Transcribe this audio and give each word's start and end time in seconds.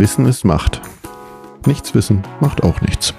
Wissen 0.00 0.26
ist 0.26 0.44
Macht. 0.44 0.80
Nichts 1.66 1.92
wissen 1.92 2.22
macht 2.40 2.62
auch 2.62 2.80
nichts. 2.82 3.14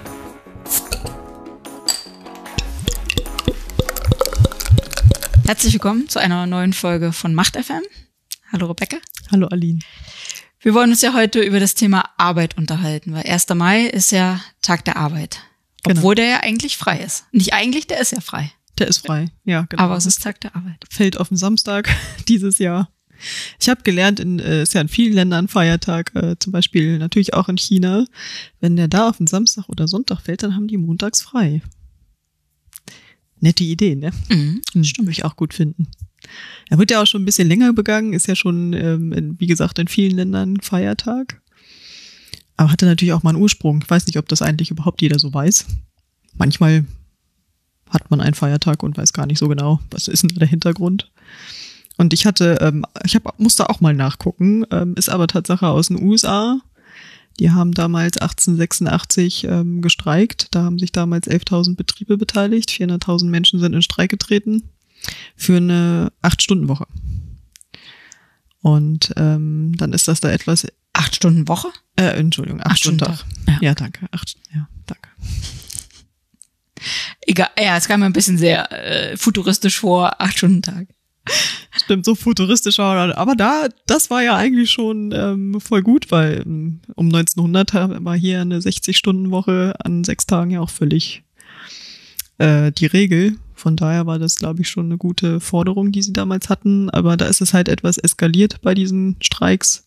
Herzlich 5.44 5.74
willkommen 5.74 6.08
zu 6.08 6.18
einer 6.18 6.46
neuen 6.46 6.72
Folge 6.72 7.12
von 7.12 7.34
Macht 7.34 7.62
FM. 7.62 7.82
Hallo 8.50 8.68
Rebecca. 8.68 8.96
Hallo 9.30 9.48
Aline. 9.48 9.80
Wir 10.60 10.72
wollen 10.72 10.88
uns 10.88 11.02
ja 11.02 11.12
heute 11.12 11.40
über 11.40 11.60
das 11.60 11.74
Thema 11.74 12.08
Arbeit 12.16 12.56
unterhalten, 12.56 13.12
weil 13.12 13.26
1. 13.26 13.50
Mai 13.50 13.82
ist 13.82 14.10
ja 14.10 14.40
Tag 14.62 14.86
der 14.86 14.96
Arbeit. 14.96 15.40
Genau. 15.82 15.98
Obwohl 15.98 16.14
der 16.14 16.28
ja 16.28 16.40
eigentlich 16.40 16.78
frei 16.78 17.00
ist. 17.00 17.26
Nicht 17.30 17.52
eigentlich, 17.52 17.88
der 17.88 18.00
ist 18.00 18.12
ja 18.12 18.22
frei. 18.22 18.52
Der 18.78 18.88
ist 18.88 19.06
frei, 19.06 19.26
ja, 19.44 19.66
genau. 19.68 19.82
Aber 19.82 19.96
es 19.98 20.06
ist 20.06 20.22
Tag 20.22 20.40
der 20.40 20.56
Arbeit. 20.56 20.82
Fällt 20.88 21.18
auf 21.20 21.28
den 21.28 21.36
Samstag 21.36 21.94
dieses 22.28 22.58
Jahr. 22.58 22.88
Ich 23.60 23.68
habe 23.68 23.82
gelernt, 23.82 24.20
in, 24.20 24.38
äh, 24.38 24.62
ist 24.62 24.74
ja 24.74 24.80
in 24.80 24.88
vielen 24.88 25.12
Ländern 25.12 25.48
Feiertag, 25.48 26.14
äh, 26.14 26.36
zum 26.38 26.52
Beispiel 26.52 26.98
natürlich 26.98 27.34
auch 27.34 27.48
in 27.48 27.58
China. 27.58 28.06
Wenn 28.60 28.76
der 28.76 28.88
da 28.88 29.08
auf 29.08 29.18
den 29.18 29.26
Samstag 29.26 29.68
oder 29.68 29.88
Sonntag 29.88 30.20
fällt, 30.20 30.42
dann 30.42 30.54
haben 30.54 30.68
die 30.68 30.76
montags 30.76 31.22
frei. 31.22 31.62
Nette 33.40 33.64
Idee, 33.64 33.96
ne? 33.96 34.12
Mhm. 34.28 34.62
Hm, 34.72 34.84
Würde 34.98 35.10
ich 35.10 35.24
auch 35.24 35.36
gut 35.36 35.54
finden. 35.54 35.88
Er 36.68 36.78
wird 36.78 36.90
ja 36.90 37.02
auch 37.02 37.06
schon 37.06 37.22
ein 37.22 37.24
bisschen 37.24 37.48
länger 37.48 37.72
begangen, 37.72 38.12
ist 38.12 38.26
ja 38.26 38.36
schon, 38.36 38.72
ähm, 38.74 39.12
in, 39.12 39.40
wie 39.40 39.46
gesagt, 39.46 39.78
in 39.78 39.88
vielen 39.88 40.16
Ländern 40.16 40.60
Feiertag. 40.60 41.40
Aber 42.56 42.70
hatte 42.70 42.84
natürlich 42.84 43.14
auch 43.14 43.22
mal 43.22 43.30
einen 43.30 43.42
Ursprung. 43.42 43.80
Ich 43.82 43.88
weiß 43.88 44.06
nicht, 44.06 44.18
ob 44.18 44.28
das 44.28 44.42
eigentlich 44.42 44.70
überhaupt 44.70 45.00
jeder 45.00 45.18
so 45.18 45.32
weiß. 45.32 45.66
Manchmal 46.36 46.84
hat 47.88 48.10
man 48.10 48.20
einen 48.20 48.34
Feiertag 48.34 48.82
und 48.82 48.96
weiß 48.96 49.12
gar 49.12 49.26
nicht 49.26 49.38
so 49.38 49.48
genau, 49.48 49.80
was 49.90 50.08
ist 50.08 50.22
denn 50.22 50.28
da 50.28 50.40
der 50.40 50.48
Hintergrund. 50.48 51.10
Und 52.00 52.14
ich 52.14 52.24
hatte, 52.24 52.56
ähm, 52.62 52.86
ich 53.04 53.14
hab, 53.14 53.38
musste 53.38 53.68
auch 53.68 53.82
mal 53.82 53.92
nachgucken, 53.92 54.64
ähm, 54.70 54.94
ist 54.96 55.10
aber 55.10 55.26
Tatsache 55.26 55.66
aus 55.66 55.88
den 55.88 56.02
USA. 56.02 56.58
Die 57.38 57.50
haben 57.50 57.72
damals 57.72 58.16
1886 58.16 59.44
ähm, 59.44 59.82
gestreikt. 59.82 60.48
Da 60.52 60.62
haben 60.62 60.78
sich 60.78 60.92
damals 60.92 61.28
11.000 61.28 61.76
Betriebe 61.76 62.16
beteiligt. 62.16 62.70
400.000 62.70 63.26
Menschen 63.26 63.60
sind 63.60 63.74
in 63.74 63.82
Streik 63.82 64.08
getreten 64.08 64.70
für 65.36 65.58
eine 65.58 66.10
Acht-Stunden-Woche. 66.22 66.86
Und 68.62 69.12
ähm, 69.18 69.74
dann 69.76 69.92
ist 69.92 70.08
das 70.08 70.20
da 70.20 70.30
etwas, 70.30 70.66
Acht 70.94 71.16
Stunden 71.16 71.48
Woche? 71.48 71.68
äh, 71.96 72.18
Entschuldigung, 72.18 72.60
acht, 72.60 72.70
Acht 72.70 72.78
Stunden 72.78 73.04
Stunden 73.04 73.18
Tag. 73.18 73.44
Tag, 73.44 73.62
ja. 73.62 73.68
Ja, 73.68 73.74
danke. 73.74 74.06
Acht, 74.10 74.36
ja, 74.54 74.68
danke. 74.86 75.10
Egal, 77.26 77.50
ja, 77.62 77.76
es 77.76 77.86
kam 77.86 78.00
mir 78.00 78.06
ein 78.06 78.14
bisschen 78.14 78.38
sehr 78.38 78.72
äh, 78.72 79.18
futuristisch 79.18 79.78
vor, 79.78 80.18
acht 80.18 80.38
Stunden 80.38 80.62
Tag. 80.62 80.88
Stimmt, 81.72 82.04
so 82.04 82.14
futuristisch 82.14 82.78
aber 82.78 83.36
da, 83.36 83.68
das 83.86 84.10
war 84.10 84.22
ja 84.22 84.36
eigentlich 84.36 84.70
schon 84.70 85.12
ähm, 85.14 85.60
voll 85.60 85.82
gut, 85.82 86.10
weil 86.10 86.42
ähm, 86.44 86.80
um 86.94 87.06
1900 87.06 88.04
war 88.04 88.16
hier 88.16 88.40
eine 88.40 88.58
60-Stunden-Woche 88.58 89.74
an 89.82 90.04
sechs 90.04 90.26
Tagen 90.26 90.50
ja 90.50 90.60
auch 90.60 90.70
völlig 90.70 91.22
äh, 92.38 92.72
die 92.72 92.86
Regel. 92.86 93.36
Von 93.54 93.76
daher 93.76 94.06
war 94.06 94.18
das, 94.18 94.36
glaube 94.36 94.62
ich, 94.62 94.70
schon 94.70 94.86
eine 94.86 94.96
gute 94.98 95.38
Forderung, 95.38 95.92
die 95.92 96.02
sie 96.02 96.12
damals 96.12 96.48
hatten. 96.48 96.90
Aber 96.90 97.16
da 97.16 97.26
ist 97.26 97.40
es 97.40 97.52
halt 97.52 97.68
etwas 97.68 97.98
eskaliert 97.98 98.62
bei 98.62 98.74
diesen 98.74 99.16
Streiks. 99.20 99.86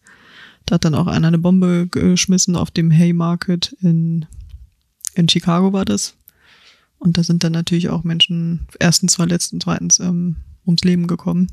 Da 0.65 0.75
hat 0.75 0.85
dann 0.85 0.95
auch 0.95 1.07
einer 1.07 1.27
eine 1.27 1.39
Bombe 1.39 1.87
geschmissen 1.87 2.55
auf 2.55 2.71
dem 2.71 2.91
Haymarket 2.91 3.75
in, 3.81 4.25
in 5.15 5.27
Chicago 5.27 5.73
war 5.73 5.85
das. 5.85 6.15
Und 6.99 7.17
da 7.17 7.23
sind 7.23 7.43
dann 7.43 7.51
natürlich 7.51 7.89
auch 7.89 8.03
Menschen 8.03 8.67
erstens 8.79 9.15
verletzt 9.15 9.51
und 9.51 9.63
zweitens 9.63 9.99
ähm, 9.99 10.37
ums 10.65 10.83
Leben 10.83 11.07
gekommen. 11.07 11.47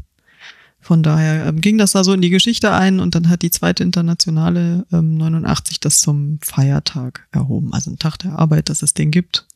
Von 0.80 1.02
daher 1.02 1.46
ähm, 1.46 1.60
ging 1.60 1.76
das 1.76 1.92
da 1.92 2.04
so 2.04 2.12
in 2.12 2.22
die 2.22 2.30
Geschichte 2.30 2.72
ein 2.72 3.00
und 3.00 3.14
dann 3.14 3.28
hat 3.28 3.42
die 3.42 3.50
zweite 3.50 3.82
Internationale 3.82 4.86
ähm, 4.92 5.16
89 5.18 5.78
das 5.78 6.00
zum 6.00 6.38
Feiertag 6.42 7.28
erhoben, 7.32 7.72
also 7.74 7.90
ein 7.90 7.98
Tag 7.98 8.16
der 8.18 8.38
Arbeit, 8.38 8.70
dass 8.70 8.82
es 8.82 8.94
den 8.94 9.10
gibt. 9.10 9.46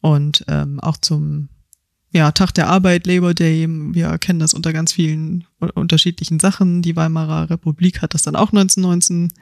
Und 0.00 0.44
ähm, 0.46 0.78
auch 0.80 0.98
zum 0.98 1.48
ja, 2.10 2.32
Tag 2.32 2.52
der 2.54 2.68
Arbeit, 2.68 3.06
Labor 3.06 3.34
Day, 3.34 3.66
wir 3.68 4.16
kennen 4.18 4.38
das 4.38 4.54
unter 4.54 4.72
ganz 4.72 4.92
vielen 4.92 5.44
unterschiedlichen 5.74 6.40
Sachen. 6.40 6.80
Die 6.80 6.96
Weimarer 6.96 7.50
Republik 7.50 8.00
hat 8.00 8.14
das 8.14 8.22
dann 8.22 8.36
auch 8.36 8.50
1919 8.50 9.32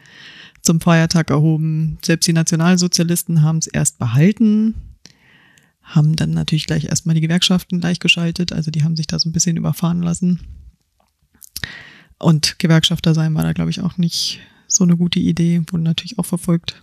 zum 0.62 0.80
Feiertag 0.80 1.30
erhoben. 1.30 1.98
Selbst 2.04 2.26
die 2.26 2.32
Nationalsozialisten 2.32 3.42
haben 3.42 3.58
es 3.58 3.68
erst 3.68 3.98
behalten, 3.98 4.74
haben 5.86 6.16
dann 6.16 6.30
natürlich 6.30 6.66
gleich 6.66 6.84
erstmal 6.84 7.14
die 7.14 7.20
Gewerkschaften 7.20 7.80
gleichgeschaltet, 7.80 8.52
also 8.52 8.70
die 8.70 8.82
haben 8.82 8.96
sich 8.96 9.06
da 9.06 9.18
so 9.18 9.28
ein 9.28 9.32
bisschen 9.32 9.56
überfahren 9.56 10.02
lassen. 10.02 10.40
Und 12.18 12.58
Gewerkschafter 12.58 13.14
sein 13.14 13.34
war 13.34 13.44
da, 13.44 13.52
glaube 13.52 13.70
ich, 13.70 13.80
auch 13.80 13.96
nicht 13.96 14.40
so 14.66 14.84
eine 14.84 14.96
gute 14.96 15.20
Idee, 15.20 15.62
wurden 15.70 15.84
natürlich 15.84 16.18
auch 16.18 16.26
verfolgt. 16.26 16.80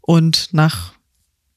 Und 0.00 0.48
nach 0.52 0.94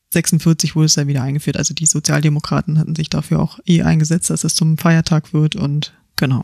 46 0.09 0.75
wurde 0.75 0.87
es 0.87 0.95
dann 0.95 1.07
wieder 1.07 1.23
eingeführt. 1.23 1.55
Also 1.55 1.73
die 1.73 1.85
Sozialdemokraten 1.85 2.79
hatten 2.79 2.95
sich 2.95 3.09
dafür 3.09 3.39
auch 3.39 3.59
eh 3.65 3.81
eingesetzt, 3.83 4.29
dass 4.29 4.43
es 4.43 4.55
zum 4.55 4.77
Feiertag 4.77 5.33
wird 5.33 5.55
und 5.55 5.93
genau. 6.17 6.43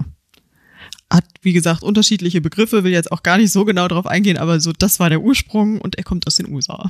Hat, 1.09 1.25
wie 1.41 1.53
gesagt, 1.53 1.83
unterschiedliche 1.83 2.39
Begriffe, 2.39 2.83
will 2.83 2.91
jetzt 2.91 3.11
auch 3.11 3.23
gar 3.23 3.37
nicht 3.37 3.51
so 3.51 3.65
genau 3.65 3.87
darauf 3.87 4.05
eingehen, 4.05 4.37
aber 4.37 4.59
so, 4.61 4.71
das 4.71 4.99
war 4.99 5.09
der 5.09 5.21
Ursprung 5.21 5.81
und 5.81 5.97
er 5.97 6.03
kommt 6.03 6.27
aus 6.27 6.35
den 6.35 6.49
USA. 6.49 6.87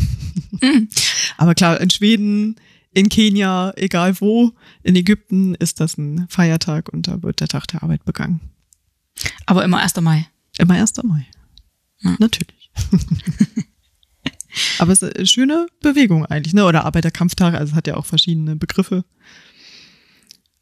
aber 1.38 1.56
klar, 1.56 1.80
in 1.82 1.90
Schweden, 1.90 2.56
in 2.94 3.10
Kenia, 3.10 3.74
egal 3.76 4.20
wo, 4.22 4.54
in 4.84 4.96
Ägypten 4.96 5.56
ist 5.56 5.80
das 5.80 5.98
ein 5.98 6.28
Feiertag 6.30 6.90
und 6.90 7.08
da 7.08 7.24
wird 7.24 7.42
der 7.42 7.48
Tag 7.48 7.68
der 7.68 7.84
Arbeit 7.84 8.06
begangen. 8.06 8.42
Aber 9.46 9.64
immer 9.64 9.80
1. 9.80 10.00
Mai. 10.02 10.28
Immer 10.58 10.76
1. 10.76 11.04
Mai. 11.04 11.26
Ja. 12.02 12.16
Natürlich. 12.20 12.72
Aber 14.80 14.92
es 14.92 15.02
ist 15.02 15.16
eine 15.16 15.28
schöne 15.28 15.68
Bewegung 15.82 16.26
eigentlich, 16.26 16.54
ne? 16.54 16.66
Oder 16.66 16.86
Arbeiterkampftag, 16.86 17.54
also 17.54 17.72
es 17.72 17.76
hat 17.76 17.88
ja 17.88 17.96
auch 17.96 18.06
verschiedene 18.06 18.56
Begriffe. 18.56 19.06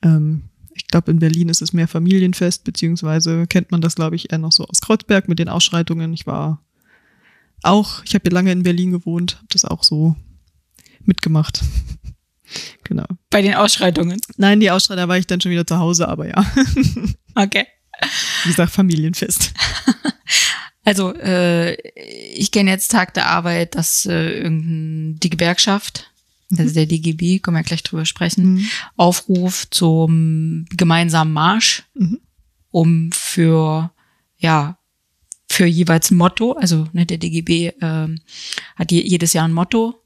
Ähm, 0.01 0.43
ich 0.73 0.87
glaube, 0.87 1.11
in 1.11 1.19
Berlin 1.19 1.49
ist 1.49 1.61
es 1.61 1.73
mehr 1.73 1.87
Familienfest, 1.87 2.63
beziehungsweise 2.63 3.47
kennt 3.47 3.71
man 3.71 3.81
das, 3.81 3.95
glaube 3.95 4.17
ich, 4.17 4.31
eher 4.31 4.39
noch 4.39 4.51
so 4.51 4.65
aus 4.65 4.81
Kreuzberg 4.81 5.29
mit 5.29 5.39
den 5.39 5.49
Ausschreitungen. 5.49 6.13
Ich 6.13 6.27
war 6.27 6.61
auch, 7.63 8.03
ich 8.03 8.13
habe 8.13 8.23
hier 8.23 8.33
lange 8.33 8.51
in 8.51 8.63
Berlin 8.63 8.91
gewohnt, 8.91 9.37
habe 9.37 9.47
das 9.49 9.65
auch 9.65 9.83
so 9.83 10.15
mitgemacht. 11.05 11.61
Genau. 12.83 13.05
Bei 13.29 13.41
den 13.41 13.53
Ausschreitungen. 13.55 14.19
Nein, 14.37 14.59
die 14.59 14.71
Ausschreiter 14.71 15.07
war 15.07 15.17
ich 15.17 15.27
dann 15.27 15.41
schon 15.41 15.51
wieder 15.51 15.65
zu 15.67 15.77
Hause, 15.77 16.07
aber 16.07 16.27
ja, 16.27 16.45
Okay. 17.35 17.65
wie 18.43 18.49
gesagt, 18.49 18.71
Familienfest. 18.73 19.53
Also, 20.87 21.15
äh, 21.15 21.73
ich 22.35 22.51
kenne 22.51 22.69
jetzt 22.69 22.91
Tag 22.91 23.15
der 23.15 23.25
Arbeit, 23.27 23.73
dass 23.73 24.05
äh, 24.05 24.37
irgendein, 24.37 25.19
die 25.19 25.31
Gewerkschaft, 25.31 26.11
also 26.55 26.75
der 26.75 26.85
DGB, 26.85 27.39
können 27.39 27.57
wir 27.57 27.63
gleich 27.63 27.81
drüber 27.81 28.05
sprechen, 28.05 28.53
Mhm. 28.53 28.67
Aufruf 28.95 29.67
zum 29.71 30.67
gemeinsamen 30.69 31.33
Marsch, 31.33 31.81
Mhm. 31.95 32.19
um 32.69 33.11
für, 33.11 33.91
ja, 34.37 34.77
für 35.49 35.65
jeweils 35.65 36.11
ein 36.11 36.17
Motto, 36.17 36.51
also 36.53 36.87
ne, 36.93 37.07
der 37.07 37.17
DGB 37.17 37.71
ähm, 37.81 38.21
hat 38.75 38.91
je, 38.91 39.01
jedes 39.01 39.33
Jahr 39.33 39.47
ein 39.47 39.53
Motto, 39.53 39.99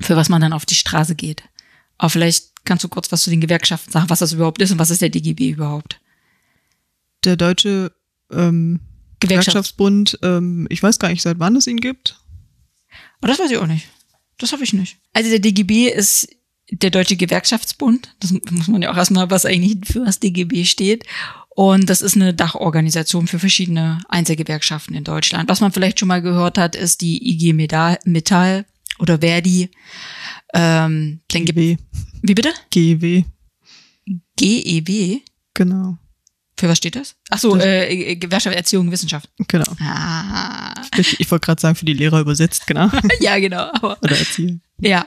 für 0.00 0.16
was 0.16 0.28
man 0.28 0.40
dann 0.40 0.52
auf 0.52 0.66
die 0.66 0.74
Straße 0.74 1.14
geht. 1.14 1.42
Aber 1.98 2.10
vielleicht 2.10 2.64
kannst 2.64 2.84
du 2.84 2.88
kurz 2.88 3.12
was 3.12 3.22
zu 3.22 3.30
den 3.30 3.40
Gewerkschaften 3.40 3.92
sagen, 3.92 4.10
was 4.10 4.18
das 4.18 4.32
überhaupt 4.32 4.60
ist 4.60 4.72
und 4.72 4.78
was 4.78 4.90
ist 4.90 5.02
der 5.02 5.10
DGB 5.10 5.50
überhaupt? 5.50 6.00
Der 7.24 7.36
deutsche 7.36 7.92
ähm, 8.30 8.80
Gewerkschaft. 9.20 9.20
Gewerkschaftsbund, 9.20 10.18
ähm, 10.22 10.66
ich 10.70 10.82
weiß 10.82 10.98
gar 10.98 11.08
nicht, 11.08 11.22
seit 11.22 11.38
wann 11.38 11.56
es 11.56 11.66
ihn 11.66 11.80
gibt. 11.80 12.18
Aber 13.20 13.28
das 13.28 13.38
weiß 13.38 13.50
ich 13.50 13.58
auch 13.58 13.66
nicht. 13.66 13.88
Das 14.38 14.52
habe 14.52 14.64
ich 14.64 14.72
nicht. 14.72 14.98
Also 15.12 15.30
der 15.30 15.38
DGB 15.38 15.88
ist 15.88 16.28
der 16.70 16.90
Deutsche 16.90 17.16
Gewerkschaftsbund. 17.16 18.14
Das 18.20 18.32
muss 18.50 18.68
man 18.68 18.82
ja 18.82 18.90
auch 18.90 18.96
erstmal, 18.96 19.30
was 19.30 19.46
eigentlich 19.46 19.78
für 19.84 20.04
das 20.04 20.20
DGB 20.20 20.64
steht. 20.64 21.04
Und 21.50 21.88
das 21.88 22.02
ist 22.02 22.16
eine 22.16 22.34
Dachorganisation 22.34 23.28
für 23.28 23.38
verschiedene 23.38 24.00
Einzelgewerkschaften 24.08 24.96
in 24.96 25.04
Deutschland. 25.04 25.48
Was 25.48 25.60
man 25.60 25.72
vielleicht 25.72 26.00
schon 26.00 26.08
mal 26.08 26.22
gehört 26.22 26.58
hat, 26.58 26.74
ist 26.74 27.00
die 27.00 27.30
IG 27.30 27.52
Metall 27.52 28.66
oder 28.98 29.18
Verdi. 29.18 29.70
Ähm, 30.54 31.20
dann 31.28 31.44
GW. 31.44 31.76
wie 32.22 32.34
bitte? 32.34 32.52
GW, 32.70 33.24
GEW? 34.36 35.20
genau. 35.54 35.98
Für 36.56 36.68
was 36.68 36.78
steht 36.78 36.94
das? 36.94 37.16
Ach 37.30 37.38
so, 37.38 37.56
Das- 37.56 37.64
äh, 37.64 38.14
Gewerkschaft 38.14 38.54
Erziehung 38.54 38.88
Wissenschaft. 38.92 39.28
Genau. 39.48 39.64
Ah, 39.80 40.72
Ich, 40.96 41.18
ich 41.18 41.28
wollte 41.30 41.46
gerade 41.46 41.60
sagen, 41.60 41.74
für 41.74 41.84
die 41.84 41.92
Lehrer 41.94 42.20
übersetzt, 42.20 42.68
genau. 42.68 42.88
ja, 43.20 43.38
genau. 43.40 43.72
Oder 43.82 44.16
Erzieher. 44.16 44.58
Ja, 44.78 45.06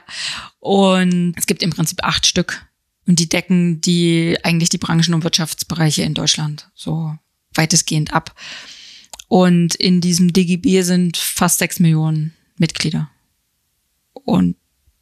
und 0.59 1.33
es 1.37 1.45
gibt 1.45 1.63
im 1.63 1.69
Prinzip 1.69 2.03
acht 2.03 2.25
Stück. 2.25 2.65
Und 3.07 3.19
die 3.19 3.29
decken 3.29 3.79
die 3.79 4.37
eigentlich 4.43 4.67
die 4.67 4.77
Branchen- 4.77 5.13
und 5.13 5.23
Wirtschaftsbereiche 5.23 6.01
in 6.03 6.13
Deutschland 6.13 6.69
so 6.75 7.15
weitestgehend 7.53 8.11
ab. 8.13 8.35
Und 9.29 9.75
in 9.75 10.01
diesem 10.01 10.33
DGB 10.33 10.81
sind 10.81 11.15
fast 11.15 11.59
sechs 11.59 11.79
Millionen 11.79 12.33
Mitglieder. 12.57 13.09
Und 14.25 14.57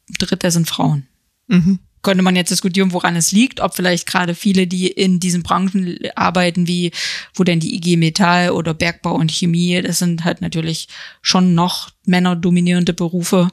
ein 0.08 0.14
Drittel 0.18 0.50
sind 0.50 0.68
Frauen. 0.68 1.06
Mhm. 1.48 1.78
könnte 2.02 2.22
man 2.22 2.36
jetzt 2.36 2.50
diskutieren, 2.50 2.92
woran 2.92 3.16
es 3.16 3.32
liegt, 3.32 3.60
ob 3.60 3.74
vielleicht 3.74 4.06
gerade 4.06 4.34
viele, 4.34 4.66
die 4.66 4.88
in 4.88 5.20
diesen 5.20 5.42
Branchen 5.42 5.98
arbeiten, 6.14 6.66
wie 6.66 6.92
wo 7.34 7.44
denn 7.44 7.60
die 7.60 7.74
IG 7.76 7.96
Metall 7.96 8.50
oder 8.50 8.74
Bergbau 8.74 9.14
und 9.14 9.30
Chemie, 9.30 9.80
das 9.82 9.98
sind 10.00 10.24
halt 10.24 10.40
natürlich 10.40 10.88
schon 11.20 11.54
noch 11.54 11.90
männerdominierende 12.04 12.92
Berufe, 12.94 13.48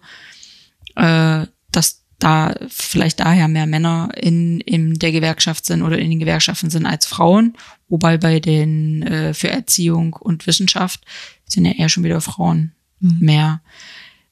äh, 0.95 1.45
dass 1.71 2.03
da 2.19 2.55
vielleicht 2.69 3.19
daher 3.19 3.47
mehr 3.47 3.65
Männer 3.65 4.09
in, 4.15 4.61
in 4.61 4.97
der 4.97 5.11
Gewerkschaft 5.11 5.65
sind 5.65 5.81
oder 5.81 5.97
in 5.97 6.09
den 6.09 6.19
Gewerkschaften 6.19 6.69
sind 6.69 6.85
als 6.85 7.05
Frauen, 7.05 7.57
wobei 7.89 8.17
bei 8.17 8.39
den 8.39 9.03
äh, 9.03 9.33
für 9.33 9.49
Erziehung 9.49 10.13
und 10.13 10.47
Wissenschaft 10.47 11.05
sind 11.45 11.65
ja 11.65 11.73
eher 11.73 11.89
schon 11.89 12.03
wieder 12.03 12.21
Frauen 12.21 12.71
mhm. 12.99 13.17
mehr 13.19 13.61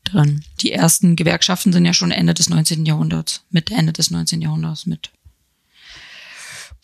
drin. 0.04 0.44
Die 0.62 0.72
ersten 0.72 1.16
Gewerkschaften 1.16 1.74
sind 1.74 1.86
ja 1.86 1.94
schon 1.94 2.12
Ende 2.12 2.34
des 2.34 2.50
19. 2.50 2.86
Jahrhunderts, 2.86 3.44
Mitte 3.50 3.74
Ende 3.74 3.94
des 3.94 4.12
19. 4.12 4.42
Jahrhunderts 4.42 4.86
mit. 4.86 5.12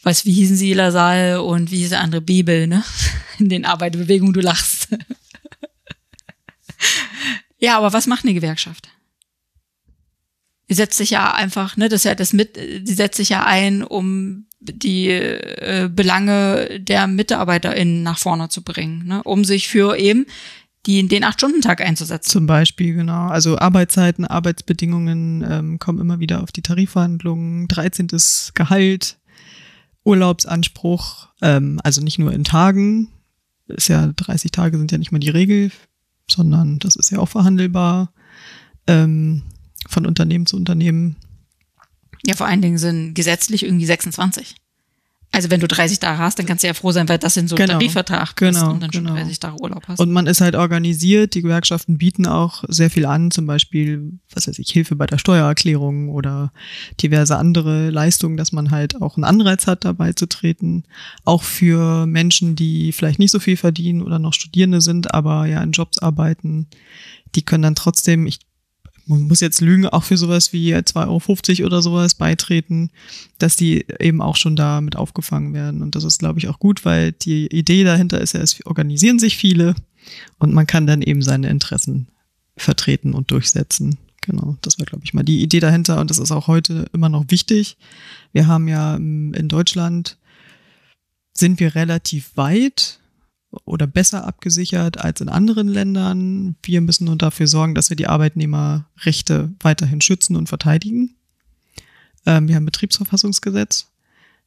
Weiß, 0.03 0.25
wie 0.25 0.33
hießen 0.33 0.55
sie, 0.55 0.73
Lasal 0.73 1.39
und 1.39 1.71
wie 1.71 1.77
hieß 1.77 1.89
der 1.89 2.01
andere 2.01 2.21
Bibel, 2.21 2.67
ne? 2.67 2.83
In 3.39 3.49
den 3.49 3.65
Arbeiterbewegungen, 3.65 4.33
du 4.33 4.41
lachst. 4.41 4.89
ja, 7.59 7.77
aber 7.77 7.93
was 7.93 8.07
macht 8.07 8.23
eine 8.23 8.33
Gewerkschaft? 8.33 8.89
Die 10.69 10.73
setzt 10.73 10.97
sich 10.97 11.11
ja 11.11 11.33
einfach, 11.33 11.77
ne, 11.77 11.89
das 11.89 12.01
ist 12.01 12.05
ja 12.05 12.15
das 12.15 12.33
mit, 12.33 12.57
die 12.57 12.93
setzt 12.93 13.17
sich 13.17 13.29
ja 13.29 13.45
ein, 13.45 13.83
um 13.83 14.47
die 14.59 15.09
äh, 15.09 15.89
Belange 15.91 16.79
der 16.79 17.07
MitarbeiterInnen 17.07 18.03
nach 18.03 18.17
vorne 18.17 18.49
zu 18.49 18.63
bringen, 18.63 19.05
ne, 19.05 19.23
um 19.23 19.45
sich 19.45 19.67
für 19.67 19.97
eben 19.97 20.25
die 20.85 20.99
in 20.99 21.09
den 21.09 21.23
Acht-Stunden-Tag 21.23 21.81
einzusetzen. 21.81 22.29
Zum 22.29 22.47
Beispiel, 22.47 22.93
genau. 22.93 23.27
Also 23.27 23.57
Arbeitszeiten, 23.57 24.25
Arbeitsbedingungen 24.25 25.45
ähm, 25.49 25.79
kommen 25.79 25.99
immer 25.99 26.19
wieder 26.19 26.43
auf 26.43 26.51
die 26.51 26.61
Tarifverhandlungen, 26.61 27.67
13. 27.67 28.07
Gehalt, 28.53 29.17
Urlaubsanspruch, 30.05 31.27
ähm, 31.41 31.79
also 31.83 32.01
nicht 32.01 32.19
nur 32.19 32.31
in 32.31 32.45
Tagen, 32.45 33.09
ist 33.67 33.89
ja 33.89 34.07
30 34.15 34.51
Tage 34.51 34.77
sind 34.77 34.91
ja 34.91 34.97
nicht 34.97 35.11
mal 35.11 35.19
die 35.19 35.29
Regel, 35.29 35.71
sondern 36.29 36.79
das 36.79 36.95
ist 36.95 37.11
ja 37.11 37.19
auch 37.19 37.27
verhandelbar 37.27 38.13
ähm, 38.87 39.43
von 39.87 40.05
Unternehmen 40.05 40.45
zu 40.45 40.55
Unternehmen. 40.55 41.17
Ja, 42.25 42.35
vor 42.35 42.47
allen 42.47 42.61
Dingen 42.61 42.77
sind 42.77 43.13
gesetzlich 43.13 43.63
irgendwie 43.63 43.85
26. 43.85 44.55
Also 45.31 45.51
wenn 45.51 45.59
du 45.59 45.67
30 45.67 45.99
Tage 45.99 46.19
hast, 46.19 46.39
dann 46.39 46.45
kannst 46.45 46.63
du 46.63 46.67
ja 46.67 46.73
froh 46.73 46.91
sein, 46.91 47.09
weil 47.09 47.17
das 47.17 47.35
in 47.37 47.47
so 47.47 47.55
einem 47.55 47.67
genau, 47.67 47.79
Tarifvertrag 47.79 48.35
genau, 48.37 48.71
und 48.71 48.81
dann 48.81 48.89
genau. 48.89 49.09
schon 49.09 49.17
30 49.17 49.39
Tage 49.39 49.61
Urlaub 49.61 49.83
hast. 49.87 49.99
Und 49.99 50.11
man 50.11 50.25
ist 50.25 50.41
halt 50.41 50.55
organisiert, 50.55 51.35
die 51.35 51.41
Gewerkschaften 51.41 51.97
bieten 51.97 52.25
auch 52.25 52.63
sehr 52.69 52.89
viel 52.89 53.05
an, 53.05 53.29
zum 53.29 53.45
Beispiel, 53.45 54.13
was 54.33 54.47
weiß 54.47 54.57
ich, 54.57 54.71
Hilfe 54.71 54.95
bei 54.95 55.05
der 55.05 55.17
Steuererklärung 55.17 56.09
oder 56.09 56.51
diverse 57.01 57.37
andere 57.37 57.89
Leistungen, 57.89 58.37
dass 58.37 58.51
man 58.51 58.71
halt 58.71 59.01
auch 59.01 59.17
einen 59.17 59.25
Anreiz 59.25 59.67
hat, 59.67 59.83
dabei 59.85 60.13
zu 60.13 60.27
treten. 60.27 60.83
Auch 61.25 61.43
für 61.43 62.05
Menschen, 62.05 62.55
die 62.55 62.93
vielleicht 62.93 63.19
nicht 63.19 63.31
so 63.31 63.39
viel 63.39 63.57
verdienen 63.57 64.01
oder 64.01 64.19
noch 64.19 64.33
Studierende 64.33 64.81
sind, 64.81 65.13
aber 65.13 65.45
ja 65.45 65.61
in 65.61 65.71
Jobs 65.71 65.99
arbeiten, 65.99 66.67
die 67.35 67.43
können 67.43 67.63
dann 67.63 67.75
trotzdem, 67.75 68.25
ich 68.27 68.39
muss 69.07 69.39
jetzt 69.39 69.61
lügen, 69.61 69.87
auch 69.87 70.03
für 70.03 70.17
sowas 70.17 70.53
wie 70.53 70.75
2,50 70.75 71.59
Euro 71.59 71.67
oder 71.67 71.81
sowas 71.81 72.15
beitreten, 72.15 72.91
dass 73.37 73.55
die 73.55 73.85
eben 73.99 74.21
auch 74.21 74.35
schon 74.35 74.55
da 74.55 74.81
mit 74.81 74.95
aufgefangen 74.95 75.53
werden. 75.53 75.81
Und 75.81 75.95
das 75.95 76.03
ist, 76.03 76.19
glaube 76.19 76.39
ich, 76.39 76.47
auch 76.47 76.59
gut, 76.59 76.85
weil 76.85 77.13
die 77.13 77.47
Idee 77.47 77.83
dahinter 77.83 78.19
ist 78.21 78.33
ja, 78.33 78.41
es 78.41 78.65
organisieren 78.65 79.19
sich 79.19 79.37
viele 79.37 79.75
und 80.39 80.53
man 80.53 80.67
kann 80.67 80.87
dann 80.87 81.01
eben 81.01 81.21
seine 81.21 81.49
Interessen 81.49 82.07
vertreten 82.57 83.13
und 83.13 83.31
durchsetzen. 83.31 83.97
Genau, 84.21 84.57
das 84.61 84.77
war, 84.77 84.85
glaube 84.85 85.05
ich, 85.05 85.13
mal 85.13 85.23
die 85.23 85.41
Idee 85.41 85.61
dahinter 85.61 86.01
und 86.01 86.09
das 86.09 86.17
ist 86.17 86.31
auch 86.31 86.47
heute 86.47 86.87
immer 86.91 87.07
noch 87.07 87.25
wichtig. 87.29 87.77
Wir 88.33 88.47
haben 88.47 88.67
ja 88.67 88.95
ähm, 88.95 89.33
in 89.33 89.47
Deutschland 89.47 90.17
sind 91.33 91.59
wir 91.59 91.75
relativ 91.75 92.35
weit 92.35 92.99
oder 93.65 93.87
besser 93.87 94.25
abgesichert 94.25 94.99
als 94.99 95.21
in 95.21 95.29
anderen 95.29 95.67
Ländern. 95.67 96.55
Wir 96.63 96.81
müssen 96.81 97.05
nur 97.05 97.15
dafür 97.15 97.47
sorgen, 97.47 97.75
dass 97.75 97.89
wir 97.89 97.97
die 97.97 98.07
Arbeitnehmerrechte 98.07 99.53
weiterhin 99.59 100.01
schützen 100.01 100.35
und 100.35 100.47
verteidigen. 100.47 101.15
Ähm, 102.25 102.47
wir 102.47 102.55
haben 102.55 102.63
ein 102.63 102.67
Betriebsverfassungsgesetz, 102.67 103.87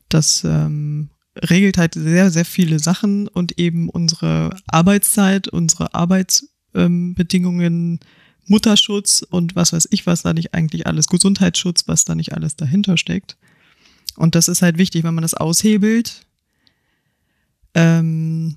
das 0.09 0.45
ähm, 0.45 1.11
regelt 1.37 1.79
halt 1.79 1.95
sehr, 1.95 2.31
sehr 2.31 2.45
viele 2.45 2.79
Sachen 2.79 3.29
und 3.29 3.59
eben 3.59 3.89
unsere 3.89 4.57
Arbeitszeit, 4.67 5.49
unsere 5.49 5.95
Arbeitsbedingungen, 5.95 7.93
ähm, 7.93 7.99
Mutterschutz 8.47 9.23
und 9.23 9.55
was 9.55 9.73
weiß 9.73 9.89
ich, 9.93 10.07
was 10.07 10.23
da 10.23 10.33
nicht 10.35 10.55
eigentlich 10.55 10.87
alles, 10.87 11.07
Gesundheitsschutz, 11.07 11.87
was 11.87 12.05
da 12.05 12.15
nicht 12.17 12.35
alles 12.35 12.57
dahinter 12.57 12.97
steckt. 12.97 13.37
Und 14.17 14.35
das 14.35 14.49
ist 14.49 14.61
halt 14.61 14.77
wichtig, 14.77 15.05
wenn 15.05 15.15
man 15.15 15.23
das 15.23 15.35
aushebelt, 15.35 16.27
ähm, 17.75 18.57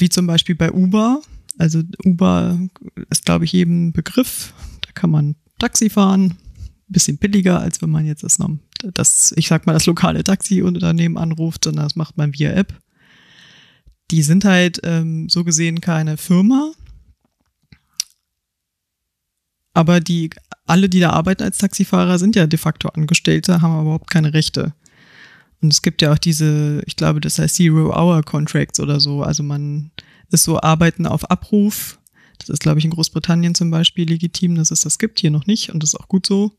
wie 0.00 0.08
zum 0.08 0.26
Beispiel 0.26 0.54
bei 0.54 0.72
Uber. 0.72 1.22
Also 1.58 1.82
Uber 2.04 2.58
ist, 3.10 3.24
glaube 3.24 3.44
ich, 3.44 3.52
jedem 3.52 3.92
Begriff. 3.92 4.52
Da 4.82 4.92
kann 4.92 5.10
man 5.10 5.36
Taxi 5.58 5.88
fahren, 5.88 6.36
bisschen 6.88 7.18
billiger, 7.18 7.60
als 7.60 7.82
wenn 7.82 7.90
man 7.90 8.06
jetzt 8.06 8.22
das, 8.22 8.38
das 8.92 9.32
ich 9.36 9.48
sag 9.48 9.66
mal, 9.66 9.72
das 9.72 9.86
lokale 9.86 10.22
Taxiunternehmen 10.22 11.18
anruft, 11.18 11.64
sondern 11.64 11.84
das 11.84 11.96
macht 11.96 12.16
man 12.16 12.34
via 12.34 12.52
App. 12.52 12.78
Die 14.10 14.22
sind 14.22 14.44
halt 14.44 14.80
ähm, 14.84 15.28
so 15.28 15.42
gesehen 15.42 15.80
keine 15.80 16.16
Firma, 16.16 16.72
aber 19.74 20.00
die 20.00 20.30
alle, 20.64 20.88
die 20.88 21.00
da 21.00 21.10
arbeiten 21.10 21.42
als 21.42 21.58
Taxifahrer, 21.58 22.18
sind 22.18 22.34
ja 22.34 22.46
de 22.46 22.58
facto 22.58 22.88
Angestellte, 22.88 23.60
haben 23.62 23.72
aber 23.72 23.82
überhaupt 23.82 24.10
keine 24.10 24.32
Rechte. 24.32 24.74
Und 25.62 25.72
es 25.72 25.82
gibt 25.82 26.02
ja 26.02 26.12
auch 26.12 26.18
diese, 26.18 26.82
ich 26.86 26.96
glaube, 26.96 27.20
das 27.20 27.38
heißt 27.38 27.56
Zero-Hour-Contracts 27.56 28.80
oder 28.80 29.00
so. 29.00 29.22
Also 29.22 29.42
man 29.42 29.90
ist 30.30 30.44
so 30.44 30.60
Arbeiten 30.60 31.06
auf 31.06 31.30
Abruf. 31.30 31.98
Das 32.38 32.50
ist, 32.50 32.60
glaube 32.60 32.78
ich, 32.78 32.84
in 32.84 32.90
Großbritannien 32.90 33.54
zum 33.54 33.70
Beispiel 33.70 34.08
legitim, 34.08 34.56
dass 34.56 34.70
es 34.70 34.82
das 34.82 34.98
gibt, 34.98 35.20
hier 35.20 35.30
noch 35.30 35.46
nicht. 35.46 35.70
Und 35.72 35.82
das 35.82 35.94
ist 35.94 36.00
auch 36.00 36.08
gut 36.08 36.26
so. 36.26 36.52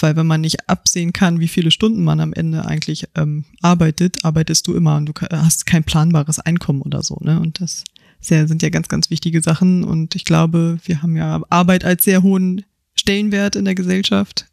Weil 0.00 0.14
wenn 0.14 0.28
man 0.28 0.40
nicht 0.40 0.68
absehen 0.68 1.12
kann, 1.12 1.40
wie 1.40 1.48
viele 1.48 1.72
Stunden 1.72 2.04
man 2.04 2.20
am 2.20 2.32
Ende 2.32 2.64
eigentlich 2.64 3.08
ähm, 3.16 3.44
arbeitet, 3.60 4.24
arbeitest 4.24 4.66
du 4.68 4.74
immer 4.74 4.96
und 4.96 5.06
du 5.06 5.12
hast 5.32 5.66
kein 5.66 5.82
planbares 5.82 6.38
Einkommen 6.38 6.82
oder 6.82 7.02
so. 7.02 7.18
Ne? 7.20 7.40
Und 7.40 7.60
das 7.60 7.82
sind 8.20 8.62
ja 8.62 8.68
ganz, 8.68 8.88
ganz 8.88 9.10
wichtige 9.10 9.42
Sachen. 9.42 9.82
Und 9.82 10.14
ich 10.14 10.24
glaube, 10.24 10.78
wir 10.84 11.02
haben 11.02 11.16
ja 11.16 11.40
Arbeit 11.50 11.84
als 11.84 12.04
sehr 12.04 12.22
hohen 12.22 12.64
Stellenwert 12.94 13.56
in 13.56 13.64
der 13.64 13.74
Gesellschaft. 13.74 14.46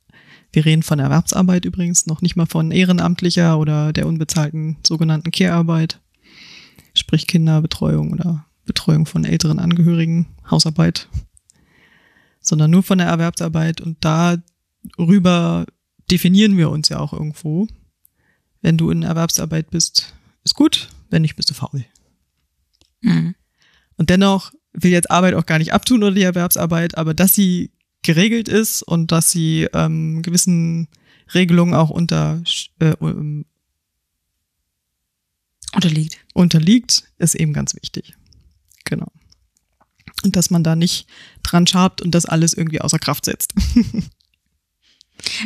Wir 0.55 0.65
reden 0.65 0.83
von 0.83 0.99
Erwerbsarbeit 0.99 1.65
übrigens, 1.65 2.05
noch 2.05 2.21
nicht 2.21 2.37
mal 2.37 2.45
von 2.45 2.71
ehrenamtlicher 2.71 3.59
oder 3.59 3.91
der 3.91 4.07
unbezahlten 4.07 4.77
sogenannten 4.87 5.31
Care-Arbeit, 5.31 5.99
sprich 6.93 7.27
Kinderbetreuung 7.27 8.13
oder 8.13 8.45
Betreuung 8.63 9.05
von 9.05 9.25
älteren 9.25 9.59
Angehörigen, 9.59 10.27
Hausarbeit, 10.49 11.09
sondern 12.39 12.71
nur 12.71 12.83
von 12.83 12.99
der 12.99 13.07
Erwerbsarbeit 13.07 13.81
und 13.81 13.97
darüber 13.99 15.65
definieren 16.09 16.55
wir 16.55 16.69
uns 16.69 16.87
ja 16.87 16.99
auch 16.99 17.11
irgendwo. 17.11 17.67
Wenn 18.61 18.77
du 18.77 18.91
in 18.91 19.03
Erwerbsarbeit 19.03 19.71
bist, 19.71 20.15
ist 20.45 20.55
gut, 20.55 20.87
wenn 21.09 21.23
nicht, 21.23 21.35
bist 21.35 21.49
du 21.49 21.53
faul. 21.53 21.83
Mhm. 23.01 23.35
Und 23.97 24.09
dennoch 24.09 24.53
will 24.71 24.91
jetzt 24.91 25.11
Arbeit 25.11 25.33
auch 25.33 25.45
gar 25.45 25.57
nicht 25.57 25.73
abtun 25.73 26.01
oder 26.01 26.15
die 26.15 26.23
Erwerbsarbeit, 26.23 26.97
aber 26.97 27.13
dass 27.13 27.35
sie 27.35 27.71
geregelt 28.05 28.47
ist 28.47 28.83
und 28.83 29.11
dass 29.11 29.31
sie 29.31 29.67
ähm, 29.73 30.21
gewissen 30.21 30.87
Regelungen 31.33 31.73
auch 31.73 31.89
unter, 31.89 32.41
äh, 32.79 32.93
unterliegt. 35.73 36.17
Unterliegt, 36.33 37.03
ist 37.17 37.35
eben 37.35 37.51
ganz 37.51 37.75
wichtig. 37.75 38.13
Genau. 38.85 39.07
Und 40.23 40.35
dass 40.35 40.51
man 40.51 40.63
da 40.63 40.75
nicht 40.75 41.07
dran 41.41 41.67
schabt 41.67 42.01
und 42.01 42.11
das 42.11 42.25
alles 42.25 42.53
irgendwie 42.53 42.79
außer 42.79 42.99
Kraft 42.99 43.25
setzt. 43.25 43.53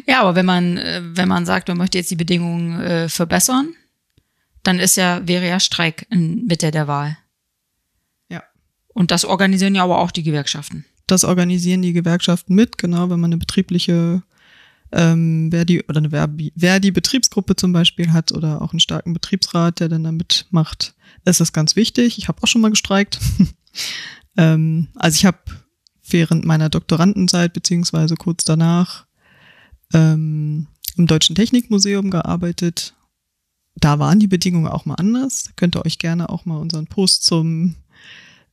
ja, 0.05 0.21
aber 0.21 0.35
wenn 0.35 0.45
man, 0.45 0.77
äh, 0.77 1.01
wenn 1.03 1.29
man 1.29 1.45
sagt, 1.45 1.69
man 1.69 1.77
möchte 1.77 1.97
jetzt 1.97 2.11
die 2.11 2.17
Bedingungen 2.17 2.81
äh, 2.81 3.09
verbessern, 3.09 3.73
dann 4.63 4.79
ist 4.79 4.97
ja, 4.97 5.25
wäre 5.25 5.47
ja 5.47 5.61
Streik 5.61 6.05
in 6.09 6.45
Mitte 6.45 6.71
der 6.71 6.87
Wahl. 6.87 7.17
Ja. 8.27 8.43
Und 8.89 9.11
das 9.11 9.23
organisieren 9.23 9.75
ja 9.75 9.85
aber 9.85 9.99
auch 9.99 10.11
die 10.11 10.23
Gewerkschaften 10.23 10.85
das 11.11 11.23
organisieren 11.23 11.81
die 11.81 11.93
Gewerkschaften 11.93 12.55
mit, 12.55 12.77
genau, 12.77 13.09
wenn 13.09 13.19
man 13.19 13.31
eine 13.31 13.37
betriebliche 13.37 14.23
ähm, 14.91 15.51
wer 15.51 15.65
die 15.65 15.83
oder 15.83 15.97
eine 15.97 16.09
Verbi, 16.09 16.51
wer 16.55 16.79
die 16.79 16.91
Betriebsgruppe 16.91 17.55
zum 17.55 17.73
Beispiel 17.73 18.11
hat 18.11 18.31
oder 18.31 18.61
auch 18.61 18.73
einen 18.73 18.79
starken 18.79 19.13
Betriebsrat, 19.13 19.79
der 19.79 19.89
dann 19.89 20.03
da 20.03 20.11
mitmacht, 20.11 20.95
ist 21.25 21.39
das 21.39 21.53
ganz 21.53 21.75
wichtig. 21.75 22.17
Ich 22.17 22.27
habe 22.27 22.41
auch 22.41 22.47
schon 22.47 22.61
mal 22.61 22.71
gestreikt. 22.71 23.19
ähm, 24.37 24.87
also 24.95 25.15
ich 25.15 25.25
habe 25.25 25.37
während 26.09 26.45
meiner 26.45 26.69
Doktorandenzeit 26.69 27.53
beziehungsweise 27.53 28.15
kurz 28.15 28.45
danach 28.45 29.05
ähm, 29.93 30.67
im 30.97 31.07
Deutschen 31.07 31.35
Technikmuseum 31.35 32.09
gearbeitet. 32.09 32.95
Da 33.75 33.99
waren 33.99 34.19
die 34.19 34.27
Bedingungen 34.27 34.67
auch 34.67 34.85
mal 34.85 34.95
anders. 34.95 35.51
Könnt 35.55 35.75
ihr 35.75 35.85
euch 35.85 35.99
gerne 35.99 36.29
auch 36.29 36.45
mal 36.45 36.57
unseren 36.57 36.87
Post 36.87 37.23
zum 37.25 37.75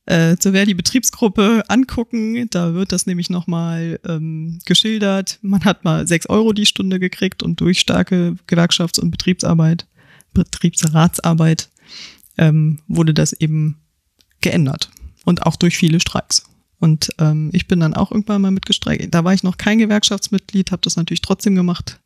äh, 0.07 0.37
zur 0.37 0.53
Verdi-Betriebsgruppe 0.53 1.63
angucken. 1.67 2.49
Da 2.49 2.73
wird 2.73 2.91
das 2.91 3.05
nämlich 3.05 3.29
nochmal 3.29 3.99
ähm, 4.05 4.59
geschildert. 4.65 5.37
Man 5.41 5.63
hat 5.65 5.83
mal 5.83 6.07
sechs 6.07 6.27
Euro 6.27 6.53
die 6.53 6.65
Stunde 6.65 6.99
gekriegt 6.99 7.43
und 7.43 7.61
durch 7.61 7.79
starke 7.79 8.35
Gewerkschafts- 8.47 8.99
und 8.99 9.11
Betriebsarbeit, 9.11 9.85
Betriebsratsarbeit 10.33 11.69
ähm, 12.37 12.79
wurde 12.87 13.13
das 13.13 13.33
eben 13.33 13.77
geändert. 14.41 14.89
Und 15.25 15.45
auch 15.45 15.57
durch 15.57 15.77
viele 15.77 15.99
Streiks. 15.99 16.45
Und 16.79 17.09
ähm, 17.19 17.49
ich 17.51 17.67
bin 17.67 17.81
dann 17.81 17.93
auch 17.93 18.11
irgendwann 18.11 18.41
mal 18.41 18.51
mitgestreikt. 18.51 19.13
Da 19.13 19.23
war 19.25 19.33
ich 19.33 19.43
noch 19.43 19.57
kein 19.57 19.79
Gewerkschaftsmitglied, 19.79 20.71
habe 20.71 20.81
das 20.83 20.95
natürlich 20.95 21.21
trotzdem 21.21 21.55
gemacht. 21.55 21.99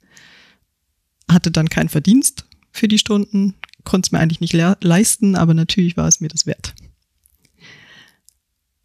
Hatte 1.30 1.52
dann 1.52 1.70
keinen 1.70 1.90
Verdienst 1.90 2.46
für 2.72 2.88
die 2.88 2.98
Stunden, 2.98 3.54
konnte 3.84 4.08
es 4.08 4.12
mir 4.12 4.20
eigentlich 4.20 4.40
nicht 4.40 4.54
le 4.54 4.76
leisten, 4.82 5.36
aber 5.36 5.54
natürlich 5.54 5.98
war 5.98 6.08
es 6.08 6.20
mir 6.20 6.30
das 6.30 6.48
wert. 6.48 6.74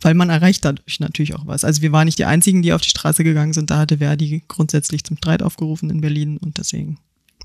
Weil 0.07 0.15
man 0.15 0.31
erreicht 0.31 0.65
dadurch 0.65 1.01
natürlich 1.01 1.35
auch 1.35 1.49
was. 1.49 1.65
Also 1.65 1.83
wir 1.83 1.91
waren 1.91 2.05
nicht 2.05 2.21
die 2.21 2.27
Einzigen, 2.27 2.63
die 2.63 2.73
auf 2.73 2.81
die 2.81 2.91
Straße 2.91 3.25
gegangen 3.25 3.53
sind. 3.53 3.71
Da 3.71 3.79
hatte 3.79 3.99
Verdi 3.99 4.45
grundsätzlich 4.47 5.03
zum 5.03 5.17
Streit 5.17 5.43
aufgerufen 5.43 5.91
in 5.91 6.01
Berlin 6.01 6.37
und 6.37 6.59
deswegen 6.59 6.99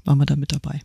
waren 0.06 0.20
wir 0.20 0.28
da 0.28 0.36
mit 0.36 0.52
dabei. 0.52 0.80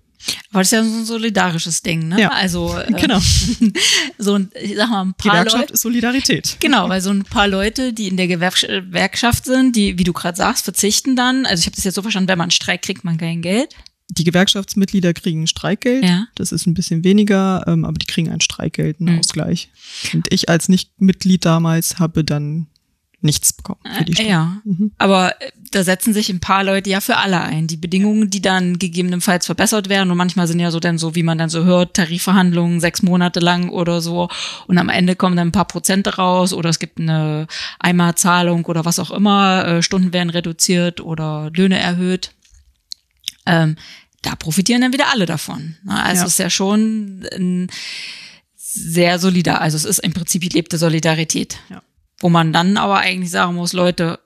Aber 0.53 0.61
das 0.61 0.69
ist 0.69 0.73
ja 0.73 0.83
so 0.83 0.97
ein 0.97 1.05
solidarisches 1.05 1.83
Ding, 1.83 2.09
ne? 2.09 2.19
Ja, 2.19 2.31
also 2.31 2.79
äh, 2.79 2.91
genau. 2.99 3.21
so 4.19 4.37
ein, 4.37 4.51
ich 4.59 4.75
sag 4.75 4.89
mal, 4.89 5.03
ein 5.03 5.13
paar 5.13 5.33
Gewerkschaft 5.33 5.65
Leute. 5.65 5.75
ist 5.75 5.83
Solidarität. 5.83 6.57
Genau, 6.61 6.89
weil 6.89 7.03
so 7.03 7.11
ein 7.11 7.25
paar 7.25 7.47
Leute, 7.47 7.93
die 7.93 8.09
in 8.09 8.17
der 8.17 8.27
Gewerks- 8.27 8.67
Gewerkschaft 8.67 9.45
sind, 9.45 9.77
die, 9.77 9.99
wie 9.99 10.05
du 10.05 10.15
gerade 10.15 10.39
sagst, 10.39 10.65
verzichten 10.65 11.15
dann. 11.15 11.45
Also 11.45 11.61
ich 11.61 11.67
habe 11.67 11.77
das 11.77 11.85
jetzt 11.85 11.97
so 11.97 12.01
verstanden, 12.01 12.31
wenn 12.31 12.39
man 12.39 12.47
einen 12.47 12.53
Streik 12.53 12.81
kriegt, 12.81 13.05
man 13.05 13.19
kein 13.19 13.43
Geld. 13.43 13.75
Die 14.09 14.25
Gewerkschaftsmitglieder 14.25 15.13
kriegen 15.15 15.47
Streikgeld. 15.47 16.05
Ja. 16.05 16.27
Das 16.37 16.53
ist 16.53 16.67
ein 16.67 16.75
bisschen 16.75 17.03
weniger, 17.05 17.65
ähm, 17.67 17.85
aber 17.85 17.99
die 17.99 18.07
kriegen 18.07 18.31
ein 18.31 18.41
Streikgeld, 18.41 19.01
einen 19.01 19.15
Mhm. 19.15 19.19
Ausgleich. 19.21 19.69
Und 20.15 20.33
ich 20.33 20.49
als 20.49 20.69
Nicht-Mitglied 20.69 21.45
damals 21.45 21.99
habe 21.99 22.23
dann 22.25 22.67
nichts 23.23 23.53
bekommen 23.55 23.81
für 23.99 24.05
die 24.05 24.13
Äh, 24.13 24.15
Stunde. 24.15 24.31
ja, 24.31 24.57
Mhm. 24.65 24.93
aber 24.99 25.41
äh, 25.43 25.51
da 25.73 25.83
setzen 25.83 26.15
sich 26.15 26.29
ein 26.31 26.39
paar 26.39 26.63
Leute 26.63 26.91
ja 26.91 27.01
für 27.01 27.17
alle 27.17 27.41
ein. 27.41 27.67
Die 27.67 27.77
Bedingungen, 27.79 28.31
die 28.31 28.41
dann 28.41 28.79
gegebenenfalls 28.79 29.47
verbessert 29.47 29.89
werden 29.89 30.11
und 30.13 30.17
manchmal 30.17 30.47
sind 30.47 30.61
ja 30.61 30.71
so 30.71 30.79
dann 30.79 30.97
so, 30.99 31.17
wie 31.17 31.25
man 31.25 31.37
dann 31.39 31.49
so 31.49 31.65
hört, 31.65 31.95
Tarifverhandlungen 31.95 32.79
sechs 32.79 33.03
Monate 33.03 33.41
lang 33.41 33.71
oder 33.71 34.01
so 34.01 34.29
und 34.69 34.79
am 34.79 34.89
Ende 34.91 35.17
kommen 35.17 35.35
dann 35.37 35.49
ein 35.49 35.53
paar 35.53 35.65
Prozente 35.67 36.15
raus 36.17 36.53
oder 36.53 36.71
es 36.71 36.79
gibt 36.79 37.01
eine 37.01 37.49
Einmalzahlung 37.81 38.65
oder 38.67 38.85
was 38.85 38.99
auch 39.01 39.11
immer, 39.11 39.67
äh, 39.67 39.83
Stunden 39.83 40.13
werden 40.13 40.31
reduziert 40.31 41.01
oder 41.01 41.51
Löhne 41.57 41.79
erhöht. 41.79 42.33
Ähm, 43.47 43.77
da 44.23 44.35
profitieren 44.35 44.81
dann 44.83 44.93
wieder 44.93 45.11
alle 45.13 45.27
davon. 45.27 45.77
ne? 45.85 46.03
Also 46.03 46.21
Ja. 46.23 46.27
es 46.27 46.33
ist 46.33 46.39
ja 46.39 46.51
schon 46.51 47.25
ein 47.33 47.69
sehr 48.57 49.19
solidar, 49.19 49.61
also 49.61 49.77
es 49.77 49.85
ist 49.85 50.01
im 50.01 50.13
Prinzip 50.13 50.43
gelebte 50.43 50.79
Solidarität. 50.79 51.59
Ja. 51.71 51.83
Wo 52.19 52.29
man 52.29 52.53
dann 52.53 52.77
aber 52.77 52.99
eigentlich 52.99 53.31
sagen 53.31 53.55
muss, 53.55 53.73
Leute, 53.73 54.19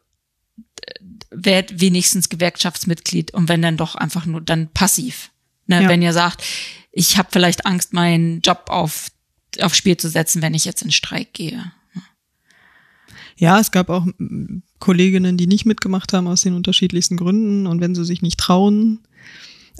werd 1.30 1.80
wenigstens 1.80 2.28
Gewerkschaftsmitglied 2.28 3.32
und 3.34 3.48
wenn 3.48 3.62
dann 3.62 3.76
doch 3.76 3.94
einfach 3.94 4.26
nur 4.26 4.40
dann 4.40 4.68
passiv. 4.68 5.30
Ne, 5.66 5.82
Ja. 5.82 5.88
Wenn 5.88 6.02
ihr 6.02 6.12
sagt, 6.12 6.42
ich 6.92 7.18
habe 7.18 7.28
vielleicht 7.30 7.66
Angst, 7.66 7.92
meinen 7.92 8.40
Job 8.40 8.64
auf 8.68 9.10
aufs 9.60 9.76
Spiel 9.76 9.96
zu 9.96 10.08
setzen, 10.08 10.42
wenn 10.42 10.54
ich 10.54 10.64
jetzt 10.64 10.82
in 10.82 10.92
Streik 10.92 11.32
gehe. 11.34 11.72
Ja, 13.36 13.58
es 13.58 13.70
gab 13.72 13.88
auch 13.88 14.06
mm, 14.18 14.58
Kolleginnen, 14.78 15.36
die 15.36 15.46
nicht 15.48 15.66
mitgemacht 15.66 16.12
haben 16.12 16.28
aus 16.28 16.42
den 16.42 16.54
unterschiedlichsten 16.54 17.16
Gründen 17.16 17.66
und 17.66 17.80
wenn 17.80 17.94
sie 17.94 18.04
sich 18.04 18.22
nicht 18.22 18.38
trauen. 18.38 19.00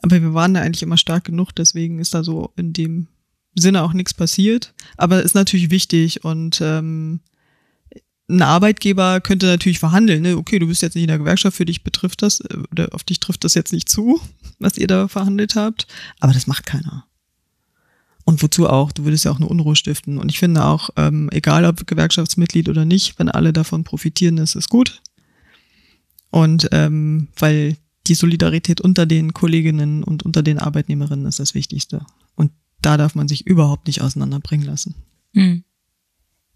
Aber 0.02 0.20
wir 0.20 0.34
waren 0.34 0.54
da 0.54 0.60
eigentlich 0.60 0.82
immer 0.82 0.96
stark 0.96 1.24
genug, 1.24 1.52
deswegen 1.54 1.98
ist 1.98 2.14
da 2.14 2.24
so 2.24 2.52
in 2.56 2.72
dem 2.72 3.08
Sinne 3.54 3.82
auch 3.82 3.92
nichts 3.92 4.14
passiert. 4.14 4.74
Aber 4.96 5.22
ist 5.22 5.34
natürlich 5.34 5.70
wichtig 5.70 6.24
und 6.24 6.60
ähm, 6.60 7.20
ein 8.30 8.42
Arbeitgeber 8.42 9.20
könnte 9.20 9.46
natürlich 9.46 9.80
verhandeln, 9.80 10.22
ne? 10.22 10.36
okay, 10.36 10.58
du 10.58 10.68
bist 10.68 10.82
jetzt 10.82 10.94
nicht 10.94 11.02
in 11.02 11.08
der 11.08 11.18
Gewerkschaft, 11.18 11.56
für 11.56 11.64
dich 11.64 11.82
betrifft 11.82 12.22
das, 12.22 12.40
äh, 12.40 12.58
oder 12.70 12.88
auf 12.92 13.02
dich 13.02 13.20
trifft 13.20 13.44
das 13.44 13.54
jetzt 13.54 13.72
nicht 13.72 13.88
zu, 13.88 14.20
was 14.58 14.78
ihr 14.78 14.86
da 14.86 15.08
verhandelt 15.08 15.56
habt. 15.56 15.86
Aber 16.20 16.32
das 16.32 16.46
macht 16.46 16.64
keiner. 16.64 17.06
Und 18.24 18.42
wozu 18.42 18.68
auch? 18.68 18.92
Du 18.92 19.04
würdest 19.04 19.24
ja 19.24 19.32
auch 19.32 19.36
eine 19.36 19.48
Unruhe 19.48 19.74
stiften. 19.74 20.18
Und 20.18 20.30
ich 20.30 20.38
finde 20.38 20.64
auch, 20.64 20.90
ähm, 20.96 21.28
egal 21.32 21.64
ob 21.64 21.86
Gewerkschaftsmitglied 21.86 22.68
oder 22.68 22.84
nicht, 22.84 23.18
wenn 23.18 23.28
alle 23.28 23.52
davon 23.52 23.82
profitieren, 23.82 24.38
ist 24.38 24.54
es 24.54 24.68
gut. 24.68 25.02
Und 26.30 26.68
ähm, 26.70 27.28
weil 27.36 27.76
die 28.06 28.14
Solidarität 28.14 28.80
unter 28.80 29.06
den 29.06 29.34
Kolleginnen 29.34 30.02
und 30.02 30.22
unter 30.24 30.42
den 30.42 30.58
Arbeitnehmerinnen 30.58 31.26
ist 31.26 31.38
das 31.38 31.54
Wichtigste. 31.54 32.04
Und 32.34 32.50
da 32.82 32.96
darf 32.96 33.14
man 33.14 33.28
sich 33.28 33.46
überhaupt 33.46 33.86
nicht 33.86 34.00
auseinanderbringen 34.00 34.66
lassen. 34.66 34.94
Hm. 35.34 35.64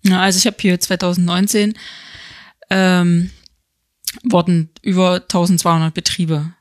Ja, 0.05 0.21
also 0.23 0.39
ich 0.39 0.47
habe 0.47 0.57
hier 0.61 0.79
2019 0.81 1.75
ähm, 2.71 3.31
wurden 4.23 4.71
über 4.83 5.15
1200 5.23 5.93
Betriebe 5.93 6.53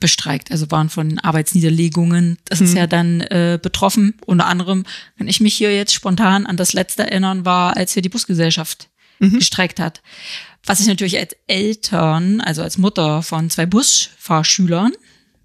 bestreikt, 0.00 0.50
also 0.50 0.70
waren 0.70 0.88
von 0.90 1.18
Arbeitsniederlegungen. 1.20 2.38
Das 2.46 2.60
ist 2.60 2.70
Mhm. 2.72 2.76
ja 2.76 2.86
dann 2.86 3.20
äh, 3.20 3.58
betroffen. 3.62 4.14
Unter 4.26 4.46
anderem 4.46 4.84
kann 5.16 5.28
ich 5.28 5.40
mich 5.40 5.54
hier 5.54 5.74
jetzt 5.74 5.94
spontan 5.94 6.46
an 6.46 6.56
das 6.56 6.72
letzte 6.72 7.04
erinnern, 7.04 7.44
war, 7.44 7.76
als 7.76 7.92
hier 7.92 8.02
die 8.02 8.08
Busgesellschaft 8.08 8.88
Mhm. 9.20 9.38
gestreikt 9.38 9.78
hat. 9.78 10.02
Was 10.66 10.80
ich 10.80 10.86
natürlich 10.86 11.18
als 11.18 11.36
Eltern, 11.46 12.40
also 12.40 12.62
als 12.62 12.78
Mutter 12.78 13.22
von 13.22 13.50
zwei 13.50 13.66
Busfahrschülern, 13.66 14.92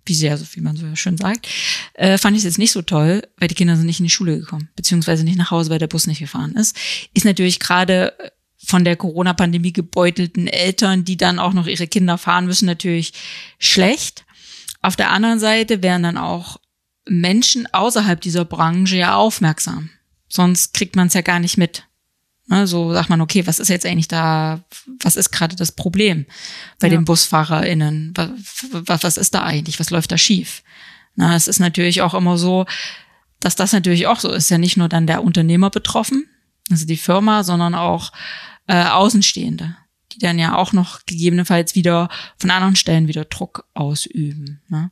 wie 0.05 0.15
sehr, 0.15 0.37
so 0.37 0.45
wie 0.53 0.61
man 0.61 0.75
so 0.75 0.95
schön 0.95 1.17
sagt, 1.17 1.47
äh, 1.93 2.17
fand 2.17 2.35
ich 2.35 2.41
es 2.41 2.45
jetzt 2.45 2.57
nicht 2.57 2.71
so 2.71 2.81
toll, 2.81 3.21
weil 3.37 3.47
die 3.47 3.55
Kinder 3.55 3.75
sind 3.75 3.85
nicht 3.85 3.99
in 3.99 4.05
die 4.05 4.09
Schule 4.09 4.39
gekommen, 4.39 4.69
beziehungsweise 4.75 5.23
nicht 5.23 5.37
nach 5.37 5.51
Hause, 5.51 5.69
weil 5.69 5.79
der 5.79 5.87
Bus 5.87 6.07
nicht 6.07 6.19
gefahren 6.19 6.55
ist. 6.55 6.75
Ist 7.13 7.25
natürlich 7.25 7.59
gerade 7.59 8.13
von 8.57 8.83
der 8.83 8.95
Corona-Pandemie 8.95 9.71
gebeutelten 9.71 10.47
Eltern, 10.47 11.05
die 11.05 11.17
dann 11.17 11.39
auch 11.39 11.53
noch 11.53 11.67
ihre 11.67 11.87
Kinder 11.87 12.17
fahren 12.17 12.45
müssen, 12.45 12.65
natürlich 12.65 13.13
schlecht. 13.57 14.25
Auf 14.81 14.95
der 14.95 15.11
anderen 15.11 15.39
Seite 15.39 15.81
wären 15.83 16.03
dann 16.03 16.17
auch 16.17 16.59
Menschen 17.07 17.67
außerhalb 17.73 18.19
dieser 18.19 18.45
Branche 18.45 18.97
ja 18.97 19.15
aufmerksam. 19.15 19.89
Sonst 20.27 20.73
kriegt 20.73 20.95
man 20.95 21.07
es 21.07 21.13
ja 21.13 21.21
gar 21.21 21.39
nicht 21.39 21.57
mit. 21.57 21.83
Ne, 22.51 22.65
so 22.65 22.91
sagt 22.93 23.09
man, 23.09 23.21
okay, 23.21 23.45
was 23.45 23.59
ist 23.59 23.67
jetzt 23.67 23.85
eigentlich 23.85 24.07
da, 24.07 24.61
was 25.03 25.15
ist 25.15 25.29
gerade 25.31 25.55
das 25.55 25.71
Problem 25.71 26.25
bei 26.79 26.87
Ja. 26.87 26.95
den 26.95 27.05
BusfahrerInnen? 27.05 28.13
Was, 28.15 28.29
was, 28.71 29.03
was 29.03 29.17
ist 29.17 29.35
da 29.35 29.43
eigentlich? 29.43 29.79
Was 29.79 29.91
läuft 29.91 30.11
da 30.11 30.17
schief? 30.17 30.63
Na, 31.15 31.35
es 31.35 31.47
ist 31.47 31.59
natürlich 31.59 32.01
auch 32.01 32.15
immer 32.15 32.37
so, 32.39 32.65
dass 33.39 33.55
das 33.55 33.71
natürlich 33.71 34.07
auch 34.07 34.19
so 34.19 34.31
ist. 34.31 34.49
Ja 34.49 34.57
nicht 34.57 34.77
nur 34.77 34.89
dann 34.89 35.05
der 35.05 35.23
Unternehmer 35.23 35.69
betroffen, 35.69 36.25
also 36.71 36.85
die 36.87 36.97
Firma, 36.97 37.43
sondern 37.43 37.75
auch 37.75 38.11
äh, 38.67 38.83
Außenstehende, 38.83 39.75
die 40.13 40.19
dann 40.19 40.39
ja 40.39 40.55
auch 40.55 40.73
noch 40.73 41.05
gegebenenfalls 41.05 41.75
wieder 41.75 42.09
von 42.39 42.49
anderen 42.49 42.75
Stellen 42.75 43.07
wieder 43.07 43.25
Druck 43.25 43.65
ausüben. 43.75 44.59
Ne? 44.69 44.89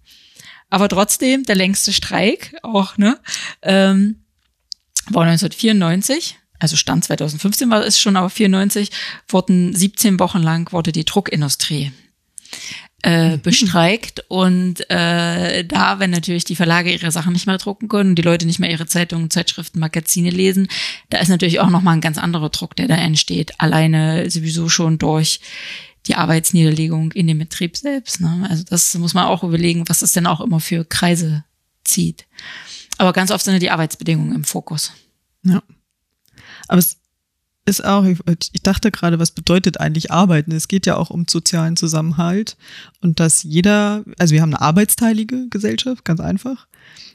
Aber 0.69 0.89
trotzdem, 0.89 1.43
der 1.43 1.55
längste 1.55 1.91
Streik 1.91 2.55
auch, 2.61 2.97
ne, 2.97 3.19
ähm, 3.63 4.25
war 5.09 5.23
1994, 5.23 6.37
also 6.59 6.75
Stand 6.75 7.03
2015 7.05 7.69
war 7.69 7.85
es 7.85 7.99
schon, 7.99 8.15
aber 8.15 8.29
94 8.29 8.91
wurden 9.27 9.75
17 9.75 10.19
Wochen 10.19 10.41
lang 10.41 10.71
wurde 10.71 10.91
die 10.91 11.05
Druckindustrie 11.05 11.91
äh, 13.03 13.37
bestreikt 13.37 14.25
und 14.27 14.89
äh, 14.89 15.63
da, 15.63 15.99
wenn 15.99 16.09
natürlich 16.09 16.45
die 16.45 16.55
Verlage 16.55 16.91
ihre 16.91 17.11
Sachen 17.11 17.33
nicht 17.33 17.45
mehr 17.45 17.57
drucken 17.57 17.87
können 17.87 18.11
und 18.11 18.15
die 18.15 18.23
Leute 18.23 18.47
nicht 18.47 18.59
mehr 18.59 18.71
ihre 18.71 18.87
Zeitungen, 18.87 19.29
Zeitschriften, 19.29 19.79
Magazine 19.79 20.31
lesen, 20.31 20.67
da 21.09 21.19
ist 21.19 21.29
natürlich 21.29 21.59
auch 21.59 21.69
nochmal 21.69 21.93
ein 21.93 22.01
ganz 22.01 22.17
anderer 22.17 22.49
Druck, 22.49 22.75
der 22.75 22.87
da 22.87 22.95
entsteht. 22.95 23.59
Alleine 23.59 24.29
sowieso 24.29 24.67
schon 24.67 24.97
durch 24.97 25.39
die 26.07 26.15
Arbeitsniederlegung 26.15 27.11
in 27.11 27.27
dem 27.27 27.37
Betrieb 27.37 27.77
selbst. 27.77 28.19
Ne? 28.21 28.47
Also 28.49 28.63
das 28.63 28.95
muss 28.95 29.13
man 29.13 29.25
auch 29.25 29.43
überlegen, 29.43 29.87
was 29.87 30.01
es 30.01 30.13
denn 30.13 30.25
auch 30.25 30.41
immer 30.41 30.59
für 30.59 30.85
Kreise 30.85 31.43
zieht. 31.83 32.25
Aber 32.97 33.13
ganz 33.13 33.29
oft 33.29 33.45
sind 33.45 33.53
ja 33.53 33.59
die 33.59 33.69
Arbeitsbedingungen 33.69 34.33
im 34.33 34.43
Fokus. 34.43 34.91
Ja. 35.43 35.61
Aber 36.67 36.79
es 36.79 36.97
ist 37.67 37.83
auch, 37.83 38.05
ich, 38.05 38.63
dachte 38.63 38.91
gerade, 38.91 39.19
was 39.19 39.31
bedeutet 39.31 39.79
eigentlich 39.79 40.11
Arbeiten? 40.11 40.53
Es 40.53 40.69
geht 40.69 40.85
ja 40.85 40.95
auch 40.95 41.09
um 41.09 41.25
sozialen 41.27 41.75
Zusammenhalt 41.75 42.55
und 43.01 43.19
dass 43.19 43.43
jeder, 43.43 44.05
also 44.17 44.33
wir 44.33 44.41
haben 44.41 44.53
eine 44.53 44.61
arbeitsteilige 44.61 45.47
Gesellschaft, 45.49 46.05
ganz 46.05 46.21
einfach. 46.21 46.67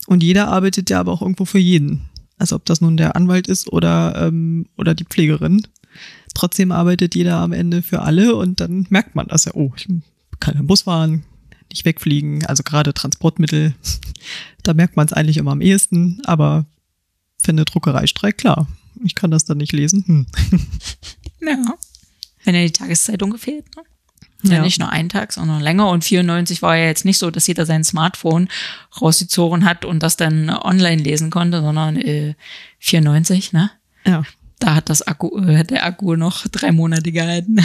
Und 0.07 0.23
jeder 0.23 0.49
arbeitet 0.49 0.91
ja 0.91 1.01
aber 1.01 1.13
auch 1.13 1.23
irgendwo 1.23 1.47
für 1.47 1.59
jeden. 1.59 2.11
Also 2.39 2.57
ob 2.57 2.67
das 2.67 2.81
nun 2.81 2.97
der 2.97 3.17
Anwalt 3.17 3.47
ist 3.47 3.73
oder, 3.73 4.27
ähm, 4.27 4.67
oder 4.77 4.95
die 4.95 5.05
Pflegerin. 5.05 5.67
Trotzdem 6.35 6.71
arbeitet 6.71 7.15
jeder 7.15 7.37
am 7.37 7.53
Ende 7.53 7.83
für 7.83 8.03
alle 8.03 8.37
und 8.37 8.61
dann 8.61 8.87
merkt 8.91 9.15
man 9.15 9.29
das 9.29 9.47
ja, 9.47 9.53
oh, 9.55 9.73
ich 9.77 9.89
kann 10.41 10.57
im 10.57 10.67
Bus 10.67 10.83
fahren, 10.83 11.25
nicht 11.71 11.85
wegfliegen, 11.85 12.45
also 12.45 12.63
gerade 12.63 12.93
Transportmittel, 12.93 13.75
da 14.63 14.75
merkt 14.75 14.97
man 14.97 15.07
es 15.07 15.13
eigentlich 15.13 15.39
immer 15.39 15.53
am 15.53 15.61
ehesten, 15.63 16.21
aber 16.25 16.67
für 17.43 17.53
eine 17.53 17.65
Druckerei 17.65 18.05
klar. 18.33 18.67
Ich 19.05 19.15
kann 19.15 19.31
das 19.31 19.45
dann 19.45 19.59
nicht 19.59 19.73
lesen. 19.73 20.05
Hm. 20.07 20.27
Ja. 21.45 21.57
Wenn 22.45 22.55
ja 22.55 22.63
die 22.63 22.71
Tageszeitung 22.71 23.31
gefehlt, 23.31 23.65
ne? 23.75 23.83
Ja. 24.45 24.55
Ja. 24.55 24.63
nicht 24.63 24.81
nur 24.81 24.91
ein 24.91 25.09
Tag, 25.09 25.33
sondern 25.33 25.61
länger. 25.61 25.89
Und 25.89 26.05
94 26.05 26.63
war 26.63 26.77
ja 26.77 26.87
jetzt 26.87 27.05
nicht 27.05 27.19
so, 27.19 27.31
dass 27.31 27.47
jeder 27.47 27.67
sein 27.67 27.85
Smartphone 27.85 28.49
rausgezogen 29.01 29.65
hat 29.65 29.85
und 29.85 30.03
das 30.03 30.17
dann 30.17 30.51
online 30.51 31.03
lesen 31.03 31.31
konnte, 31.31 31.61
sondern 31.63 31.97
äh, 31.97 32.35
94, 32.79 33.53
ne? 33.53 33.71
Ja. 34.05 34.23
Da 34.59 34.75
hat 34.77 34.89
das 34.89 35.03
Akku, 35.03 35.37
äh, 35.39 35.65
der 35.65 35.85
Akku 35.85 36.17
noch 36.17 36.47
drei 36.49 36.73
Monate 36.73 37.13
gehalten. 37.13 37.61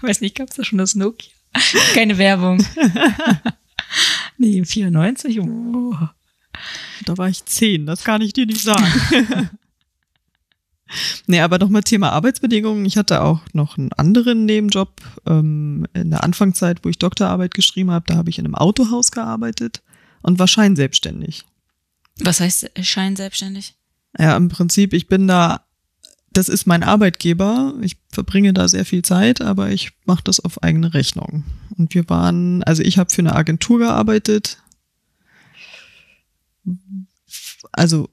Weiß 0.00 0.20
nicht, 0.20 0.36
gab's 0.36 0.56
da 0.56 0.64
schon 0.64 0.78
das 0.78 0.94
Nokia? 0.94 1.30
Keine 1.94 2.18
Werbung. 2.18 2.64
nee, 4.38 4.64
94. 4.64 5.40
Oh. 5.40 5.94
Da 7.04 7.18
war 7.18 7.28
ich 7.28 7.44
zehn, 7.44 7.86
das 7.86 8.04
kann 8.04 8.22
ich 8.22 8.32
dir 8.32 8.46
nicht 8.46 8.62
sagen. 8.62 8.86
nee, 11.26 11.40
aber 11.40 11.58
nochmal 11.58 11.82
Thema 11.82 12.10
Arbeitsbedingungen. 12.10 12.84
Ich 12.84 12.96
hatte 12.96 13.22
auch 13.22 13.40
noch 13.52 13.78
einen 13.78 13.92
anderen 13.92 14.44
Nebenjob 14.44 15.00
ähm, 15.26 15.86
in 15.94 16.10
der 16.10 16.24
Anfangszeit, 16.24 16.84
wo 16.84 16.88
ich 16.88 16.98
Doktorarbeit 16.98 17.54
geschrieben 17.54 17.90
habe. 17.90 18.04
Da 18.06 18.16
habe 18.16 18.30
ich 18.30 18.38
in 18.38 18.44
einem 18.44 18.54
Autohaus 18.54 19.10
gearbeitet 19.10 19.82
und 20.22 20.38
war 20.38 20.48
scheinselbstständig. 20.48 21.44
Was 22.20 22.40
heißt 22.40 22.70
scheinselbstständig? 22.80 23.74
Ja, 24.18 24.36
im 24.36 24.48
Prinzip, 24.48 24.92
ich 24.92 25.08
bin 25.08 25.26
da, 25.26 25.64
das 26.32 26.48
ist 26.48 26.66
mein 26.66 26.82
Arbeitgeber. 26.82 27.74
Ich 27.80 27.96
verbringe 28.10 28.52
da 28.52 28.68
sehr 28.68 28.84
viel 28.84 29.02
Zeit, 29.02 29.40
aber 29.40 29.70
ich 29.70 29.92
mache 30.04 30.22
das 30.24 30.40
auf 30.40 30.62
eigene 30.62 30.94
Rechnung. 30.94 31.44
Und 31.76 31.94
wir 31.94 32.08
waren, 32.08 32.62
also 32.64 32.82
ich 32.82 32.98
habe 32.98 33.12
für 33.12 33.22
eine 33.22 33.34
Agentur 33.34 33.78
gearbeitet. 33.78 34.58
Also 37.72 38.08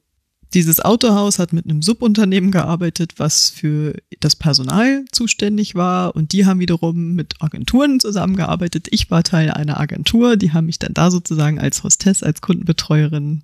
dieses 0.54 0.80
Autohaus 0.80 1.38
hat 1.38 1.54
mit 1.54 1.66
einem 1.66 1.82
Subunternehmen 1.82 2.52
gearbeitet, 2.52 3.14
was 3.18 3.50
für 3.50 3.94
das 4.20 4.36
Personal 4.36 5.06
zuständig 5.12 5.76
war 5.76 6.16
und 6.16 6.34
die 6.34 6.46
haben 6.46 6.60
wiederum 6.60 7.14
mit 7.14 7.36
Agenturen 7.40 8.00
zusammengearbeitet. 8.00 8.88
Ich 8.90 9.12
war 9.12 9.24
Teil 9.24 9.52
einer 9.52 9.80
Agentur, 9.80 10.38
die 10.38 10.52
haben 10.52 10.66
mich 10.66 10.80
dann 10.80 10.94
da 10.96 11.12
sozusagen 11.12 11.60
als 11.60 11.84
Hostess, 11.84 12.24
als 12.24 12.42
Kundenbetreuerin 12.42 13.44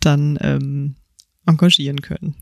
dann 0.00 0.38
ähm, 0.42 0.96
engagieren 1.46 2.02
können. 2.02 2.34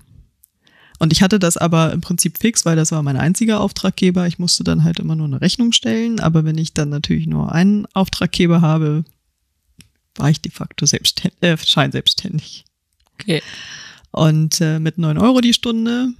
Und 0.98 1.12
ich 1.12 1.22
hatte 1.22 1.38
das 1.38 1.56
aber 1.56 1.92
im 1.92 2.02
Prinzip 2.02 2.38
fix, 2.38 2.66
weil 2.66 2.76
das 2.76 2.92
war 2.92 3.02
mein 3.02 3.16
einziger 3.16 3.60
Auftraggeber. 3.60 4.26
Ich 4.26 4.38
musste 4.38 4.64
dann 4.64 4.84
halt 4.84 4.98
immer 4.98 5.16
nur 5.16 5.26
eine 5.26 5.40
Rechnung 5.40 5.72
stellen, 5.72 6.20
aber 6.20 6.44
wenn 6.44 6.58
ich 6.58 6.74
dann 6.74 6.90
natürlich 6.90 7.26
nur 7.26 7.52
einen 7.52 7.86
Auftraggeber 7.94 8.60
habe, 8.60 9.04
war 10.16 10.30
ich 10.30 10.40
de 10.40 10.52
facto 10.52 10.86
selbstständig, 10.86 11.42
äh, 11.42 11.56
scheinselbstständig. 11.56 12.64
Okay. 13.14 13.42
Und 14.12 14.60
äh, 14.60 14.78
mit 14.78 14.98
neun 14.98 15.18
Euro 15.18 15.40
die 15.40 15.54
Stunde. 15.54 16.12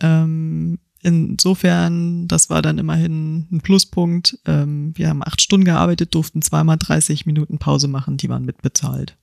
Ähm, 0.00 0.78
insofern, 1.00 2.28
das 2.28 2.50
war 2.50 2.62
dann 2.62 2.78
immerhin 2.78 3.46
ein 3.50 3.60
Pluspunkt. 3.60 4.38
Ähm, 4.46 4.92
wir 4.96 5.08
haben 5.08 5.22
acht 5.22 5.40
Stunden 5.40 5.64
gearbeitet, 5.64 6.14
durften 6.14 6.42
zweimal 6.42 6.76
30 6.78 7.26
Minuten 7.26 7.58
Pause 7.58 7.88
machen, 7.88 8.16
die 8.16 8.28
waren 8.28 8.44
mitbezahlt. 8.44 9.16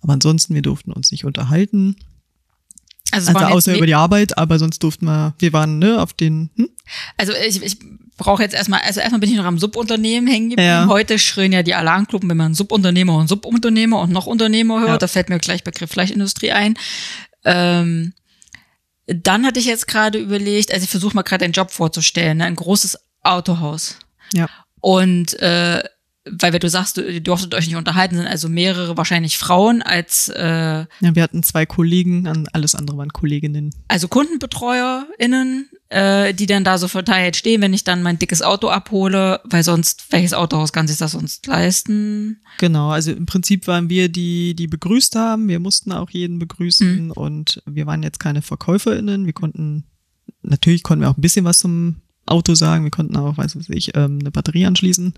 Aber 0.00 0.12
ansonsten, 0.12 0.54
wir 0.54 0.62
durften 0.62 0.92
uns 0.92 1.10
nicht 1.10 1.24
unterhalten. 1.24 1.96
Also, 3.10 3.32
Also 3.32 3.46
außer 3.46 3.76
über 3.76 3.86
die 3.86 3.94
Arbeit, 3.94 4.36
aber 4.36 4.58
sonst 4.58 4.82
durften 4.82 5.06
wir, 5.06 5.34
wir 5.38 5.52
waren 5.52 5.78
ne, 5.78 6.00
auf 6.00 6.12
den, 6.12 6.50
hm? 6.56 6.68
Also 7.16 7.32
ich, 7.32 7.62
ich 7.62 7.78
brauche 8.18 8.42
jetzt 8.42 8.54
erstmal, 8.54 8.80
also 8.80 9.00
erstmal 9.00 9.20
bin 9.20 9.30
ich 9.30 9.36
noch 9.36 9.44
am 9.44 9.58
Subunternehmen 9.58 10.28
hängen 10.28 10.50
geblieben. 10.50 10.68
Ja. 10.68 10.86
Heute 10.88 11.18
schreien 11.18 11.52
ja 11.52 11.62
die 11.62 11.74
Alarmgruppen, 11.74 12.28
wenn 12.28 12.36
man 12.36 12.54
Subunternehmer 12.54 13.16
und 13.16 13.28
Subunternehmer 13.28 14.00
und 14.00 14.10
noch 14.10 14.26
Unternehmer 14.26 14.80
hört, 14.80 14.88
Ja. 14.88 14.98
da 14.98 15.06
fällt 15.06 15.30
mir 15.30 15.38
gleich 15.38 15.64
Begriff 15.64 15.90
Fleischindustrie 15.90 16.50
ein. 16.52 16.74
Ähm, 17.44 18.12
dann 19.06 19.46
hatte 19.46 19.58
ich 19.58 19.66
jetzt 19.66 19.88
gerade 19.88 20.18
überlegt, 20.18 20.72
also 20.72 20.84
ich 20.84 20.90
versuche 20.90 21.14
mal 21.14 21.22
gerade 21.22 21.44
einen 21.44 21.54
Job 21.54 21.70
vorzustellen, 21.70 22.38
ne, 22.38 22.44
ein 22.44 22.56
großes 22.56 22.98
Autohaus. 23.22 23.96
Ja. 24.34 24.48
Und 24.80 25.38
äh, 25.40 25.82
weil 26.38 26.52
wenn 26.52 26.60
du 26.60 26.68
sagst, 26.68 26.96
du, 26.96 27.02
ihr 27.02 27.20
durftet 27.20 27.54
euch 27.54 27.66
nicht 27.66 27.76
unterhalten, 27.76 28.16
sind 28.16 28.26
also 28.26 28.48
mehrere 28.48 28.96
wahrscheinlich 28.96 29.38
Frauen 29.38 29.82
als 29.82 30.28
äh, 30.28 30.42
Ja, 30.42 30.86
wir 31.14 31.22
hatten 31.22 31.42
zwei 31.42 31.66
Kollegen, 31.66 32.26
alles 32.52 32.74
andere 32.74 32.96
waren 32.96 33.10
Kolleginnen. 33.12 33.74
also 33.88 34.08
KundenbetreuerInnen, 34.08 35.68
äh, 35.88 36.34
die 36.34 36.46
dann 36.46 36.64
da 36.64 36.78
so 36.78 36.88
verteilt 36.88 37.36
stehen, 37.36 37.60
wenn 37.62 37.72
ich 37.74 37.84
dann 37.84 38.02
mein 38.02 38.18
dickes 38.18 38.42
Auto 38.42 38.68
abhole, 38.68 39.40
weil 39.44 39.62
sonst, 39.62 40.06
welches 40.10 40.34
Autohaus 40.34 40.72
kann 40.72 40.88
sich 40.88 40.98
das 40.98 41.12
sonst 41.12 41.46
leisten? 41.46 42.40
Genau, 42.58 42.90
also 42.90 43.12
im 43.12 43.26
Prinzip 43.26 43.66
waren 43.66 43.88
wir 43.88 44.08
die, 44.08 44.54
die 44.54 44.66
begrüßt 44.66 45.14
haben. 45.16 45.48
Wir 45.48 45.60
mussten 45.60 45.92
auch 45.92 46.10
jeden 46.10 46.38
begrüßen 46.38 47.06
Mhm. 47.06 47.10
und 47.12 47.62
wir 47.66 47.86
waren 47.86 48.02
jetzt 48.02 48.20
keine 48.20 48.42
VerkäuferInnen. 48.42 49.26
Wir 49.26 49.32
konnten, 49.32 49.84
natürlich 50.42 50.82
konnten 50.82 51.02
wir 51.02 51.10
auch 51.10 51.16
ein 51.16 51.22
bisschen 51.22 51.44
was 51.44 51.58
zum 51.58 51.96
Auto 52.26 52.54
sagen. 52.54 52.84
Wir 52.84 52.90
konnten 52.90 53.16
auch, 53.16 53.38
weiß 53.38 53.56
was 53.56 53.68
ich, 53.70 53.96
ähm, 53.96 54.18
eine 54.20 54.30
Batterie 54.30 54.66
anschließen. 54.66 55.14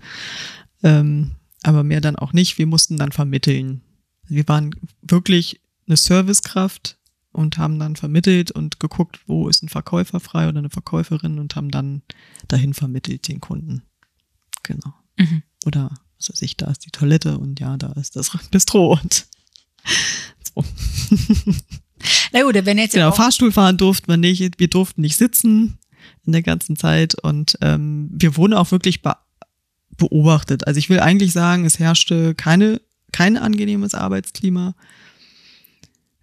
Ähm, 0.83 1.31
aber 1.63 1.83
mehr 1.83 2.01
dann 2.01 2.15
auch 2.15 2.33
nicht. 2.33 2.57
Wir 2.57 2.67
mussten 2.67 2.97
dann 2.97 3.11
vermitteln. 3.11 3.81
Wir 4.27 4.47
waren 4.47 4.75
wirklich 5.01 5.61
eine 5.87 5.97
Servicekraft 5.97 6.97
und 7.31 7.57
haben 7.57 7.79
dann 7.79 7.95
vermittelt 7.95 8.51
und 8.51 8.79
geguckt, 8.79 9.19
wo 9.27 9.47
ist 9.47 9.63
ein 9.63 9.69
Verkäufer 9.69 10.19
frei 10.19 10.47
oder 10.47 10.59
eine 10.59 10.69
Verkäuferin 10.69 11.39
und 11.39 11.55
haben 11.55 11.71
dann 11.71 12.01
dahin 12.47 12.73
vermittelt 12.73 13.27
den 13.27 13.39
Kunden. 13.39 13.83
Genau. 14.63 14.93
Mhm. 15.17 15.43
Oder 15.65 15.91
was 16.17 16.29
weiß 16.29 16.41
ich, 16.43 16.57
da 16.57 16.69
ist 16.69 16.85
die 16.85 16.91
Toilette 16.91 17.37
und 17.37 17.59
ja, 17.59 17.77
da 17.77 17.93
ist 17.93 18.15
das 18.15 18.31
Bistro 18.51 18.93
und 18.93 19.27
so. 20.55 20.63
Na 22.31 22.43
gut, 22.43 22.55
wenn 22.65 22.77
jetzt 22.77 22.93
Genau, 22.93 23.11
Fahrstuhl 23.11 23.51
fahren 23.51 23.77
durften 23.77 24.07
wir 24.07 24.17
nicht, 24.17 24.59
wir 24.59 24.67
durften 24.67 25.01
nicht 25.01 25.17
sitzen 25.17 25.79
in 26.25 26.33
der 26.33 26.43
ganzen 26.43 26.75
Zeit 26.75 27.15
und 27.15 27.57
ähm, 27.61 28.09
wir 28.11 28.37
wurden 28.37 28.53
auch 28.53 28.71
wirklich 28.71 29.01
be 29.01 29.15
beobachtet. 30.01 30.67
Also 30.67 30.79
ich 30.79 30.89
will 30.89 30.99
eigentlich 30.99 31.31
sagen, 31.31 31.63
es 31.65 31.77
herrschte 31.77 32.33
keine, 32.33 32.81
kein 33.11 33.37
angenehmes 33.37 33.93
Arbeitsklima. 33.93 34.73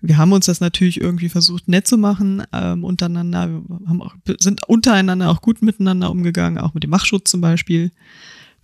Wir 0.01 0.17
haben 0.17 0.33
uns 0.33 0.47
das 0.47 0.61
natürlich 0.61 1.01
irgendwie 1.01 1.29
versucht, 1.29 1.69
nett 1.69 1.87
zu 1.87 1.97
machen 1.97 2.43
ähm, 2.53 2.85
untereinander. 2.85 3.49
Wir 3.49 3.89
haben 3.89 4.03
auch, 4.03 4.15
sind 4.39 4.67
untereinander 4.69 5.31
auch 5.31 5.43
gut 5.43 5.63
miteinander 5.63 6.11
umgegangen, 6.11 6.59
auch 6.59 6.75
mit 6.75 6.83
dem 6.83 6.91
Wachschutz 6.91 7.31
zum 7.31 7.41
Beispiel. 7.41 7.93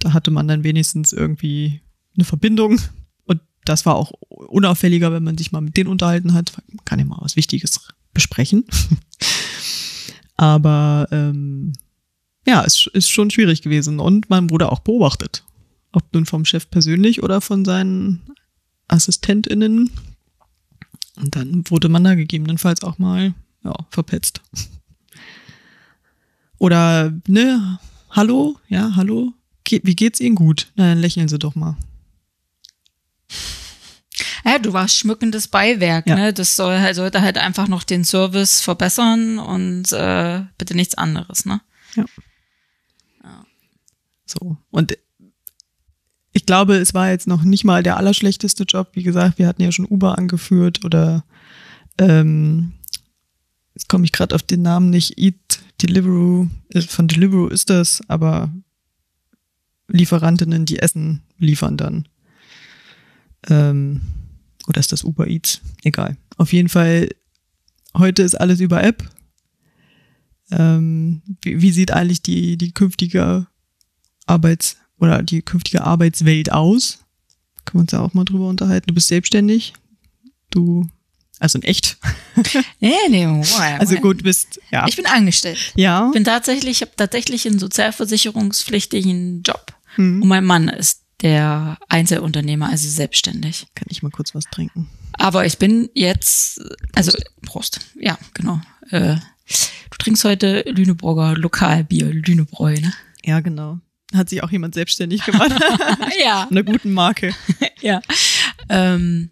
Da 0.01 0.13
hatte 0.13 0.31
man 0.31 0.49
dann 0.49 0.65
wenigstens 0.65 1.13
irgendwie 1.13 1.81
eine 2.17 2.25
Verbindung. 2.25 2.81
Und 3.25 3.41
das 3.65 3.87
war 3.87 3.95
auch 3.95 4.11
unauffälliger, 4.29 5.13
wenn 5.13 5.25
man 5.25 5.39
sich 5.39 5.53
mal 5.53 5.61
mit 5.61 5.77
denen 5.77 5.91
unterhalten 5.91 6.35
hat. 6.35 6.53
Man 6.69 6.85
kann 6.85 6.99
ja 6.99 7.05
mal 7.05 7.19
was 7.21 7.37
Wichtiges 7.37 7.89
besprechen. 8.13 8.65
Aber 10.37 11.07
ähm, 11.13 11.73
ja, 12.47 12.65
es 12.65 12.89
ist 12.93 13.11
schon 13.11 13.31
schwierig 13.31 13.63
gewesen. 13.63 14.01
Und 14.01 14.29
man 14.31 14.51
wurde 14.51 14.71
auch 14.71 14.81
beobachtet. 14.81 15.45
Ob 15.93 16.13
nun 16.13 16.27
vom 16.27 16.45
Chef 16.45 16.69
persönlich 16.71 17.23
oder 17.23 17.41
von 17.41 17.65
seinen 17.65 18.21
AssistentInnen. 18.89 19.91
Und 21.17 21.37
dann 21.37 21.63
wurde 21.71 21.89
man 21.89 22.05
da 22.05 22.15
gegebenenfalls 22.15 22.83
auch 22.83 22.99
mal 22.99 23.35
ja, 23.63 23.75
verpetzt. 23.91 24.41
Oder, 26.59 27.13
ne, 27.27 27.79
hallo, 28.11 28.57
ja, 28.69 28.93
hallo, 28.97 29.33
Ge 29.65 29.81
wie 29.85 29.97
geht's 29.97 30.21
Ihnen 30.21 30.35
gut? 30.35 30.71
Na, 30.77 30.89
dann 30.91 30.99
lächeln 30.99 31.29
Sie 31.29 31.39
doch 31.39 31.55
mal. 31.55 31.77
ja, 34.45 34.59
du 34.59 34.73
warst 34.73 34.97
schmückendes 34.97 35.49
Beiwerk, 35.49 36.07
Ja. 36.07 36.15
ne? 36.17 36.33
Das 36.33 36.55
soll 36.57 36.79
halt, 36.81 36.97
sollte 36.97 37.23
halt 37.23 37.39
einfach 37.39 37.67
noch 37.69 37.83
den 37.85 38.05
Service 38.05 38.61
verbessern 38.61 39.39
und 39.39 39.93
äh, 39.93 40.43
bitte 40.59 40.75
nichts 40.75 40.95
anderes, 40.97 41.45
ne? 41.47 41.61
So. 44.27 44.57
Und 44.71 44.97
ich 46.33 46.47
glaube, 46.47 46.77
es 46.77 46.95
war 46.95 47.11
jetzt 47.11 47.27
noch 47.27 47.45
nicht 47.45 47.65
mal 47.65 47.83
der 47.83 47.97
allerschlechteste 47.97 48.65
Job. 48.65 48.91
Wie 48.93 49.05
gesagt, 49.05 49.39
wir 49.39 49.47
hatten 49.47 49.63
ja 49.63 49.71
schon 49.71 49.87
Uber 49.87 50.19
angeführt 50.19 50.85
oder 50.85 51.25
ähm, 51.99 52.73
jetzt 53.75 53.89
komme 53.89 54.05
ich 54.05 54.13
gerade 54.13 54.35
auf 54.35 54.43
den 54.43 54.63
Namen 54.63 54.91
nicht. 54.91 55.17
Eat 55.17 55.63
Deliveroo, 55.81 56.49
äh, 56.71 56.81
von 56.81 57.07
Deliveroo 57.07 57.47
ist 57.47 57.71
das, 57.71 58.03
aber 58.09 58.53
Lieferantinnen, 59.89 60.65
die 60.65 60.81
Essen 60.81 61.23
liefern 61.39 61.77
dann. 61.77 62.09
Ähm, 63.49 64.01
oder 64.67 64.81
ist 64.81 64.93
das 64.93 65.05
Uber 65.05 65.29
Eats? 65.29 65.61
Egal. 65.83 66.17
Auf 66.37 66.53
jeden 66.53 66.69
Fall, 66.69 67.11
heute 67.97 68.23
ist 68.23 68.35
alles 68.35 68.61
über 68.61 68.83
App. 68.83 69.09
Ähm, 70.51 71.23
wie, 71.43 71.61
wie 71.63 71.71
sieht 71.71 71.93
eigentlich 71.93 72.23
die, 72.23 72.57
die 72.57 72.73
künftige 72.73 73.47
Arbeits- 74.27 74.77
oder 74.99 75.23
die 75.23 75.43
künftige 75.43 75.85
Arbeitswelt 75.85 76.53
aus? 76.53 76.99
Können 77.65 77.79
wir 77.79 77.81
uns 77.83 77.91
da 77.91 78.01
auch 78.01 78.15
mal 78.15 78.25
drüber 78.25 78.49
unterhalten. 78.49 78.89
Du 78.89 78.95
bist 78.95 79.09
selbstständig. 79.09 79.73
Du, 80.51 80.87
also 81.39 81.59
in 81.59 81.65
echt. 81.65 81.97
Nee, 82.81 82.93
nee, 83.09 83.27
wow, 83.27 83.61
Also 83.79 83.97
gut, 83.97 84.21
du 84.21 84.25
bist, 84.25 84.61
ja. 84.71 84.87
Ich 84.89 84.97
bin 84.97 85.07
angestellt. 85.07 85.73
ja. 85.77 86.11
bin 86.11 86.25
tatsächlich, 86.25 86.73
ich 86.73 86.81
habe 86.83 86.93
tatsächlich 86.97 87.47
einen 87.47 87.59
sozialversicherungspflichtigen 87.59 89.43
Job. 89.43 89.73
Hm. 89.95 90.21
Und 90.23 90.29
mein 90.29 90.45
Mann 90.45 90.69
ist 90.69 91.03
der 91.23 91.79
Einzelunternehmer, 91.89 92.69
also 92.69 92.89
selbstständig. 92.89 93.67
Kann 93.75 93.87
ich 93.91 94.03
mal 94.03 94.11
kurz 94.11 94.35
was 94.35 94.45
trinken? 94.51 94.89
Aber 95.13 95.47
ich 95.47 95.59
bin 95.59 95.89
jetzt, 95.95 96.61
also 96.95 97.17
Prost, 97.47 97.81
ja, 97.99 98.19
genau. 98.35 98.61
Äh, 98.91 99.17
du 99.91 99.99
trinkst 99.99 100.25
heute 100.25 100.65
Lüneburger 100.67 101.35
Lokalbier, 101.37 102.07
Lünebräu, 102.13 102.75
ne? 102.81 102.93
Ja, 103.25 103.41
genau. 103.41 103.79
Hat 104.15 104.29
sich 104.29 104.43
auch 104.43 104.51
jemand 104.51 104.75
selbstständig 104.75 105.25
gemacht. 105.25 105.53
ja, 106.25 106.47
Einer 106.51 106.63
guten 106.63 106.93
Marke. 106.93 107.35
ja. 107.81 108.01
Ähm, 108.69 109.31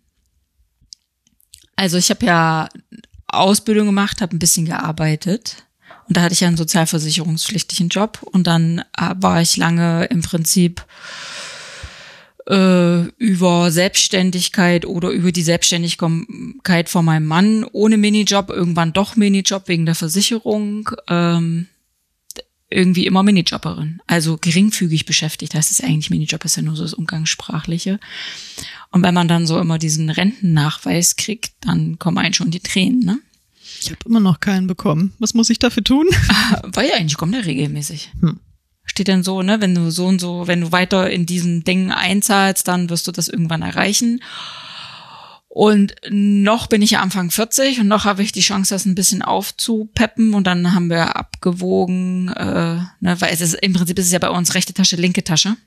also 1.77 1.97
ich 1.97 2.11
habe 2.11 2.27
ja 2.27 2.69
Ausbildung 3.29 3.87
gemacht, 3.87 4.21
habe 4.21 4.37
ein 4.37 4.39
bisschen 4.39 4.67
gearbeitet. 4.67 5.65
Und 6.09 6.17
da 6.17 6.23
hatte 6.23 6.35
ich 6.35 6.41
ja 6.41 6.49
einen 6.49 6.57
sozialversicherungspflichtigen 6.57 7.89
Job. 7.89 8.19
Und 8.23 8.47
dann 8.47 8.81
äh, 8.99 9.15
war 9.17 9.41
ich 9.41 9.57
lange 9.57 10.05
im 10.07 10.23
Prinzip 10.23 10.85
äh, 12.49 13.03
über 13.19 13.71
Selbstständigkeit 13.71 14.85
oder 14.85 15.11
über 15.11 15.33
die 15.33 15.43
Selbstständigkeit 15.43 16.89
von 16.89 17.05
meinem 17.05 17.27
Mann 17.27 17.65
ohne 17.73 17.97
Minijob, 17.97 18.51
irgendwann 18.51 18.93
doch 18.93 19.17
Minijob 19.17 19.69
wegen 19.69 19.87
der 19.87 19.95
Versicherung. 19.95 20.91
Ähm, 21.09 21.69
irgendwie 22.73 23.07
immer 23.07 23.23
Minijobberin, 23.23 24.01
also 24.07 24.39
geringfügig 24.39 25.07
beschäftigt. 25.07 25.55
Das 25.55 25.71
ist 25.71 25.83
eigentlich 25.83 26.11
Minijob, 26.11 26.45
ist 26.45 26.57
ja 26.57 26.63
nur 26.63 26.77
so 26.77 26.83
das 26.83 26.95
Umgangssprachliche. 26.95 28.01
Und 28.91 29.03
wenn 29.03 29.15
man 29.15 29.29
dann 29.29 29.47
so 29.47 29.59
immer 29.59 29.79
diesen 29.79 30.11
Rentennachweis 30.11 31.17
kriegt, 31.17 31.53
dann 31.61 31.99
kommen 31.99 32.19
einen 32.19 32.35
schon 32.35 32.51
die 32.51 32.61
Tränen, 32.61 33.01
ne? 33.01 33.19
Ich 33.81 33.91
habe 33.91 34.01
immer 34.07 34.21
noch 34.21 34.39
keinen 34.39 34.67
bekommen. 34.67 35.13
Was 35.19 35.35
muss 35.35 35.51
ich 35.51 35.59
dafür 35.59 35.83
tun? 35.83 36.07
Weil 36.63 36.89
ja 36.89 36.95
eigentlich 36.95 37.17
kommt 37.17 37.35
der 37.35 37.47
regelmäßig. 37.47 38.13
Hm. 38.21 38.39
Steht 38.85 39.09
dann 39.09 39.25
so, 39.25 39.43
ne, 39.43 39.61
wenn 39.61 39.75
du 39.75 39.91
so 39.91 40.07
und 40.07 40.21
so, 40.21 40.47
wenn 40.47 40.61
du 40.61 40.73
weiter 40.73 41.11
in 41.11 41.27
diesen 41.27 41.65
Dingen 41.65 41.91
einzahlst, 41.91 42.69
dann 42.69 42.91
wirst 42.91 43.07
du 43.07 43.13
das 43.13 43.29
irgendwann 43.29 43.63
erreichen. 43.63 44.21
Und 45.55 45.95
noch 46.09 46.67
bin 46.67 46.81
ich 46.81 46.93
ja 46.93 47.03
Anfang 47.03 47.31
40 47.31 47.81
und 47.81 47.87
noch 47.87 48.07
habe 48.07 48.23
ich 48.23 48.33
die 48.33 48.41
Chance, 48.41 48.73
das 48.73 48.87
ein 48.87 48.95
bisschen 48.95 49.21
aufzupeppen. 49.21 50.33
Und 50.33 50.47
dann 50.47 50.73
haben 50.73 50.89
wir 50.89 51.15
abgewogen, 51.15 52.29
äh, 52.29 52.77
ne, 53.01 53.21
weil 53.21 53.35
es 53.35 53.43
ist 53.43 53.57
im 53.57 53.75
Prinzip 53.75 53.99
ist 53.99 54.07
es 54.07 54.13
ja 54.13 54.19
bei 54.19 54.31
uns 54.31 54.55
rechte 54.55 54.73
Tasche, 54.73 54.97
linke 54.97 55.23
Tasche. 55.25 55.59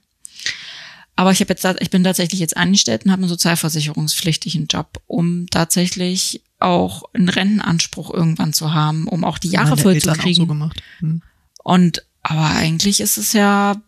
Aber 1.15 1.32
ich 1.32 1.39
habe 1.39 1.54
jetzt, 1.54 1.63
ich 1.82 1.91
bin 1.91 2.04
tatsächlich 2.04 2.39
jetzt 2.39 2.58
angestellt 2.58 3.06
und 3.06 3.12
habe 3.12 3.21
einen 3.21 3.30
sozialversicherungspflichtigen 3.30 4.65
Job, 4.65 5.04
um 5.06 5.45
tatsächlich 5.52 6.41
auch 6.58 7.04
einen 7.13 7.30
Rentenanspruch 7.30 8.12
irgendwann 8.12 8.54
zu 8.54 8.74
haben, 8.74 9.08
um 9.08 9.24
auch 9.24 9.38
die 9.38 9.50
Jahre 9.50 9.78
voll 9.78 10.02
zu 10.02 10.12
kriegen. 10.13 10.34
So 10.34 10.48
gemacht. 10.48 10.82
Hm. 10.98 11.21
Und 11.63 12.04
aber 12.24 12.48
eigentlich 12.48 13.02
ist 13.02 13.19
es 13.19 13.34
ja 13.34 13.80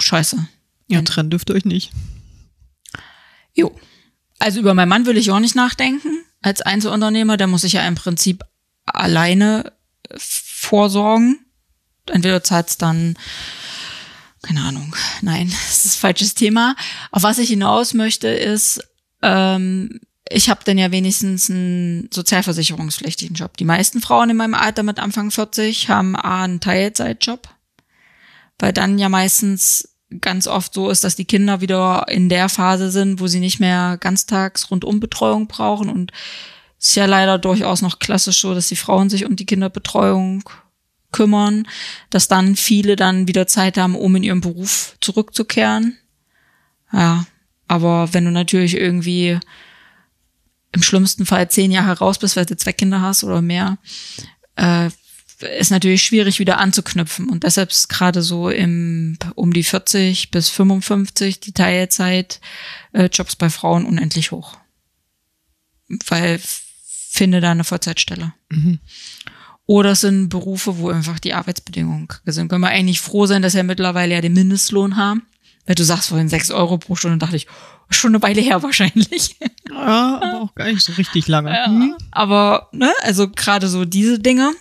scheiße. 0.00 0.48
Ja, 0.88 1.00
trennen 1.02 1.30
dürft 1.30 1.48
ihr 1.48 1.54
euch 1.54 1.64
nicht. 1.64 1.92
Jo. 3.54 3.72
Also 4.38 4.60
über 4.60 4.74
meinen 4.74 4.88
Mann 4.88 5.06
will 5.06 5.16
ich 5.16 5.30
auch 5.30 5.40
nicht 5.40 5.56
nachdenken. 5.56 6.24
Als 6.42 6.62
Einzelunternehmer, 6.62 7.36
der 7.36 7.48
muss 7.48 7.62
sich 7.62 7.72
ja 7.72 7.86
im 7.86 7.96
Prinzip 7.96 8.44
alleine 8.86 9.72
äh, 10.08 10.16
vorsorgen. 10.18 11.44
Entweder 12.06 12.42
zahlt 12.42 12.70
es 12.70 12.78
dann, 12.78 13.16
keine 14.42 14.62
Ahnung, 14.62 14.94
nein, 15.20 15.48
das 15.68 15.84
ist 15.84 15.96
falsches 15.96 16.34
Thema. 16.34 16.76
Auf 17.10 17.22
was 17.22 17.38
ich 17.38 17.48
hinaus 17.48 17.94
möchte, 17.94 18.28
ist, 18.28 18.80
ähm, 19.22 20.00
ich 20.30 20.50
habe 20.50 20.60
dann 20.64 20.78
ja 20.78 20.90
wenigstens 20.92 21.50
einen 21.50 22.08
sozialversicherungspflichtigen 22.12 23.34
Job. 23.34 23.56
Die 23.56 23.64
meisten 23.64 24.00
Frauen 24.00 24.30
in 24.30 24.36
meinem 24.36 24.54
Alter 24.54 24.82
mit 24.82 24.98
Anfang 24.98 25.30
40 25.30 25.88
haben 25.88 26.16
A, 26.16 26.44
einen 26.44 26.60
Teilzeitjob, 26.60 27.48
weil 28.58 28.72
dann 28.72 28.98
ja 28.98 29.08
meistens 29.08 29.88
ganz 30.20 30.46
oft 30.46 30.72
so 30.72 30.90
ist, 30.90 31.04
dass 31.04 31.16
die 31.16 31.24
Kinder 31.24 31.60
wieder 31.60 32.06
in 32.08 32.28
der 32.28 32.48
Phase 32.48 32.90
sind, 32.90 33.20
wo 33.20 33.26
sie 33.26 33.40
nicht 33.40 33.60
mehr 33.60 33.98
ganztags 34.00 34.70
Rundumbetreuung 34.70 35.46
brauchen 35.48 35.90
und 35.90 36.12
es 36.80 36.90
ist 36.90 36.94
ja 36.94 37.06
leider 37.06 37.38
durchaus 37.38 37.82
noch 37.82 37.98
klassisch 37.98 38.40
so, 38.40 38.54
dass 38.54 38.68
die 38.68 38.76
Frauen 38.76 39.10
sich 39.10 39.26
um 39.26 39.34
die 39.34 39.46
Kinderbetreuung 39.46 40.44
kümmern, 41.10 41.66
dass 42.10 42.28
dann 42.28 42.54
viele 42.54 42.94
dann 42.94 43.26
wieder 43.26 43.46
Zeit 43.46 43.76
haben, 43.78 43.96
um 43.96 44.14
in 44.16 44.22
ihren 44.22 44.40
Beruf 44.40 44.96
zurückzukehren. 45.00 45.98
Ja, 46.92 47.26
aber 47.66 48.14
wenn 48.14 48.24
du 48.24 48.30
natürlich 48.30 48.76
irgendwie 48.76 49.38
im 50.72 50.82
schlimmsten 50.82 51.26
Fall 51.26 51.50
zehn 51.50 51.70
Jahre 51.70 51.98
raus 51.98 52.18
bist, 52.18 52.36
weil 52.36 52.46
du 52.46 52.56
zwei 52.56 52.72
Kinder 52.72 53.00
hast 53.00 53.24
oder 53.24 53.42
mehr, 53.42 53.78
äh, 54.56 54.90
ist 55.40 55.70
natürlich 55.70 56.02
schwierig 56.02 56.38
wieder 56.38 56.58
anzuknüpfen. 56.58 57.28
Und 57.28 57.44
deshalb 57.44 57.70
ist 57.70 57.88
gerade 57.88 58.22
so 58.22 58.50
im 58.50 59.18
um 59.34 59.52
die 59.52 59.64
40 59.64 60.30
bis 60.30 60.48
55 60.48 61.40
die 61.40 61.52
Teilzeit 61.52 62.40
äh, 62.92 63.06
Jobs 63.06 63.36
bei 63.36 63.50
Frauen 63.50 63.84
unendlich 63.84 64.32
hoch. 64.32 64.56
Weil 66.06 66.40
finde 67.10 67.40
da 67.40 67.50
eine 67.50 67.64
Vollzeitstelle. 67.64 68.34
Mhm. 68.50 68.78
Oder 69.66 69.90
es 69.92 70.00
sind 70.00 70.28
Berufe, 70.28 70.78
wo 70.78 70.88
einfach 70.88 71.18
die 71.18 71.34
Arbeitsbedingungen 71.34 72.08
sind. 72.24 72.48
Können 72.48 72.62
wir 72.62 72.68
eigentlich 72.68 73.00
froh 73.00 73.26
sein, 73.26 73.42
dass 73.42 73.54
wir 73.54 73.64
mittlerweile 73.64 74.14
ja 74.14 74.20
den 74.20 74.32
Mindestlohn 74.32 74.96
haben. 74.96 75.26
Weil 75.66 75.74
du 75.74 75.84
sagst 75.84 76.08
vorhin 76.08 76.30
sechs 76.30 76.50
Euro 76.50 76.78
pro 76.78 76.96
Stunde, 76.96 77.18
dachte 77.18 77.36
ich, 77.36 77.46
schon 77.90 78.14
eine 78.14 78.22
Weile 78.22 78.40
her 78.40 78.62
wahrscheinlich. 78.62 79.36
Ja, 79.70 80.20
aber 80.22 80.40
auch 80.40 80.54
gar 80.54 80.66
nicht 80.66 80.82
so 80.82 80.92
richtig 80.94 81.28
lange. 81.28 81.50
Ja, 81.52 81.68
mhm. 81.68 81.94
Aber, 82.10 82.68
ne, 82.72 82.92
also 83.02 83.28
gerade 83.28 83.68
so 83.68 83.84
diese 83.84 84.18
Dinge. 84.18 84.52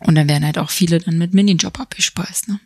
Und 0.00 0.14
dann 0.14 0.28
werden 0.28 0.44
halt 0.44 0.58
auch 0.58 0.70
viele 0.70 0.98
dann 0.98 1.18
mit 1.18 1.34
Minijob 1.34 1.78
abgespeist, 1.80 2.48
ne? 2.48 2.60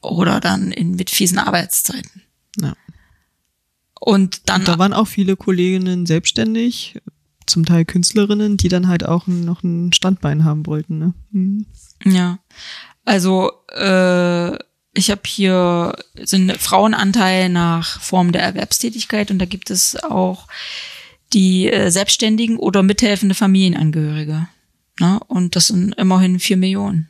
Oder 0.00 0.40
dann 0.40 0.70
in, 0.70 0.92
mit 0.92 1.10
fiesen 1.10 1.38
Arbeitszeiten. 1.38 2.22
Ja. 2.60 2.74
Und 4.00 4.48
dann. 4.48 4.60
Und 4.60 4.68
da 4.68 4.78
waren 4.78 4.92
auch 4.92 5.08
viele 5.08 5.36
Kolleginnen 5.36 6.06
selbstständig, 6.06 7.00
zum 7.46 7.64
Teil 7.64 7.84
Künstlerinnen, 7.84 8.56
die 8.56 8.68
dann 8.68 8.88
halt 8.88 9.04
auch 9.04 9.26
noch 9.26 9.62
ein 9.62 9.92
Standbein 9.92 10.44
haben 10.44 10.66
wollten, 10.66 10.98
ne? 10.98 11.14
Mhm. 11.30 11.66
Ja. 12.04 12.38
Also, 13.04 13.52
äh, 13.74 14.54
ich 14.94 15.10
habe 15.10 15.22
hier 15.26 15.96
sind 16.20 16.52
Frauenanteil 16.58 17.48
nach 17.48 18.00
Form 18.00 18.32
der 18.32 18.42
Erwerbstätigkeit 18.42 19.30
und 19.30 19.38
da 19.38 19.44
gibt 19.44 19.70
es 19.70 19.96
auch 20.02 20.46
die 21.32 21.70
äh, 21.70 21.90
Selbstständigen 21.90 22.58
oder 22.58 22.82
mithelfende 22.82 23.34
Familienangehörige. 23.34 24.48
Ne? 24.98 25.20
Und 25.26 25.56
das 25.56 25.68
sind 25.68 25.94
immerhin 25.94 26.40
vier 26.40 26.56
Millionen 26.56 27.08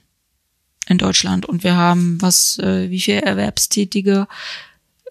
in 0.86 0.98
Deutschland. 0.98 1.46
Und 1.46 1.64
wir 1.64 1.76
haben 1.76 2.20
was, 2.20 2.58
äh, 2.58 2.90
wie 2.90 3.00
viel 3.00 3.16
Erwerbstätige? 3.16 4.26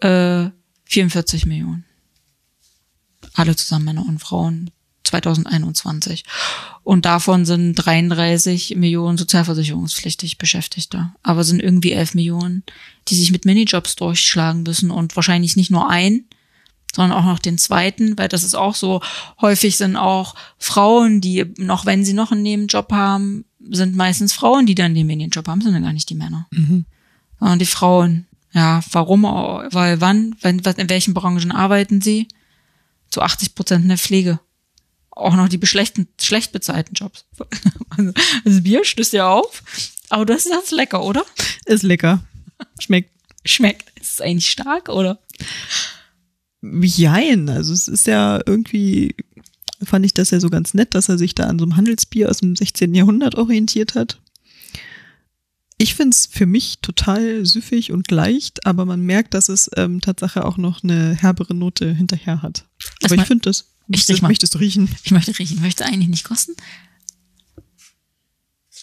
Äh, 0.02 0.50
44 0.86 1.46
Millionen. 1.46 1.86
Alle 3.34 3.56
zusammen 3.56 3.86
Männer 3.86 4.06
und 4.08 4.20
Frauen 4.20 4.72
2021. 5.04 6.24
Und 6.84 7.06
davon 7.06 7.46
sind 7.46 7.76
33 7.76 8.76
Millionen 8.76 9.18
sozialversicherungspflichtig 9.18 10.38
Beschäftigte. 10.38 11.12
Aber 11.24 11.44
sind 11.44 11.62
irgendwie 11.62 11.92
11 11.92 12.16
Millionen, 12.16 12.64
die 13.08 13.16
sich 13.16 13.32
mit 13.32 13.46
Minijobs 13.46 13.96
durchschlagen 13.96 14.64
müssen 14.64 14.92
und 14.92 15.16
wahrscheinlich 15.16 15.56
nicht 15.56 15.72
nur 15.72 15.90
ein, 15.90 16.26
sondern 16.98 17.20
auch 17.20 17.26
noch 17.26 17.38
den 17.38 17.60
zweiten, 17.60 18.18
weil 18.18 18.28
das 18.28 18.44
ist 18.44 18.56
auch 18.56 18.74
so, 18.74 19.02
häufig 19.40 19.78
sind 19.78 19.96
auch 19.96 20.34
Frauen, 20.58 21.22
die, 21.22 21.46
noch 21.58 21.86
wenn 21.86 22.04
sie 22.04 22.14
noch 22.14 22.32
einen 22.32 22.42
Nebenjob 22.42 22.92
haben, 22.92 23.46
sind 23.70 23.96
meistens 23.96 24.34
Frauen, 24.34 24.66
die 24.66 24.74
dann 24.74 24.96
den 24.96 25.06
Nebenjob 25.06 25.48
haben, 25.48 25.62
sind 25.62 25.74
dann 25.74 25.84
gar 25.84 25.94
nicht 25.94 26.10
die 26.10 26.16
Männer. 26.16 26.48
Mhm. 26.50 26.86
Und 27.40 27.60
die 27.60 27.68
Frauen, 27.68 28.26
ja, 28.52 28.82
warum, 28.92 29.24
weil 29.24 30.02
wann, 30.02 30.36
wenn, 30.42 30.58
in 30.58 30.90
welchen 30.90 31.14
Branchen 31.14 31.52
arbeiten 31.52 32.02
sie? 32.02 32.28
Zu 33.12 33.22
80 33.22 33.54
Prozent 33.54 33.84
in 33.84 33.90
der 33.90 34.00
Pflege. 34.00 34.40
Auch 35.12 35.36
noch 35.36 35.50
die 35.50 35.64
schlechten, 35.68 36.08
schlecht 36.20 36.52
bezahlten 36.52 36.96
Jobs. 36.96 37.26
Also, 37.96 38.12
das 38.44 38.64
Bier 38.64 38.84
stößt 38.84 39.14
ja 39.14 39.30
auf. 39.30 39.64
Aber 40.10 40.26
das 40.26 40.46
ist 40.46 40.52
jetzt 40.52 40.72
lecker, 40.72 41.04
oder? 41.04 41.24
Ist 41.66 41.84
lecker. 41.84 42.24
Schmeckt. 42.80 43.12
Schmeckt. 43.46 44.00
Ist 44.00 44.14
es 44.16 44.22
eigentlich 44.22 44.50
stark, 44.50 44.90
oder? 44.90 45.20
Jein, 46.62 47.50
also 47.50 47.74
es 47.74 47.88
ist 47.88 48.08
ja 48.08 48.42
irgendwie, 48.46 49.16
fand 49.84 50.06
ich 50.06 50.14
das 50.14 50.32
ja 50.32 50.40
so 50.40 50.50
ganz 50.50 50.74
nett, 50.74 50.96
dass 50.96 51.10
er 51.10 51.18
sich 51.18 51.36
da 51.36 51.46
an 51.46 51.60
so 51.60 51.66
einem 51.66 51.78
Handelsbier 51.78 52.30
aus 52.30 52.40
dem 52.40 52.56
16. 52.56 52.94
Jahrhundert 52.96 53.36
orientiert 53.36 53.96
hat. 53.96 54.20
Ich 55.78 55.94
find's 55.94 56.26
für 56.26 56.48
mich 56.48 56.80
total 56.82 57.46
süffig 57.46 57.92
und 57.92 58.10
leicht, 58.10 58.66
aber 58.66 58.86
man 58.86 59.02
merkt, 59.02 59.36
dass 59.36 59.48
es 59.48 59.70
ähm, 59.76 60.02
Tatsache 60.02 60.44
auch 60.44 60.58
noch 60.58 60.84
eine 60.84 61.14
herbere 61.14 61.54
Note 61.54 61.94
hinterher 61.94 62.42
hat. 62.42 62.66
aber 63.04 63.16
ich 63.16 63.22
finde 63.22 63.44
das. 63.44 63.66
Ich 63.90 64.10
riech 64.10 64.22
mal. 64.22 64.30
Möchtest 64.30 64.56
du 64.56 64.58
riechen? 64.58 64.90
Ich 65.04 65.12
möchte 65.12 65.38
riechen. 65.38 65.62
Möchte 65.62 65.86
eigentlich 65.86 66.10
nicht 66.10 66.24
kosten. 66.24 66.54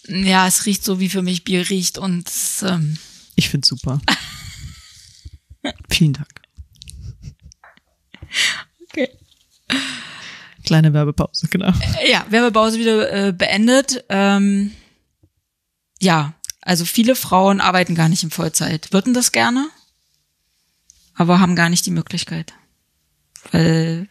Ja, 0.07 0.47
es 0.47 0.67
riecht 0.67 0.85
so, 0.85 1.01
wie 1.01 1.09
für 1.09 1.23
mich 1.23 1.45
Bier 1.45 1.69
riecht 1.69 1.99
und 1.99 2.31
ähm 2.63 2.97
ich 3.35 3.49
find's 3.49 3.69
super. 3.69 4.01
Vielen 5.91 6.13
Dank. 6.13 6.34
Kleine 10.65 10.93
Werbepause, 10.93 11.49
genau. 11.49 11.73
Äh, 12.03 12.11
ja, 12.11 12.25
Werbepause 12.31 12.79
wieder 12.79 13.13
äh, 13.29 13.33
beendet. 13.33 14.05
Ähm, 14.09 14.73
ja, 16.01 16.33
also 16.63 16.85
viele 16.85 17.15
Frauen 17.15 17.61
arbeiten 17.61 17.95
gar 17.95 18.09
nicht 18.09 18.23
in 18.23 18.31
Vollzeit, 18.31 18.93
würden 18.93 19.13
das 19.13 19.33
gerne, 19.33 19.69
aber 21.15 21.39
haben 21.39 21.57
gar 21.57 21.69
nicht 21.69 21.85
die 21.85 21.91
Möglichkeit. 21.91 22.55
Weil, 23.53 24.09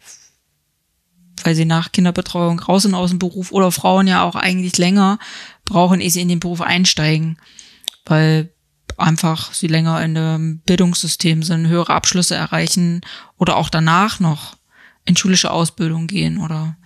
weil 1.42 1.56
sie 1.56 1.64
nach 1.64 1.90
Kinderbetreuung 1.90 2.60
raus 2.60 2.82
sind 2.82 2.94
aus 2.94 3.10
dem 3.10 3.18
Beruf 3.18 3.50
oder 3.50 3.72
Frauen 3.72 4.06
ja 4.06 4.22
auch 4.22 4.36
eigentlich 4.36 4.78
länger 4.78 5.18
brauchen, 5.64 6.00
ehe 6.00 6.10
sie 6.10 6.20
in 6.20 6.28
den 6.28 6.40
Beruf 6.40 6.60
einsteigen. 6.60 7.38
Weil 8.06 8.54
einfach 8.96 9.52
sie 9.52 9.66
länger 9.66 10.02
in 10.04 10.14
dem 10.14 10.58
Bildungssystem 10.60 11.42
sind, 11.42 11.66
höhere 11.66 11.92
Abschlüsse 11.92 12.36
erreichen 12.36 13.00
oder 13.38 13.56
auch 13.56 13.70
danach 13.70 14.20
noch 14.20 14.56
in 15.04 15.16
schulische 15.16 15.50
Ausbildung 15.50 16.06
gehen 16.06 16.38
oder 16.38 16.76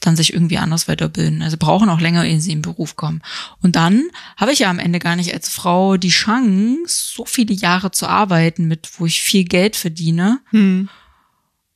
dann 0.00 0.16
sich 0.16 0.32
irgendwie 0.32 0.58
anders 0.58 0.86
weiterbilden. 0.88 1.42
Also 1.42 1.56
brauchen 1.56 1.88
auch 1.88 2.00
länger, 2.00 2.24
ehe 2.24 2.40
sie 2.40 2.52
in 2.52 2.58
den 2.58 2.62
Beruf 2.62 2.96
kommen. 2.96 3.22
Und 3.62 3.76
dann 3.76 4.04
habe 4.36 4.52
ich 4.52 4.60
ja 4.60 4.70
am 4.70 4.78
Ende 4.78 4.98
gar 4.98 5.16
nicht 5.16 5.32
als 5.32 5.48
Frau 5.48 5.96
die 5.96 6.10
Chance, 6.10 7.12
so 7.14 7.24
viele 7.24 7.54
Jahre 7.54 7.90
zu 7.90 8.06
arbeiten, 8.06 8.66
mit 8.66 8.90
wo 8.98 9.06
ich 9.06 9.22
viel 9.22 9.44
Geld 9.44 9.76
verdiene. 9.76 10.40
Hm. 10.50 10.88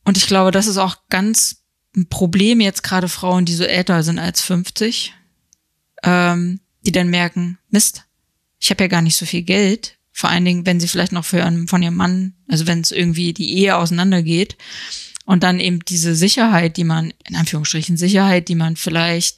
Und 0.04 0.16
ich 0.16 0.26
glaube, 0.26 0.50
das 0.50 0.66
ist 0.66 0.78
auch 0.78 0.96
ganz 1.08 1.62
ein 1.96 2.08
Problem 2.08 2.60
jetzt 2.60 2.82
gerade 2.82 3.08
Frauen, 3.08 3.44
die 3.44 3.54
so 3.54 3.64
älter 3.64 4.02
sind 4.02 4.18
als 4.18 4.42
50, 4.42 5.14
ähm, 6.02 6.60
die 6.82 6.92
dann 6.92 7.08
merken, 7.08 7.58
Mist, 7.70 8.04
ich 8.60 8.70
habe 8.70 8.84
ja 8.84 8.88
gar 8.88 9.02
nicht 9.02 9.16
so 9.16 9.26
viel 9.26 9.42
Geld. 9.42 9.96
Vor 10.12 10.30
allen 10.30 10.44
Dingen, 10.44 10.66
wenn 10.66 10.80
sie 10.80 10.88
vielleicht 10.88 11.12
noch 11.12 11.24
für 11.24 11.44
einen, 11.44 11.68
von 11.68 11.82
ihrem 11.82 11.94
Mann, 11.94 12.34
also 12.48 12.66
wenn 12.66 12.80
es 12.80 12.90
irgendwie 12.90 13.32
die 13.32 13.56
Ehe 13.56 13.76
auseinandergeht 13.76 14.56
und 15.28 15.42
dann 15.42 15.60
eben 15.60 15.80
diese 15.84 16.14
Sicherheit, 16.14 16.78
die 16.78 16.84
man, 16.84 17.12
in 17.28 17.36
Anführungsstrichen 17.36 17.98
Sicherheit, 17.98 18.48
die 18.48 18.54
man 18.54 18.76
vielleicht 18.76 19.36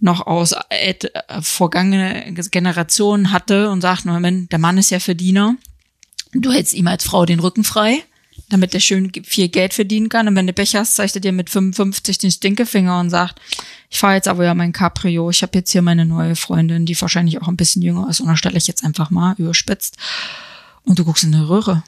noch 0.00 0.26
aus 0.26 0.52
äh, 0.68 0.94
vergangene 1.40 2.34
Generationen 2.50 3.30
hatte 3.30 3.70
und 3.70 3.82
sagt, 3.82 4.04
Moment, 4.04 4.50
der 4.50 4.58
Mann 4.58 4.78
ist 4.78 4.90
ja 4.90 4.98
Verdiener. 4.98 5.54
Du 6.32 6.50
hältst 6.50 6.74
ihm 6.74 6.88
als 6.88 7.04
Frau 7.04 7.24
den 7.24 7.38
Rücken 7.38 7.62
frei 7.62 8.02
damit 8.48 8.74
der 8.74 8.80
schön 8.80 9.10
viel 9.24 9.48
Geld 9.48 9.74
verdienen 9.74 10.08
kann. 10.08 10.28
Und 10.28 10.36
wenn 10.36 10.46
du 10.46 10.52
Pech 10.52 10.76
hast, 10.76 10.94
zeigt 10.94 11.16
er 11.16 11.20
dir 11.20 11.32
mit 11.32 11.50
55 11.50 12.18
den 12.18 12.30
Stinkefinger 12.30 13.00
und 13.00 13.10
sagt, 13.10 13.40
ich 13.90 13.98
fahre 13.98 14.14
jetzt 14.14 14.28
aber 14.28 14.44
ja 14.44 14.54
mein 14.54 14.72
Cabrio, 14.72 15.30
ich 15.30 15.42
habe 15.42 15.58
jetzt 15.58 15.72
hier 15.72 15.82
meine 15.82 16.04
neue 16.04 16.36
Freundin, 16.36 16.86
die 16.86 17.00
wahrscheinlich 17.00 17.40
auch 17.40 17.48
ein 17.48 17.56
bisschen 17.56 17.82
jünger 17.82 18.08
ist, 18.08 18.20
und 18.20 18.26
dann 18.26 18.36
stelle 18.36 18.56
ich 18.56 18.68
jetzt 18.68 18.84
einfach 18.84 19.10
mal 19.10 19.34
überspitzt. 19.38 19.96
Und 20.84 20.98
du 20.98 21.04
guckst 21.04 21.24
in 21.24 21.34
eine 21.34 21.48
Röhre, 21.48 21.82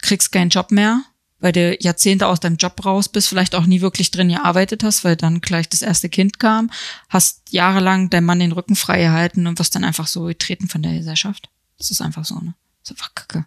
kriegst 0.00 0.32
keinen 0.32 0.48
Job 0.48 0.70
mehr, 0.70 1.02
weil 1.40 1.52
du 1.52 1.76
Jahrzehnte 1.80 2.26
aus 2.26 2.40
deinem 2.40 2.56
Job 2.56 2.84
raus 2.84 3.08
bist, 3.08 3.28
vielleicht 3.28 3.54
auch 3.54 3.66
nie 3.66 3.80
wirklich 3.80 4.10
drin 4.10 4.28
gearbeitet 4.28 4.82
hast, 4.82 5.04
weil 5.04 5.16
dann 5.16 5.40
gleich 5.40 5.68
das 5.68 5.82
erste 5.82 6.08
Kind 6.08 6.38
kam, 6.38 6.70
hast 7.08 7.42
jahrelang 7.50 8.10
deinem 8.10 8.24
Mann 8.24 8.40
den 8.40 8.52
Rücken 8.52 8.76
frei 8.76 9.02
gehalten 9.02 9.46
und 9.46 9.58
wirst 9.58 9.74
dann 9.74 9.84
einfach 9.84 10.06
so 10.06 10.24
getreten 10.24 10.68
von 10.68 10.82
der 10.82 10.96
Gesellschaft. 10.96 11.48
Das 11.78 11.90
ist 11.90 12.02
einfach 12.02 12.24
so, 12.24 12.34
ne? 12.36 12.54
Das 12.82 12.90
ist 12.90 12.96
einfach 12.96 13.14
kacke. 13.14 13.46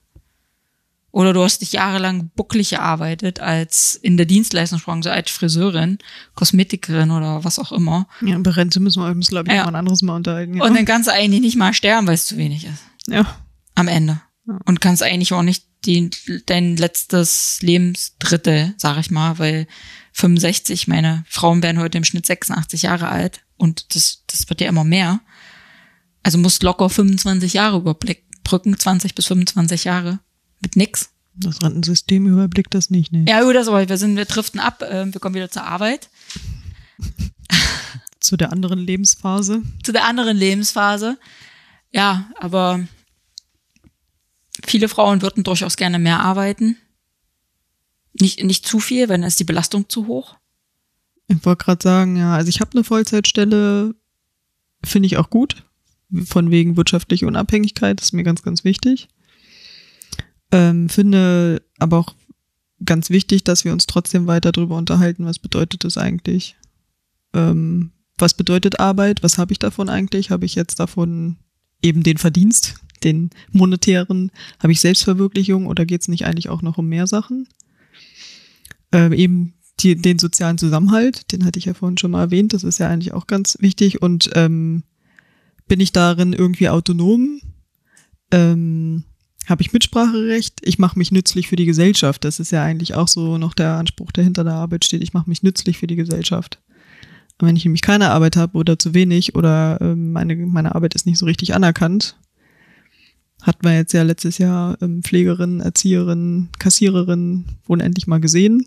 Oder 1.13 1.33
du 1.33 1.43
hast 1.43 1.59
dich 1.59 1.73
jahrelang 1.73 2.31
bucklig 2.35 2.69
gearbeitet 2.69 3.41
als 3.41 3.95
in 3.95 4.15
der 4.15 4.25
Dienstleistungsbranche 4.25 5.11
als 5.11 5.29
Friseurin, 5.29 5.97
Kosmetikerin 6.35 7.11
oder 7.11 7.43
was 7.43 7.59
auch 7.59 7.73
immer. 7.73 8.07
Ja, 8.21 8.37
über 8.37 8.55
Rente 8.55 8.79
müssen 8.79 9.03
wir 9.03 9.09
uns, 9.09 9.27
glaube 9.27 9.49
ich, 9.49 9.55
ja. 9.55 9.63
noch 9.63 9.67
ein 9.67 9.75
anderes 9.75 10.01
Mal 10.03 10.15
unterhalten. 10.15 10.55
Ja. 10.55 10.63
Und 10.63 10.73
dann 10.73 10.85
kannst 10.85 11.09
du 11.09 11.13
eigentlich 11.13 11.41
nicht 11.41 11.57
mal 11.57 11.73
sterben, 11.73 12.07
weil 12.07 12.13
es 12.13 12.27
zu 12.27 12.37
wenig 12.37 12.65
ist. 12.65 12.81
Ja. 13.07 13.25
Am 13.75 13.89
Ende. 13.89 14.21
Ja. 14.47 14.57
Und 14.65 14.79
kannst 14.79 15.03
eigentlich 15.03 15.33
auch 15.33 15.43
nicht 15.43 15.65
die, 15.85 16.09
dein 16.45 16.77
letztes 16.77 17.61
Lebensdrittel, 17.61 18.73
sag 18.77 18.97
ich 18.99 19.11
mal, 19.11 19.39
weil 19.39 19.67
65, 20.13 20.87
meine 20.87 21.23
Frauen 21.27 21.63
werden 21.63 21.79
heute 21.79 21.97
im 21.97 22.03
Schnitt 22.03 22.25
86 22.25 22.83
Jahre 22.83 23.09
alt 23.09 23.41
und 23.57 23.95
das, 23.95 24.23
das 24.27 24.49
wird 24.49 24.61
ja 24.61 24.67
immer 24.67 24.83
mehr. 24.83 25.21
Also 26.23 26.37
musst 26.37 26.63
locker 26.63 26.89
25 26.89 27.53
Jahre 27.53 27.77
überbrücken, 27.77 28.77
20 28.77 29.15
bis 29.15 29.25
25 29.27 29.85
Jahre 29.85 30.19
mit 30.59 30.75
nix. 30.75 31.09
Das 31.33 31.61
Rentensystem 31.63 32.27
überblickt 32.27 32.73
das 32.73 32.89
nicht, 32.89 33.11
ne? 33.11 33.25
Ja, 33.27 33.41
gut, 33.43 33.55
das 33.55 33.67
aber 33.67 33.87
wir 33.87 33.97
sind, 33.97 34.17
wir 34.17 34.25
driften 34.25 34.59
ab, 34.59 34.81
äh, 34.81 35.11
wir 35.11 35.21
kommen 35.21 35.35
wieder 35.35 35.49
zur 35.49 35.63
Arbeit. 35.63 36.09
Zu 38.19 38.37
der 38.37 38.51
anderen 38.51 38.79
Lebensphase. 38.79 39.63
Zu 39.83 39.93
der 39.93 40.05
anderen 40.05 40.37
Lebensphase. 40.37 41.17
Ja, 41.91 42.29
aber 42.39 42.85
viele 44.65 44.89
Frauen 44.89 45.21
würden 45.21 45.43
durchaus 45.43 45.77
gerne 45.77 45.99
mehr 45.99 46.19
arbeiten. 46.19 46.77
Nicht, 48.13 48.43
nicht 48.43 48.65
zu 48.65 48.79
viel, 48.79 49.09
wenn 49.09 49.23
ist 49.23 49.39
die 49.39 49.45
Belastung 49.45 49.87
zu 49.89 50.07
hoch. 50.07 50.35
Ich 51.27 51.45
wollte 51.45 51.63
gerade 51.63 51.83
sagen, 51.83 52.17
ja, 52.17 52.35
also 52.35 52.49
ich 52.49 52.59
habe 52.59 52.71
eine 52.73 52.83
Vollzeitstelle, 52.83 53.95
finde 54.83 55.07
ich 55.07 55.17
auch 55.17 55.29
gut. 55.29 55.63
Von 56.25 56.51
wegen 56.51 56.75
wirtschaftliche 56.75 57.25
Unabhängigkeit, 57.25 58.01
ist 58.01 58.11
mir 58.11 58.23
ganz, 58.23 58.43
ganz 58.43 58.65
wichtig. 58.65 59.07
Ähm, 60.51 60.89
finde 60.89 61.61
aber 61.79 61.99
auch 61.99 62.15
ganz 62.83 63.09
wichtig, 63.09 63.45
dass 63.45 63.63
wir 63.63 63.71
uns 63.71 63.87
trotzdem 63.87 64.27
weiter 64.27 64.51
darüber 64.51 64.75
unterhalten, 64.75 65.25
was 65.25 65.39
bedeutet 65.39 65.85
das 65.85 65.97
eigentlich? 65.97 66.57
Ähm, 67.33 67.91
was 68.17 68.33
bedeutet 68.33 68.79
Arbeit? 68.79 69.23
Was 69.23 69.37
habe 69.37 69.53
ich 69.53 69.59
davon 69.59 69.87
eigentlich? 69.87 70.29
Habe 70.29 70.45
ich 70.45 70.55
jetzt 70.55 70.79
davon 70.79 71.37
eben 71.81 72.03
den 72.03 72.17
Verdienst, 72.17 72.75
den 73.03 73.29
monetären? 73.51 74.31
Habe 74.59 74.71
ich 74.71 74.81
Selbstverwirklichung 74.81 75.67
oder 75.67 75.85
geht 75.85 76.01
es 76.01 76.07
nicht 76.07 76.25
eigentlich 76.25 76.49
auch 76.49 76.61
noch 76.61 76.77
um 76.77 76.87
mehr 76.87 77.07
Sachen? 77.07 77.47
Ähm, 78.91 79.13
eben 79.13 79.53
die, 79.79 79.95
den 79.95 80.19
sozialen 80.19 80.57
Zusammenhalt, 80.57 81.31
den 81.31 81.45
hatte 81.45 81.59
ich 81.59 81.65
ja 81.65 81.73
vorhin 81.73 81.97
schon 81.97 82.11
mal 82.11 82.21
erwähnt, 82.21 82.53
das 82.53 82.63
ist 82.63 82.79
ja 82.79 82.89
eigentlich 82.89 83.13
auch 83.13 83.27
ganz 83.27 83.57
wichtig. 83.59 84.01
Und 84.01 84.29
ähm, 84.35 84.83
bin 85.67 85.79
ich 85.79 85.91
darin 85.91 86.33
irgendwie 86.33 86.69
autonom? 86.69 87.41
Ähm, 88.31 89.03
habe 89.47 89.61
ich 89.61 89.73
Mitspracherecht, 89.73 90.59
ich 90.61 90.79
mache 90.79 90.97
mich 90.97 91.11
nützlich 91.11 91.47
für 91.47 91.55
die 91.55 91.65
Gesellschaft. 91.65 92.23
Das 92.23 92.39
ist 92.39 92.51
ja 92.51 92.63
eigentlich 92.63 92.95
auch 92.95 93.07
so 93.07 93.37
noch 93.37 93.53
der 93.53 93.75
Anspruch, 93.77 94.11
der 94.11 94.23
hinter 94.23 94.43
der 94.43 94.53
Arbeit 94.53 94.85
steht. 94.85 95.01
Ich 95.01 95.13
mache 95.13 95.29
mich 95.29 95.43
nützlich 95.43 95.77
für 95.77 95.87
die 95.87 95.95
Gesellschaft. 95.95 96.59
Und 97.39 97.47
wenn 97.47 97.55
ich 97.55 97.65
nämlich 97.65 97.81
keine 97.81 98.11
Arbeit 98.11 98.35
habe 98.35 98.57
oder 98.57 98.77
zu 98.77 98.93
wenig 98.93 99.35
oder 99.35 99.79
ähm, 99.81 100.11
meine, 100.11 100.35
meine 100.35 100.75
Arbeit 100.75 100.93
ist 100.93 101.07
nicht 101.07 101.17
so 101.17 101.25
richtig 101.25 101.55
anerkannt, 101.55 102.15
hatten 103.41 103.63
wir 103.63 103.73
jetzt 103.73 103.93
ja 103.93 104.03
letztes 104.03 104.37
Jahr 104.37 104.77
ähm, 104.81 105.03
Pflegerin, 105.03 105.59
Erzieherin, 105.59 106.49
Kassiererin 106.59 107.45
wurden 107.65 107.81
endlich 107.81 108.07
mal 108.07 108.19
gesehen. 108.19 108.65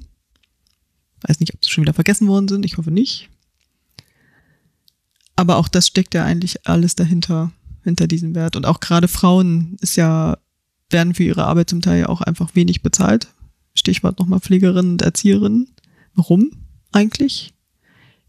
Weiß 1.22 1.40
nicht, 1.40 1.54
ob 1.54 1.64
sie 1.64 1.70
schon 1.70 1.82
wieder 1.82 1.94
vergessen 1.94 2.28
worden 2.28 2.48
sind, 2.48 2.64
ich 2.64 2.76
hoffe 2.76 2.90
nicht. 2.90 3.30
Aber 5.36 5.56
auch 5.56 5.68
das 5.68 5.86
steckt 5.86 6.14
ja 6.14 6.24
eigentlich 6.24 6.66
alles 6.66 6.94
dahinter, 6.94 7.52
hinter 7.82 8.06
diesem 8.06 8.34
Wert. 8.34 8.56
Und 8.56 8.66
auch 8.66 8.80
gerade 8.80 9.08
Frauen 9.08 9.76
ist 9.80 9.96
ja 9.96 10.38
werden 10.90 11.14
für 11.14 11.24
ihre 11.24 11.44
Arbeit 11.44 11.70
zum 11.70 11.82
Teil 11.82 12.00
ja 12.00 12.08
auch 12.08 12.20
einfach 12.20 12.54
wenig 12.54 12.82
bezahlt. 12.82 13.28
Stichwort 13.74 14.18
nochmal 14.18 14.40
Pflegerinnen 14.40 14.92
und 14.92 15.02
Erzieherinnen. 15.02 15.68
Warum 16.14 16.52
eigentlich? 16.92 17.52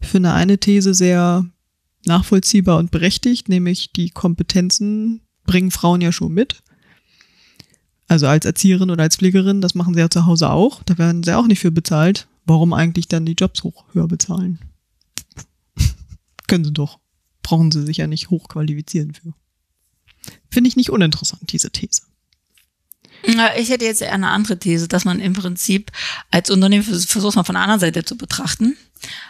Ich 0.00 0.08
finde 0.08 0.32
eine 0.32 0.58
These 0.58 0.94
sehr 0.94 1.46
nachvollziehbar 2.06 2.78
und 2.78 2.90
berechtigt, 2.90 3.48
nämlich 3.48 3.92
die 3.92 4.10
Kompetenzen 4.10 5.20
bringen 5.46 5.70
Frauen 5.70 6.00
ja 6.00 6.12
schon 6.12 6.32
mit. 6.32 6.62
Also 8.08 8.26
als 8.26 8.44
Erzieherin 8.44 8.90
oder 8.90 9.02
als 9.02 9.16
Pflegerin, 9.16 9.60
das 9.60 9.74
machen 9.74 9.94
sie 9.94 10.00
ja 10.00 10.10
zu 10.10 10.26
Hause 10.26 10.50
auch. 10.50 10.82
Da 10.84 10.96
werden 10.98 11.22
sie 11.22 11.36
auch 11.36 11.46
nicht 11.46 11.60
für 11.60 11.72
bezahlt. 11.72 12.28
Warum 12.44 12.72
eigentlich 12.72 13.08
dann 13.08 13.26
die 13.26 13.32
Jobs 13.32 13.64
hoch 13.64 13.84
höher 13.92 14.06
bezahlen? 14.06 14.60
Können 16.46 16.64
sie 16.64 16.72
doch. 16.72 17.00
Brauchen 17.42 17.72
sie 17.72 17.84
sich 17.84 17.96
ja 17.96 18.06
nicht 18.06 18.30
hochqualifizieren 18.30 19.14
für. 19.14 19.32
Finde 20.50 20.68
ich 20.68 20.76
nicht 20.76 20.90
uninteressant, 20.90 21.52
diese 21.52 21.70
These. 21.70 22.02
Ich 23.58 23.70
hätte 23.70 23.84
jetzt 23.84 24.02
eher 24.02 24.12
eine 24.12 24.30
andere 24.30 24.58
These, 24.58 24.88
dass 24.88 25.04
man 25.04 25.20
im 25.20 25.32
Prinzip 25.32 25.90
als 26.30 26.50
Unternehmen 26.50 26.84
versucht 26.84 27.34
man 27.34 27.44
von 27.44 27.54
der 27.54 27.62
anderen 27.62 27.80
Seite 27.80 28.04
zu 28.04 28.16
betrachten. 28.16 28.76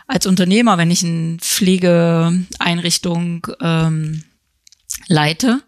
Als 0.06 0.26
Unternehmer, 0.26 0.76
wenn 0.76 0.90
ich 0.90 1.04
eine 1.04 1.38
Pflegeeinrichtung 1.38 3.46
ähm, 3.60 4.24
leite, 5.08 5.62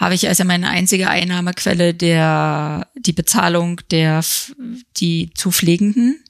habe 0.00 0.14
ich 0.14 0.26
also 0.26 0.44
meine 0.44 0.70
einzige 0.70 1.10
Einnahmequelle 1.10 1.92
der 1.92 2.88
die 2.96 3.12
Bezahlung 3.12 3.82
der 3.90 4.24
die 4.96 5.30
zu 5.34 5.52
Pflegenden. 5.52 6.24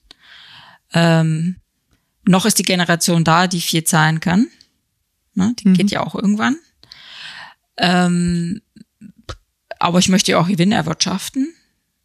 Ähm, 0.93 1.57
noch 2.27 2.47
ist 2.47 2.59
die 2.59 2.65
Generation 2.65 3.23
da, 3.23 3.47
die 3.47 3.61
viel 3.61 3.85
zahlen 3.85 4.19
kann. 4.19 4.49
Ne, 5.35 5.55
die 5.61 5.69
mhm. 5.69 5.75
geht 5.75 5.93
ja 5.93 6.05
auch 6.05 6.17
irgendwann. 6.17 6.57
Ähm, 7.77 8.61
aber 9.79 10.01
ich 10.01 10.09
möchte 10.09 10.33
ja 10.33 10.41
auch 10.41 10.49
Gewinn 10.49 10.73
erwirtschaften. 10.73 11.55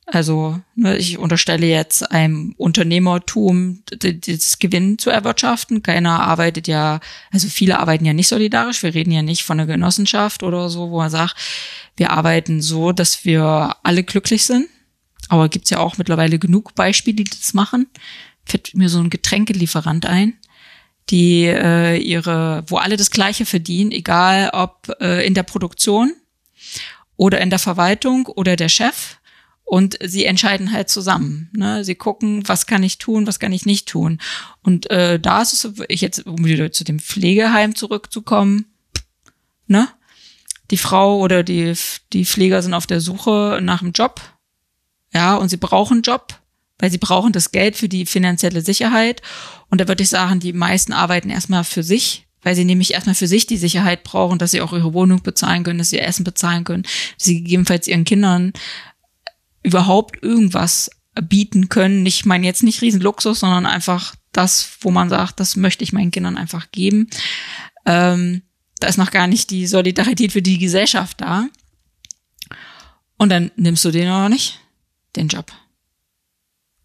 Also 0.07 0.59
ne, 0.75 0.97
ich 0.97 1.17
unterstelle 1.17 1.65
jetzt 1.65 2.11
einem 2.11 2.53
Unternehmertum 2.57 3.81
das 3.87 4.59
Gewinn 4.59 4.99
zu 4.99 5.09
erwirtschaften. 5.09 5.81
Keiner 5.81 6.21
arbeitet 6.21 6.67
ja, 6.67 6.99
also 7.31 7.47
viele 7.47 7.79
arbeiten 7.79 8.05
ja 8.05 8.13
nicht 8.13 8.27
solidarisch. 8.27 8.83
Wir 8.83 8.93
reden 8.93 9.11
ja 9.11 9.23
nicht 9.23 9.43
von 9.43 9.59
einer 9.59 9.71
Genossenschaft 9.71 10.43
oder 10.43 10.69
so, 10.69 10.91
wo 10.91 10.97
man 10.97 11.09
sagt, 11.09 11.35
wir 11.97 12.11
arbeiten 12.11 12.61
so, 12.61 12.91
dass 12.91 13.25
wir 13.25 13.75
alle 13.81 14.03
glücklich 14.03 14.43
sind. 14.43 14.67
Aber 15.29 15.49
gibt's 15.49 15.71
ja 15.71 15.79
auch 15.79 15.97
mittlerweile 15.97 16.37
genug 16.37 16.75
Beispiele, 16.75 17.15
die 17.15 17.23
das 17.23 17.55
machen. 17.55 17.87
Fällt 18.45 18.75
mir 18.75 18.89
so 18.89 18.99
ein 18.99 19.09
Getränkelieferant 19.09 20.05
ein, 20.05 20.33
die 21.09 21.45
äh, 21.45 21.97
ihre, 21.97 22.63
wo 22.67 22.77
alle 22.77 22.95
das 22.95 23.09
Gleiche 23.09 23.47
verdienen, 23.47 23.91
egal 23.91 24.51
ob 24.53 24.95
äh, 24.99 25.25
in 25.25 25.33
der 25.33 25.41
Produktion 25.41 26.13
oder 27.17 27.41
in 27.41 27.49
der 27.49 27.57
Verwaltung 27.57 28.27
oder 28.27 28.55
der 28.55 28.69
Chef. 28.69 29.17
Und 29.67 29.97
sie 30.03 30.25
entscheiden 30.25 30.71
halt 30.71 30.89
zusammen. 30.89 31.49
Ne? 31.53 31.83
Sie 31.83 31.95
gucken, 31.95 32.47
was 32.47 32.67
kann 32.67 32.83
ich 32.83 32.99
tun, 32.99 33.25
was 33.25 33.39
kann 33.39 33.51
ich 33.51 33.65
nicht 33.65 33.87
tun. 33.87 34.19
Und 34.61 34.89
äh, 34.91 35.19
da 35.19 35.41
ist 35.41 35.53
es, 35.53 35.71
ich 35.87 36.01
jetzt, 36.01 36.25
um 36.25 36.45
wieder 36.45 36.71
zu 36.71 36.83
dem 36.83 36.99
Pflegeheim 36.99 37.75
zurückzukommen, 37.75 38.65
ne? 39.67 39.87
Die 40.71 40.77
Frau 40.77 41.19
oder 41.19 41.43
die, 41.43 41.73
die 42.13 42.25
Pfleger 42.25 42.61
sind 42.61 42.73
auf 42.73 42.87
der 42.87 43.01
Suche 43.01 43.59
nach 43.61 43.81
einem 43.81 43.91
Job. 43.91 44.21
Ja, 45.13 45.35
und 45.35 45.49
sie 45.49 45.57
brauchen 45.57 45.95
einen 45.95 46.01
Job. 46.03 46.39
weil 46.79 46.91
sie 46.91 46.97
brauchen 46.97 47.31
das 47.31 47.51
Geld 47.51 47.75
für 47.75 47.89
die 47.89 48.05
finanzielle 48.05 48.61
Sicherheit. 48.61 49.21
Und 49.69 49.81
da 49.81 49.87
würde 49.87 50.03
ich 50.03 50.09
sagen, 50.09 50.39
die 50.39 50.53
meisten 50.53 50.93
arbeiten 50.93 51.29
erstmal 51.29 51.63
für 51.63 51.83
sich, 51.83 52.27
weil 52.41 52.55
sie 52.55 52.65
nämlich 52.65 52.93
erstmal 52.93 53.15
für 53.15 53.27
sich 53.27 53.47
die 53.47 53.57
Sicherheit 53.57 54.03
brauchen, 54.03 54.39
dass 54.39 54.51
sie 54.51 54.61
auch 54.61 54.73
ihre 54.73 54.93
Wohnung 54.93 55.23
bezahlen 55.23 55.63
können, 55.63 55.79
dass 55.79 55.89
sie 55.89 55.97
ihr 55.97 56.07
Essen 56.07 56.23
bezahlen 56.23 56.63
können, 56.63 56.83
dass 56.83 57.25
sie 57.25 57.41
gegebenenfalls 57.41 57.87
ihren 57.87 58.03
Kindern 58.03 58.53
überhaupt 59.65 60.21
irgendwas 60.23 60.89
bieten 61.21 61.69
können. 61.69 62.05
Ich 62.05 62.25
meine 62.25 62.45
jetzt 62.45 62.63
nicht 62.63 62.81
Riesenluxus, 62.81 63.39
sondern 63.39 63.65
einfach 63.65 64.15
das, 64.31 64.77
wo 64.81 64.91
man 64.91 65.09
sagt, 65.09 65.39
das 65.39 65.55
möchte 65.55 65.83
ich 65.83 65.93
meinen 65.93 66.11
Kindern 66.11 66.37
einfach 66.37 66.71
geben. 66.71 67.09
Ähm, 67.85 68.41
da 68.79 68.87
ist 68.87 68.97
noch 68.97 69.11
gar 69.11 69.27
nicht 69.27 69.49
die 69.49 69.67
Solidarität 69.67 70.33
für 70.33 70.41
die 70.41 70.57
Gesellschaft 70.57 71.21
da. 71.21 71.47
Und 73.17 73.29
dann 73.29 73.51
nimmst 73.55 73.85
du 73.85 73.91
den 73.91 74.07
noch 74.09 74.27
nicht, 74.27 74.59
den 75.15 75.29
Job. 75.29 75.51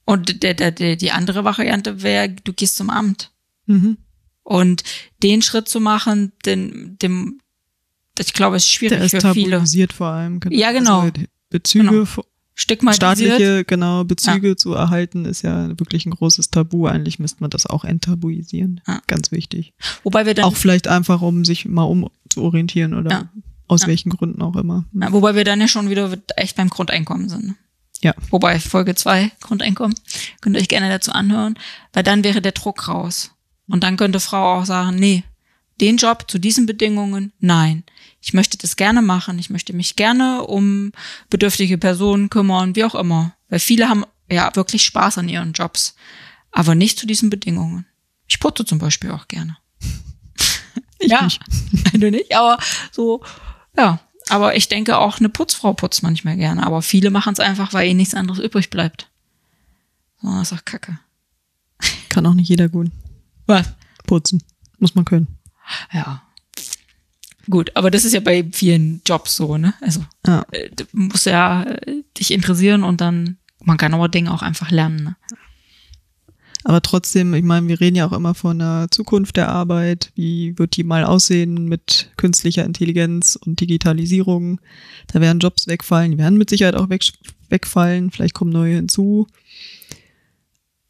Und 0.04 0.42
der, 0.42 0.54
der, 0.54 0.70
der, 0.70 0.96
die 0.96 1.10
andere 1.10 1.44
Variante 1.44 2.02
wäre, 2.02 2.28
du 2.28 2.52
gehst 2.52 2.76
zum 2.76 2.88
Amt. 2.90 3.30
Mhm. 3.66 3.98
Und 4.42 4.84
den 5.22 5.42
Schritt 5.42 5.68
zu 5.68 5.80
machen, 5.80 6.32
den, 6.46 6.96
dem, 6.98 7.40
ich 8.18 8.32
glaube, 8.32 8.56
es 8.56 8.64
ist 8.64 8.70
schwierig 8.72 8.98
Der 8.98 9.04
ist 9.06 9.26
für 9.26 9.34
viele. 9.34 9.64
vor 9.92 10.08
allem. 10.08 10.40
Ja, 10.50 10.72
genau. 10.72 11.00
Also 11.00 11.12
Bezüge, 11.50 11.84
Genau. 11.90 12.06
Stigmatisiert. 12.60 13.32
staatliche, 13.36 13.64
genau, 13.64 14.04
Bezüge 14.04 14.54
zu 14.56 14.74
erhalten, 14.74 15.24
ist 15.24 15.42
ja 15.42 15.68
wirklich 15.78 16.04
ein 16.04 16.10
großes 16.10 16.50
Tabu. 16.50 16.86
Eigentlich 16.86 17.18
müsste 17.18 17.40
man 17.42 17.48
das 17.50 17.64
auch 17.66 17.84
enttabuisieren. 17.84 18.82
Ja. 18.86 19.00
Ganz 19.06 19.32
wichtig. 19.32 19.72
Wobei 20.04 20.26
wir 20.26 20.34
dann, 20.34 20.44
Auch 20.44 20.56
vielleicht 20.56 20.86
einfach, 20.86 21.22
um 21.22 21.44
sich 21.46 21.64
mal 21.64 21.84
umzuorientieren 21.84 22.94
oder 22.94 23.10
Ja. 23.10 23.28
aus 23.66 23.82
Ja. 23.82 23.88
welchen 23.88 24.10
Gründen 24.10 24.42
auch 24.42 24.56
immer. 24.56 24.84
ja, 24.92 25.10
wobei 25.12 25.34
wir 25.34 25.44
dann 25.44 25.60
ja 25.60 25.68
schon 25.68 25.88
wieder 25.88 26.14
echt 26.36 26.56
beim 26.56 26.68
Grundeinkommen 26.68 27.28
sind. 27.30 27.54
Ja. 28.02 28.14
Wobei 28.30 28.58
Folge 28.60 28.94
zwei 28.94 29.30
Grundeinkommen, 29.40 29.94
könnt 30.42 30.56
ihr 30.56 30.60
euch 30.60 30.68
gerne 30.68 30.88
dazu 30.90 31.12
anhören, 31.12 31.54
weil 31.94 32.02
dann 32.02 32.24
wäre 32.24 32.42
der 32.42 32.52
Druck 32.52 32.88
raus. 32.88 33.30
Und 33.68 33.84
dann 33.84 33.96
könnte 33.96 34.20
Frau 34.20 34.58
auch 34.58 34.66
sagen, 34.66 34.96
nee, 34.96 35.22
den 35.80 35.96
Job 35.96 36.24
zu 36.28 36.38
diesen 36.38 36.66
Bedingungen, 36.66 37.32
nein. 37.40 37.84
Ich 38.20 38.34
möchte 38.34 38.58
das 38.58 38.76
gerne 38.76 39.02
machen, 39.02 39.38
ich 39.38 39.50
möchte 39.50 39.72
mich 39.72 39.96
gerne 39.96 40.44
um 40.44 40.92
bedürftige 41.30 41.78
Personen 41.78 42.28
kümmern, 42.28 42.76
wie 42.76 42.84
auch 42.84 42.94
immer. 42.94 43.34
Weil 43.48 43.60
viele 43.60 43.88
haben 43.88 44.04
ja 44.30 44.54
wirklich 44.54 44.84
Spaß 44.84 45.18
an 45.18 45.28
ihren 45.28 45.52
Jobs, 45.52 45.94
aber 46.52 46.74
nicht 46.74 46.98
zu 46.98 47.06
diesen 47.06 47.30
Bedingungen. 47.30 47.86
Ich 48.28 48.38
putze 48.38 48.64
zum 48.64 48.78
Beispiel 48.78 49.10
auch 49.10 49.28
gerne. 49.28 49.56
Ich 51.02 51.10
ja, 51.10 51.24
nicht. 51.24 51.40
du 51.94 52.10
nicht, 52.10 52.36
aber 52.36 52.58
so, 52.92 53.24
ja. 53.74 54.00
Aber 54.28 54.54
ich 54.54 54.68
denke 54.68 54.98
auch, 54.98 55.18
eine 55.18 55.30
Putzfrau 55.30 55.72
putzt 55.72 56.02
manchmal 56.02 56.36
gerne. 56.36 56.64
Aber 56.64 56.82
viele 56.82 57.10
machen 57.10 57.32
es 57.32 57.40
einfach, 57.40 57.72
weil 57.72 57.88
ihnen 57.88 57.96
nichts 57.96 58.14
anderes 58.14 58.38
übrig 58.38 58.68
bleibt. 58.68 59.10
So, 60.20 60.28
das 60.28 60.52
ist 60.52 60.58
auch 60.58 60.64
kacke. 60.64 60.98
Kann 62.10 62.26
auch 62.26 62.34
nicht 62.34 62.48
jeder 62.48 62.68
gut 62.68 62.90
Was? 63.46 63.72
putzen. 64.06 64.42
Muss 64.78 64.94
man 64.94 65.04
können. 65.04 65.38
Ja. 65.92 66.22
Gut, 67.48 67.74
aber 67.74 67.90
das 67.90 68.04
ist 68.04 68.12
ja 68.12 68.20
bei 68.20 68.46
vielen 68.52 69.00
Jobs 69.06 69.36
so, 69.36 69.56
ne? 69.56 69.74
Also, 69.80 70.04
Ja. 70.26 70.44
äh, 70.50 70.70
du 70.70 70.84
musst 70.92 71.26
ja 71.26 71.62
äh, 71.64 72.02
dich 72.18 72.32
interessieren 72.32 72.82
und 72.82 73.00
dann, 73.00 73.38
man 73.64 73.76
kann 73.78 73.94
aber 73.94 74.08
Dinge 74.08 74.32
auch 74.32 74.42
einfach 74.42 74.70
lernen, 74.70 75.02
ne? 75.04 75.16
Aber 76.64 76.82
trotzdem, 76.82 77.32
ich 77.32 77.42
meine, 77.42 77.68
wir 77.68 77.80
reden 77.80 77.96
ja 77.96 78.06
auch 78.06 78.12
immer 78.12 78.34
von 78.34 78.58
der 78.58 78.88
Zukunft 78.90 79.38
der 79.38 79.48
Arbeit. 79.48 80.12
Wie 80.14 80.58
wird 80.58 80.76
die 80.76 80.84
mal 80.84 81.04
aussehen 81.04 81.64
mit 81.64 82.10
künstlicher 82.18 82.64
Intelligenz 82.66 83.36
und 83.36 83.60
Digitalisierung? 83.60 84.60
Da 85.06 85.22
werden 85.22 85.38
Jobs 85.38 85.66
wegfallen, 85.68 86.12
die 86.12 86.18
werden 86.18 86.36
mit 86.36 86.50
Sicherheit 86.50 86.74
auch 86.74 86.90
weg, 86.90 87.02
wegfallen. 87.48 88.10
Vielleicht 88.10 88.34
kommen 88.34 88.52
neue 88.52 88.74
hinzu. 88.76 89.26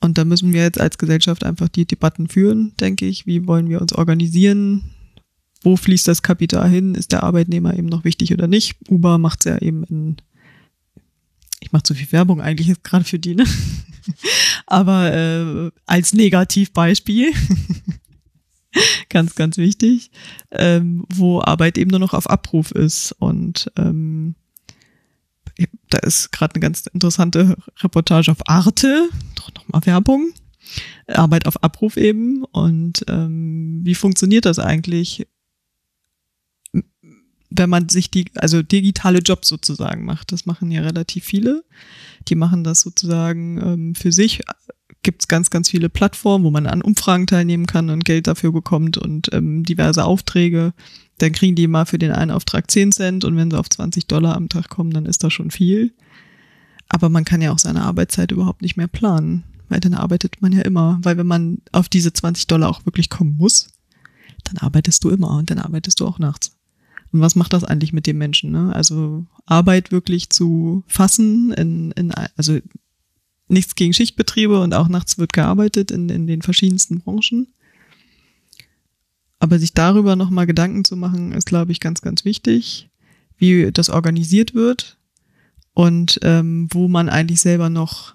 Und 0.01 0.19
da 0.19 0.25
müssen 0.25 0.53
wir 0.53 0.63
jetzt 0.63 0.81
als 0.81 0.99
Gesellschaft 0.99 1.45
einfach 1.45 1.69
die 1.69 1.87
Debatten 1.87 2.27
führen, 2.29 2.73
denke 2.81 3.07
ich. 3.07 3.27
Wie 3.27 3.47
wollen 3.47 3.69
wir 3.69 3.81
uns 3.81 3.93
organisieren? 3.93 4.91
Wo 5.63 5.77
fließt 5.77 6.09
das 6.09 6.23
Kapital 6.23 6.69
hin? 6.69 6.95
Ist 6.95 7.13
der 7.13 7.23
Arbeitnehmer 7.23 7.77
eben 7.77 7.89
noch 7.89 8.05
wichtig 8.05 8.33
oder 8.33 8.47
nicht? 8.47 8.77
Uber 8.89 9.19
macht 9.19 9.41
es 9.41 9.45
ja 9.45 9.59
eben 9.59 9.85
in, 9.85 10.17
ich 11.61 11.73
mache 11.73 11.83
zu 11.83 11.95
viel 11.95 12.11
Werbung 12.13 12.41
eigentlich 12.41 12.69
jetzt 12.69 12.85
gerade 12.85 13.05
für 13.05 13.19
die, 13.19 13.35
ne? 13.35 13.45
Aber 14.67 15.13
äh, 15.13 15.71
als 15.87 16.15
Negativbeispiel, 16.15 17.33
ganz, 19.09 19.35
ganz 19.35 19.57
wichtig, 19.59 20.11
ähm, 20.51 21.05
wo 21.13 21.41
Arbeit 21.41 21.77
eben 21.77 21.91
nur 21.91 22.01
noch 22.01 22.15
auf 22.15 22.31
Abruf 22.31 22.71
ist. 22.71 23.13
Und 23.19 23.71
ähm, 23.77 24.35
da 25.91 25.99
ist 25.99 26.33
gerade 26.33 26.55
eine 26.55 26.63
ganz 26.63 26.87
interessante 26.87 27.57
Reportage 27.83 28.31
auf 28.31 28.49
Arte, 28.49 29.09
doch 29.35 29.53
nochmal 29.55 29.85
Werbung, 29.85 30.33
Arbeit 31.07 31.47
auf 31.47 31.63
Abruf 31.63 31.97
eben. 31.97 32.45
Und 32.45 33.05
ähm, 33.09 33.81
wie 33.83 33.95
funktioniert 33.95 34.45
das 34.45 34.59
eigentlich, 34.59 35.27
wenn 37.51 37.71
man 37.71 37.89
sich 37.89 38.11
die, 38.11 38.27
also 38.37 38.63
digitale 38.63 39.19
Jobs 39.19 39.49
sozusagen 39.49 40.05
macht? 40.05 40.33
Das 40.33 40.47
machen 40.47 40.71
ja 40.71 40.83
relativ 40.83 41.25
viele. 41.25 41.65
Die 42.29 42.37
machen 42.37 42.65
das 42.65 42.81
sozusagen 42.81 43.59
ähm, 43.59 43.95
für 43.95 44.13
sich. 44.13 44.41
Gibt 45.03 45.23
es 45.23 45.29
ganz, 45.29 45.51
ganz 45.51 45.69
viele 45.69 45.89
Plattformen, 45.89 46.45
wo 46.45 46.51
man 46.51 46.67
an 46.67 46.83
Umfragen 46.83 47.27
teilnehmen 47.27 47.67
kann 47.67 47.91
und 47.91 48.05
Geld 48.05 48.27
dafür 48.27 48.53
bekommt 48.53 48.99
und 48.99 49.33
ähm, 49.33 49.65
diverse 49.65 50.05
Aufträge. 50.05 50.73
Dann 51.19 51.33
kriegen 51.33 51.57
die 51.57 51.67
mal 51.67 51.87
für 51.87 51.99
den 51.99 52.13
einen 52.13 52.31
Auftrag 52.31 52.71
10 52.71 52.93
Cent 52.93 53.25
und 53.25 53.37
wenn 53.37 53.51
sie 53.51 53.59
auf 53.59 53.69
20 53.69 54.07
Dollar 54.07 54.37
am 54.37 54.49
Tag 54.49 54.69
kommen, 54.69 54.93
dann 54.93 55.07
ist 55.07 55.25
das 55.25 55.33
schon 55.33 55.51
viel. 55.51 55.93
Aber 56.89 57.09
man 57.09 57.25
kann 57.25 57.43
ja 57.43 57.53
auch 57.53 57.59
seine 57.59 57.83
Arbeitszeit 57.83 58.33
überhaupt 58.33 58.63
nicht 58.63 58.77
mehr 58.77 58.89
planen, 58.89 59.45
weil 59.69 59.81
dann 59.81 59.95
arbeitet 59.95 60.41
man 60.43 60.53
ja 60.53 60.63
immer. 60.63 60.99
Weil 61.03 61.17
wenn 61.17 61.27
man 61.27 61.59
auf 61.73 61.89
diese 61.89 62.13
20 62.13 62.47
Dollar 62.47 62.69
auch 62.69 62.85
wirklich 62.87 63.11
kommen 63.11 63.37
muss, 63.37 63.69
dann 64.45 64.59
arbeitest 64.59 65.03
du 65.05 65.11
immer 65.11 65.37
und 65.37 65.51
dann 65.51 65.59
arbeitest 65.59 66.01
du 66.01 66.07
auch 66.07 66.19
nachts. 66.19 66.60
Und 67.13 67.21
was 67.21 67.35
macht 67.35 67.53
das 67.53 67.65
eigentlich 67.65 67.93
mit 67.93 68.07
dem 68.07 68.19
Menschen? 68.19 68.53
Ne? 68.53 68.75
Also 68.75 69.25
Arbeit 69.47 69.91
wirklich 69.91 70.31
zu 70.31 70.85
fassen, 70.87 71.53
in, 71.53 71.91
in, 71.93 72.13
also 72.37 72.59
nichts 73.49 73.75
gegen 73.75 73.93
Schichtbetriebe 73.93 74.61
und 74.61 74.75
auch 74.75 74.89
nachts 74.89 75.19
wird 75.19 75.33
gearbeitet 75.33 75.91
in, 75.91 76.09
in 76.09 76.27
den 76.27 76.43
verschiedensten 76.43 77.01
Branchen. 77.01 77.49
Aber 79.41 79.59
sich 79.59 79.73
darüber 79.73 80.17
nochmal 80.17 80.47
Gedanken 80.47 80.85
zu 80.85 80.97
machen, 80.97 81.33
ist, 81.33 81.47
glaube 81.47 81.73
ich, 81.73 81.81
ganz, 81.81 82.01
ganz 82.03 82.25
wichtig, 82.25 82.91
wie 83.39 83.73
das 83.73 83.91
organisiert 83.91 84.55
wird 84.55 84.99
und 85.73 86.21
ähm, 86.23 86.69
wo 86.71 86.89
man 86.89 87.09
eigentlich 87.09 87.41
selber 87.41 87.71
noch 87.71 88.15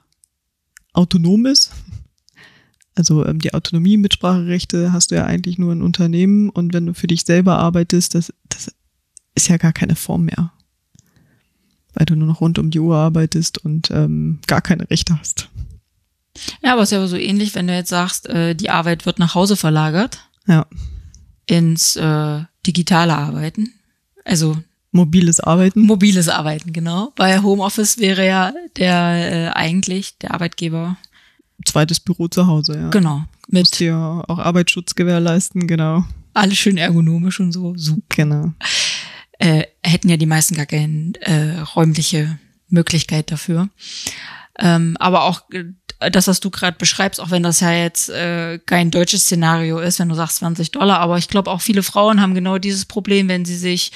autonom 0.94 1.46
ist. 1.46 1.72
Also 2.94 3.26
ähm, 3.26 3.40
die 3.40 3.54
Autonomie, 3.54 3.98
Mitspracherechte 3.98 4.94
hast 4.94 5.12
du 5.12 5.16
ja 5.16 5.26
eigentlich 5.26 5.58
nur 5.58 5.74
in 5.74 5.82
Unternehmen 5.82 6.50
und 6.50 6.74
wenn 6.74 6.86
du 6.86 6.94
für 6.94 7.08
dich 7.08 7.24
selber 7.26 7.58
arbeitest, 7.58 8.16
das, 8.16 8.34
das 8.48 8.74
ist 9.36 9.48
ja 9.50 9.58
gar 9.58 9.74
keine 9.74 9.96
Form 9.96 10.26
mehr. 10.26 10.52
Weil 11.94 12.06
du 12.06 12.16
nur 12.16 12.28
noch 12.28 12.42
rund 12.42 12.60
um 12.60 12.72
die 12.72 12.80
Uhr 12.80 12.98
arbeitest 12.98 13.58
und 13.60 13.90
ähm, 13.92 14.40
gar 14.48 14.62
keine 14.62 14.90
Rechte 14.90 15.18
hast. 15.18 15.50
Ja, 16.62 16.74
aber 16.74 16.82
es 16.82 16.90
ist 16.92 16.98
ja 16.98 17.08
so 17.08 17.16
ähnlich, 17.16 17.56
wenn 17.56 17.68
du 17.68 17.74
jetzt 17.74 17.90
sagst, 17.90 18.28
äh, 18.28 18.54
die 18.56 18.70
Arbeit 18.70 19.06
wird 19.06 19.20
nach 19.20 19.36
Hause 19.36 19.56
verlagert 19.56 20.20
Ja. 20.48 20.66
ins 21.46 21.96
äh, 21.96 22.42
digitale 22.68 23.16
Arbeiten. 23.16 23.72
Also 24.26 24.58
Mobiles 24.92 25.40
Arbeiten. 25.40 25.82
mobiles 25.82 26.28
Arbeiten, 26.30 26.74
genau. 26.74 27.12
Bei 27.16 27.42
Homeoffice 27.42 27.98
wäre 28.00 28.26
ja 28.26 28.54
der 28.78 29.32
äh, 29.32 29.50
eigentlich 29.52 30.18
der 30.20 30.34
Arbeitgeber, 30.34 30.98
Zweites 31.64 32.02
Büro 32.02 32.28
zu 32.28 32.48
Hause, 32.48 32.76
ja. 32.78 32.90
genau, 32.90 33.24
Musst 33.48 33.72
mit 33.72 33.80
dir 33.80 33.96
auch 34.28 34.40
Arbeitsschutz 34.40 34.94
gewährleisten, 34.96 35.68
genau. 35.68 36.04
alles 36.34 36.58
schön 36.58 36.78
ergonomisch 36.78 37.40
und 37.40 37.54
so, 37.54 37.74
super. 37.78 38.02
Genau. 38.10 38.54
Äh, 39.40 39.64
hätten 39.84 40.10
ja 40.10 40.18
die 40.18 40.26
meisten 40.26 40.56
gar 40.56 40.66
keine 40.66 41.14
äh, 41.22 41.60
räumliche 41.76 42.40
Möglichkeit 42.70 43.32
dafür. 43.32 43.70
Ähm, 44.60 44.96
aber 45.00 45.24
auch 45.24 45.42
äh, 45.52 46.12
das, 46.12 46.28
was 46.28 46.40
du 46.40 46.50
gerade 46.50 46.78
beschreibst, 46.78 47.20
auch 47.20 47.32
wenn 47.32 47.44
das 47.44 47.60
ja 47.60 47.72
jetzt 47.72 48.10
äh, 48.10 48.60
kein 48.66 48.92
deutsches 48.92 49.24
Szenario 49.24 49.80
ist, 49.80 50.00
wenn 50.00 50.10
du 50.10 50.16
sagst 50.16 50.38
20 50.38 50.72
Dollar, 50.72 51.00
aber 51.00 51.18
ich 51.18 51.28
glaube 51.28 51.52
auch 51.52 51.62
viele 51.62 51.84
Frauen 51.84 52.22
haben 52.22 52.36
genau 52.36 52.58
dieses 52.58 52.86
Problem, 52.86 53.28
wenn 53.28 53.46
sie 53.46 53.58
sich 53.58 53.92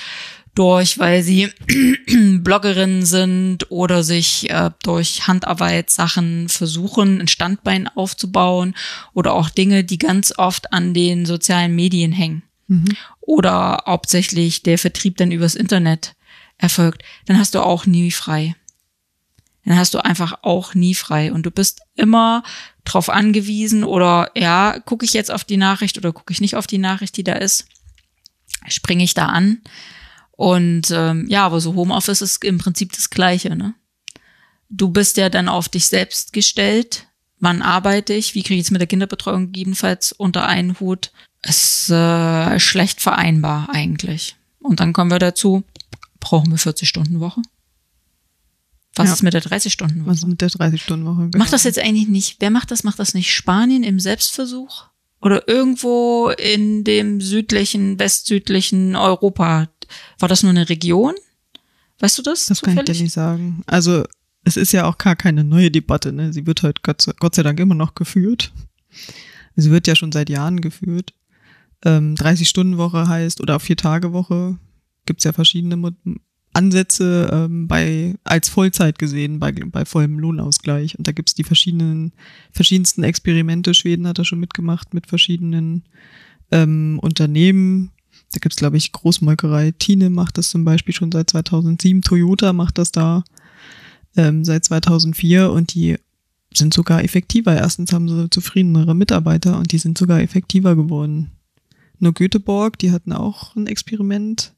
durch, 0.55 0.99
weil 0.99 1.23
sie 1.23 1.49
Bloggerinnen 2.39 3.05
sind 3.05 3.71
oder 3.71 4.03
sich 4.03 4.49
äh, 4.49 4.71
durch 4.83 5.27
Handarbeit 5.27 5.89
Sachen 5.89 6.49
versuchen, 6.49 7.21
ein 7.21 7.27
Standbein 7.27 7.87
aufzubauen 7.87 8.75
oder 9.13 9.33
auch 9.33 9.49
Dinge, 9.49 9.83
die 9.83 9.99
ganz 9.99 10.33
oft 10.37 10.73
an 10.73 10.93
den 10.93 11.25
sozialen 11.25 11.75
Medien 11.75 12.11
hängen 12.11 12.43
Mhm. 12.69 12.95
oder 13.19 13.83
hauptsächlich 13.85 14.63
der 14.63 14.77
Vertrieb 14.77 15.17
dann 15.17 15.31
übers 15.31 15.55
Internet 15.55 16.13
erfolgt, 16.57 17.03
dann 17.25 17.37
hast 17.37 17.55
du 17.55 17.59
auch 17.59 17.85
nie 17.85 18.11
frei. 18.11 18.55
Dann 19.65 19.77
hast 19.77 19.93
du 19.93 19.99
einfach 19.99 20.39
auch 20.43 20.73
nie 20.73 20.95
frei 20.95 21.33
und 21.33 21.45
du 21.45 21.51
bist 21.51 21.81
immer 21.95 22.43
drauf 22.85 23.09
angewiesen 23.09 23.83
oder 23.83 24.31
ja, 24.35 24.79
gucke 24.79 25.05
ich 25.05 25.13
jetzt 25.13 25.31
auf 25.31 25.43
die 25.43 25.57
Nachricht 25.57 25.97
oder 25.97 26.13
gucke 26.13 26.31
ich 26.31 26.41
nicht 26.41 26.55
auf 26.55 26.65
die 26.65 26.77
Nachricht, 26.77 27.17
die 27.17 27.23
da 27.23 27.33
ist, 27.33 27.67
springe 28.67 29.03
ich 29.03 29.13
da 29.13 29.25
an 29.25 29.61
und 30.31 30.89
ähm, 30.91 31.27
ja, 31.27 31.45
aber 31.45 31.59
so 31.59 31.75
Homeoffice 31.75 32.21
ist 32.21 32.43
im 32.45 32.57
Prinzip 32.57 32.93
das 32.93 33.09
Gleiche, 33.09 33.55
ne? 33.55 33.75
du 34.69 34.89
bist 34.89 35.17
ja 35.17 35.29
dann 35.29 35.49
auf 35.49 35.67
dich 35.67 35.87
selbst 35.87 36.33
gestellt. 36.33 37.07
Wann 37.39 37.61
arbeite 37.61 38.13
ich? 38.13 38.35
Wie 38.35 38.43
kriege 38.43 38.59
ich 38.59 38.67
es 38.67 38.71
mit 38.71 38.81
der 38.81 38.87
Kinderbetreuung 38.87 39.47
gegebenenfalls 39.47 40.11
unter 40.11 40.45
einen 40.47 40.79
Hut? 40.79 41.11
Ist 41.49 41.89
äh, 41.89 42.59
schlecht 42.59 43.01
vereinbar 43.01 43.69
eigentlich. 43.71 44.35
Und 44.59 44.79
dann 44.79 44.93
kommen 44.93 45.09
wir 45.11 45.19
dazu, 45.19 45.63
brauchen 46.19 46.51
wir 46.51 46.57
40 46.57 46.87
Stunden 46.87 47.19
Woche? 47.19 47.41
Was 48.95 49.07
Ja. 49.07 49.13
ist 49.13 49.23
mit 49.23 49.33
der 49.33 49.41
30 49.41 49.71
Stunden 49.73 50.01
Woche? 50.01 50.11
Was 50.11 50.17
ist 50.19 50.27
mit 50.27 50.41
der 50.41 50.49
30-Stunden-Woche? 50.49 51.29
Macht 51.37 51.53
das 51.53 51.63
jetzt 51.63 51.79
eigentlich 51.79 52.07
nicht, 52.07 52.37
wer 52.39 52.49
macht 52.49 52.71
das? 52.71 52.83
Macht 52.83 52.99
das 52.99 53.13
nicht 53.13 53.33
Spanien 53.33 53.83
im 53.83 53.99
Selbstversuch? 53.99 54.85
Oder 55.21 55.47
irgendwo 55.47 56.29
in 56.29 56.83
dem 56.83 57.21
südlichen, 57.21 57.99
westsüdlichen 57.99 58.95
Europa? 58.95 59.69
War 60.19 60.29
das 60.29 60.43
nur 60.43 60.49
eine 60.51 60.69
Region? 60.69 61.13
Weißt 61.99 62.17
du 62.17 62.21
das? 62.21 62.45
Das 62.45 62.61
kann 62.61 62.77
ich 62.77 62.85
dir 62.85 62.95
nicht 63.01 63.11
sagen. 63.13 63.63
Also 63.67 64.03
es 64.43 64.55
ist 64.57 64.71
ja 64.71 64.85
auch 64.85 64.97
gar 64.97 65.15
keine 65.15 65.43
neue 65.43 65.71
Debatte. 65.71 66.11
Ne? 66.11 66.31
Sie 66.33 66.45
wird 66.45 66.63
halt 66.63 66.83
Gott 66.83 67.01
sei 67.35 67.43
Dank 67.43 67.59
immer 67.59 67.75
noch 67.75 67.95
geführt. 67.95 68.51
Sie 69.55 69.71
wird 69.71 69.87
ja 69.87 69.95
schon 69.95 70.11
seit 70.11 70.29
Jahren 70.29 70.61
geführt. 70.61 71.13
Ähm, 71.85 72.15
30-Stunden-Woche 72.15 73.07
heißt 73.07 73.41
oder 73.41 73.59
Vier-Tage-Woche. 73.59 74.57
Gibt's 75.05 75.23
ja 75.23 75.31
verschiedene 75.31 75.77
Mo 75.77 75.91
Ansätze 76.51 77.29
ähm, 77.31 77.67
bei 77.67 78.15
als 78.23 78.49
Vollzeit 78.49 78.97
gesehen, 78.97 79.39
bei, 79.39 79.51
bei 79.51 79.85
vollem 79.85 80.17
Lohnausgleich. 80.17 80.97
Und 80.97 81.07
da 81.07 81.11
gibt's 81.11 81.35
die 81.35 81.43
verschiedenen, 81.43 82.11
verschiedensten 82.51 83.03
Experimente. 83.03 83.73
Schweden 83.73 84.07
hat 84.07 84.17
da 84.17 84.25
schon 84.25 84.39
mitgemacht 84.39 84.93
mit 84.93 85.07
verschiedenen 85.07 85.83
ähm, 86.51 86.99
Unternehmen. 87.01 87.91
Da 88.33 88.39
gibt's 88.39 88.57
glaube 88.57 88.77
ich, 88.77 88.91
Großmolkerei. 88.91 89.71
Tine 89.77 90.09
macht 90.09 90.37
das 90.37 90.49
zum 90.49 90.65
Beispiel 90.65 90.93
schon 90.93 91.11
seit 91.11 91.29
2007. 91.29 92.01
Toyota 92.01 92.51
macht 92.51 92.79
das 92.79 92.91
da 92.91 93.23
ähm, 94.17 94.43
seit 94.43 94.65
2004 94.65 95.51
und 95.51 95.73
die 95.75 95.97
sind 96.53 96.73
sogar 96.73 97.03
effektiver. 97.03 97.55
Erstens 97.55 97.93
haben 97.93 98.09
sie 98.09 98.29
zufriedenere 98.29 98.95
Mitarbeiter 98.95 99.57
und 99.57 99.71
die 99.71 99.77
sind 99.77 99.97
sogar 99.97 100.19
effektiver 100.21 100.75
geworden. 100.75 101.31
Nur 101.99 102.13
Göteborg, 102.13 102.79
die 102.79 102.91
hatten 102.91 103.13
auch 103.13 103.55
ein 103.55 103.67
Experiment 103.67 104.53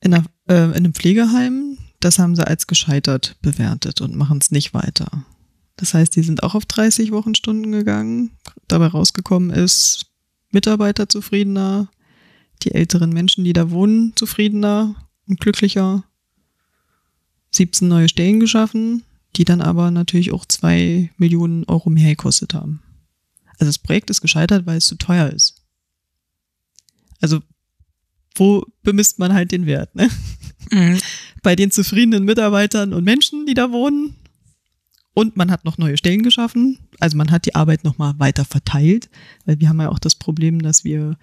in, 0.00 0.14
einer, 0.14 0.24
äh, 0.48 0.64
in 0.64 0.74
einem 0.74 0.94
Pflegeheim. 0.94 1.78
Das 2.00 2.18
haben 2.18 2.36
sie 2.36 2.46
als 2.46 2.66
gescheitert 2.66 3.36
bewertet 3.42 4.00
und 4.00 4.14
machen 4.14 4.38
es 4.40 4.50
nicht 4.50 4.74
weiter. 4.74 5.24
Das 5.76 5.94
heißt, 5.94 6.14
die 6.16 6.22
sind 6.22 6.42
auch 6.42 6.54
auf 6.54 6.66
30 6.66 7.12
Wochenstunden 7.12 7.72
gegangen. 7.72 8.32
Dabei 8.66 8.88
rausgekommen 8.88 9.50
ist, 9.50 10.06
Mitarbeiter 10.50 11.08
zufriedener, 11.08 11.88
die 12.62 12.72
älteren 12.72 13.10
Menschen, 13.10 13.44
die 13.44 13.52
da 13.52 13.70
wohnen, 13.70 14.12
zufriedener 14.16 14.94
und 15.28 15.40
glücklicher. 15.40 16.04
17 17.50 17.88
neue 17.88 18.08
Stellen 18.08 18.40
geschaffen, 18.40 19.04
die 19.36 19.44
dann 19.44 19.60
aber 19.60 19.90
natürlich 19.90 20.32
auch 20.32 20.44
zwei 20.44 21.10
Millionen 21.16 21.64
Euro 21.64 21.90
mehr 21.90 22.10
gekostet 22.10 22.54
haben. 22.54 22.82
Also 23.58 23.68
das 23.68 23.78
Projekt 23.78 24.10
ist 24.10 24.20
gescheitert, 24.20 24.66
weil 24.66 24.78
es 24.78 24.86
zu 24.86 24.96
teuer 24.96 25.28
ist. 25.30 25.62
Also 27.20 27.40
wo 28.34 28.64
bemisst 28.82 29.18
man 29.18 29.32
halt 29.32 29.52
den 29.52 29.66
Wert? 29.66 29.94
Ne? 29.94 30.08
Mhm. 30.70 30.98
Bei 31.42 31.56
den 31.56 31.70
zufriedenen 31.70 32.24
Mitarbeitern 32.24 32.92
und 32.92 33.04
Menschen, 33.04 33.46
die 33.46 33.54
da 33.54 33.72
wohnen. 33.72 34.14
Und 35.14 35.36
man 35.36 35.50
hat 35.50 35.64
noch 35.64 35.78
neue 35.78 35.96
Stellen 35.96 36.22
geschaffen. 36.22 36.78
Also 37.00 37.16
man 37.16 37.30
hat 37.30 37.46
die 37.46 37.56
Arbeit 37.56 37.82
nochmal 37.82 38.14
weiter 38.18 38.44
verteilt, 38.44 39.10
weil 39.44 39.58
wir 39.58 39.68
haben 39.68 39.80
ja 39.80 39.88
auch 39.88 39.98
das 39.98 40.14
Problem, 40.14 40.62
dass 40.62 40.84
wir 40.84 41.16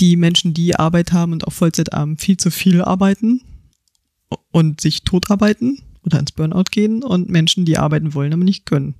die 0.00 0.16
Menschen, 0.16 0.54
die 0.54 0.74
Arbeit 0.76 1.12
haben 1.12 1.32
und 1.32 1.46
auch 1.46 1.52
Vollzeit 1.52 1.92
haben, 1.92 2.18
viel 2.18 2.36
zu 2.36 2.50
viel 2.50 2.82
arbeiten 2.82 3.42
und 4.50 4.80
sich 4.80 5.02
totarbeiten 5.02 5.82
oder 6.02 6.18
ins 6.18 6.32
Burnout 6.32 6.64
gehen 6.70 7.02
und 7.02 7.28
Menschen, 7.28 7.64
die 7.64 7.78
arbeiten 7.78 8.14
wollen, 8.14 8.32
aber 8.32 8.44
nicht 8.44 8.66
können. 8.66 8.96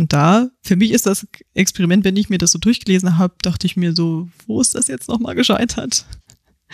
Und 0.00 0.14
da, 0.14 0.48
für 0.62 0.76
mich 0.76 0.92
ist 0.92 1.04
das 1.04 1.26
Experiment, 1.52 2.06
wenn 2.06 2.16
ich 2.16 2.30
mir 2.30 2.38
das 2.38 2.52
so 2.52 2.58
durchgelesen 2.58 3.18
habe, 3.18 3.34
dachte 3.42 3.66
ich 3.66 3.76
mir 3.76 3.94
so, 3.94 4.30
wo 4.46 4.58
ist 4.58 4.74
das 4.74 4.88
jetzt 4.88 5.10
nochmal 5.10 5.34
gescheitert? 5.34 6.06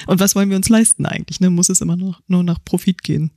Und 0.07 0.20
was 0.20 0.37
wollen 0.37 0.49
wir 0.49 0.57
uns 0.57 0.68
leisten 0.68 1.05
eigentlich? 1.07 1.41
Ne? 1.41 1.51
Muss 1.51 1.68
es 1.68 1.81
immer 1.81 1.97
noch 1.97 2.20
nur 2.29 2.45
nach 2.45 2.64
Profit 2.64 3.03
gehen? 3.03 3.33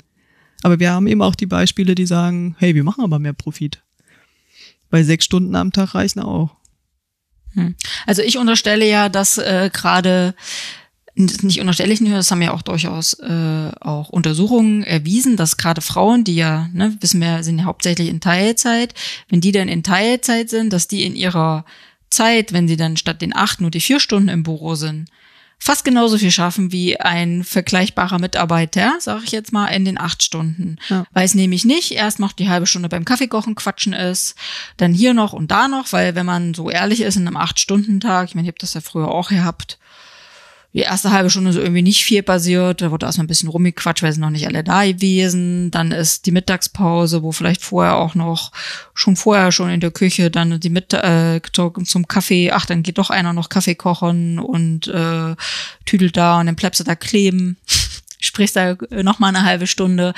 Aber 0.61 0.79
wir 0.79 0.91
haben 0.91 1.07
eben 1.07 1.23
auch 1.23 1.33
die 1.33 1.47
Beispiele, 1.47 1.95
die 1.95 2.05
sagen, 2.05 2.55
hey, 2.59 2.75
wir 2.75 2.83
machen 2.83 3.03
aber 3.03 3.17
mehr 3.17 3.33
Profit. 3.33 3.81
Weil 4.91 5.03
sechs 5.03 5.25
Stunden 5.25 5.55
am 5.55 5.71
Tag 5.71 5.95
reichen 5.95 6.19
auch. 6.19 6.55
Also 8.05 8.21
ich 8.21 8.37
unterstelle 8.37 8.87
ja, 8.87 9.09
dass 9.09 9.39
äh, 9.39 9.71
gerade 9.73 10.35
nicht 11.15 11.59
unterstelle 11.59 11.95
nur, 12.01 12.15
das 12.15 12.31
haben 12.31 12.41
ja 12.41 12.53
auch 12.53 12.61
durchaus 12.61 13.13
äh, 13.19 13.71
auch 13.81 14.09
Untersuchungen 14.09 14.83
erwiesen, 14.83 15.37
dass 15.37 15.57
gerade 15.57 15.81
Frauen, 15.81 16.23
die 16.23 16.35
ja, 16.35 16.69
ne, 16.73 16.95
wissen 17.01 17.21
wir, 17.21 17.43
sind 17.43 17.59
ja 17.59 17.65
hauptsächlich 17.65 18.09
in 18.09 18.21
Teilzeit, 18.21 18.93
wenn 19.29 19.41
die 19.41 19.51
dann 19.51 19.67
in 19.67 19.83
Teilzeit 19.83 20.49
sind, 20.49 20.71
dass 20.71 20.87
die 20.87 21.03
in 21.03 21.15
ihrer 21.15 21.65
Zeit, 22.09 22.53
wenn 22.53 22.67
sie 22.67 22.77
dann 22.77 22.97
statt 22.97 23.21
den 23.21 23.35
acht 23.35 23.61
nur 23.61 23.71
die 23.71 23.81
vier 23.81 23.99
Stunden 23.99 24.29
im 24.29 24.43
Büro 24.43 24.75
sind, 24.75 25.09
fast 25.59 25.83
genauso 25.83 26.17
viel 26.17 26.31
schaffen 26.31 26.71
wie 26.71 26.99
ein 26.99 27.43
vergleichbarer 27.43 28.17
Mitarbeiter, 28.17 28.95
sage 28.99 29.23
ich 29.25 29.31
jetzt 29.31 29.51
mal, 29.51 29.67
in 29.67 29.83
den 29.85 29.99
acht 29.99 30.23
Stunden. 30.23 30.77
Ja. 30.87 31.05
Weil 31.11 31.25
es 31.25 31.35
nämlich 31.35 31.65
nicht 31.65 31.91
erst 31.91 32.19
noch 32.19 32.31
die 32.31 32.47
halbe 32.47 32.65
Stunde 32.65 32.87
beim 32.87 33.03
Kaffeekochen 33.03 33.55
quatschen 33.55 33.93
ist, 33.93 34.35
dann 34.77 34.93
hier 34.93 35.13
noch 35.13 35.33
und 35.33 35.51
da 35.51 35.67
noch, 35.67 35.91
weil 35.91 36.15
wenn 36.15 36.25
man 36.25 36.53
so 36.53 36.69
ehrlich 36.69 37.01
ist 37.01 37.17
in 37.17 37.27
einem 37.27 37.37
Acht-Stunden-Tag, 37.37 38.29
ich 38.29 38.35
meine, 38.35 38.47
ich 38.47 38.51
habe 38.51 38.59
das 38.59 38.73
ja 38.73 38.81
früher 38.81 39.09
auch 39.09 39.29
gehabt, 39.29 39.78
die 40.73 40.81
erste 40.81 41.11
halbe 41.11 41.31
Stunde 41.31 41.49
ist 41.49 41.55
irgendwie 41.55 41.81
nicht 41.81 42.03
viel 42.03 42.21
passiert, 42.21 42.81
da 42.81 42.91
wurde 42.91 43.07
erstmal 43.07 43.25
ein 43.25 43.27
bisschen 43.27 43.49
rumgequatscht, 43.49 44.03
weil 44.03 44.11
sind 44.11 44.21
noch 44.21 44.29
nicht 44.29 44.45
alle 44.45 44.63
da 44.63 44.85
gewesen. 44.85 45.71
Dann 45.71 45.91
ist 45.91 46.27
die 46.27 46.31
Mittagspause, 46.31 47.23
wo 47.23 47.31
vielleicht 47.31 47.63
vorher 47.63 47.95
auch 47.95 48.13
noch, 48.13 48.51
schon 48.93 49.15
vorher 49.15 49.51
schon 49.51 49.71
in 49.71 49.79
der 49.79 49.89
Küche, 49.89 50.29
dann 50.29 50.59
die 50.59 50.69
Mitt 50.69 50.93
äh, 50.93 51.41
zum 51.51 52.07
Kaffee, 52.07 52.51
ach, 52.51 52.67
dann 52.67 52.83
geht 52.83 52.99
doch 52.99 53.09
einer 53.09 53.33
noch 53.33 53.49
Kaffee 53.49 53.75
kochen 53.75 54.37
und 54.37 54.87
äh, 54.87 55.35
tüdelt 55.85 56.15
da 56.15 56.39
und 56.39 56.45
dann 56.45 56.55
bleibst 56.55 56.79
du 56.79 56.83
da 56.83 56.95
kleben, 56.95 57.57
sprichst 58.19 58.55
da 58.55 58.75
noch 58.91 59.17
mal 59.17 59.29
eine 59.29 59.43
halbe 59.43 59.65
Stunde. 59.65 60.13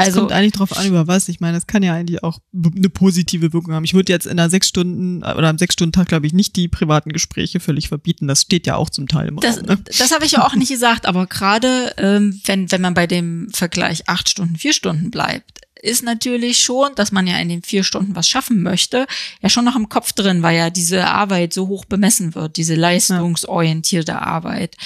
Es 0.00 0.06
Also 0.08 0.20
kommt 0.20 0.32
eigentlich 0.32 0.52
drauf 0.52 0.76
an, 0.76 0.86
über 0.86 1.06
was. 1.06 1.28
Ich 1.28 1.40
meine, 1.40 1.54
das 1.54 1.66
kann 1.66 1.82
ja 1.82 1.94
eigentlich 1.94 2.22
auch 2.22 2.38
eine 2.54 2.88
positive 2.90 3.52
Wirkung 3.52 3.72
haben. 3.74 3.84
Ich 3.84 3.94
würde 3.94 4.12
jetzt 4.12 4.26
in 4.26 4.32
einer 4.32 4.50
sechs 4.50 4.68
Stunden 4.68 5.22
oder 5.22 5.48
am 5.48 5.58
sechs 5.58 5.74
Stunden 5.74 5.92
Tag, 5.92 6.08
glaube 6.08 6.26
ich, 6.26 6.32
nicht 6.32 6.56
die 6.56 6.68
privaten 6.68 7.12
Gespräche 7.12 7.60
völlig 7.60 7.88
verbieten. 7.88 8.28
Das 8.28 8.42
steht 8.42 8.66
ja 8.66 8.76
auch 8.76 8.90
zum 8.90 9.08
Teil 9.08 9.28
im 9.28 9.36
Das, 9.36 9.58
Raum. 9.58 9.66
Ne? 9.66 9.78
das 9.98 10.10
habe 10.12 10.24
ich 10.24 10.32
ja 10.32 10.46
auch 10.46 10.54
nicht 10.54 10.70
gesagt, 10.70 11.06
aber 11.06 11.26
gerade 11.26 11.94
ähm, 11.96 12.40
wenn, 12.44 12.70
wenn 12.70 12.80
man 12.80 12.94
bei 12.94 13.06
dem 13.06 13.48
Vergleich 13.52 14.08
acht 14.08 14.28
Stunden, 14.28 14.56
vier 14.56 14.72
Stunden 14.72 15.10
bleibt, 15.10 15.60
ist 15.82 16.02
natürlich 16.02 16.58
schon, 16.58 16.94
dass 16.94 17.12
man 17.12 17.26
ja 17.26 17.38
in 17.38 17.48
den 17.48 17.62
vier 17.62 17.84
Stunden 17.84 18.14
was 18.14 18.28
schaffen 18.28 18.62
möchte, 18.62 19.06
ja 19.40 19.48
schon 19.48 19.64
noch 19.64 19.76
im 19.76 19.88
Kopf 19.88 20.12
drin, 20.12 20.42
weil 20.42 20.56
ja 20.56 20.70
diese 20.70 21.06
Arbeit 21.06 21.52
so 21.52 21.68
hoch 21.68 21.84
bemessen 21.84 22.34
wird, 22.34 22.56
diese 22.56 22.74
leistungsorientierte 22.74 24.20
Arbeit, 24.20 24.76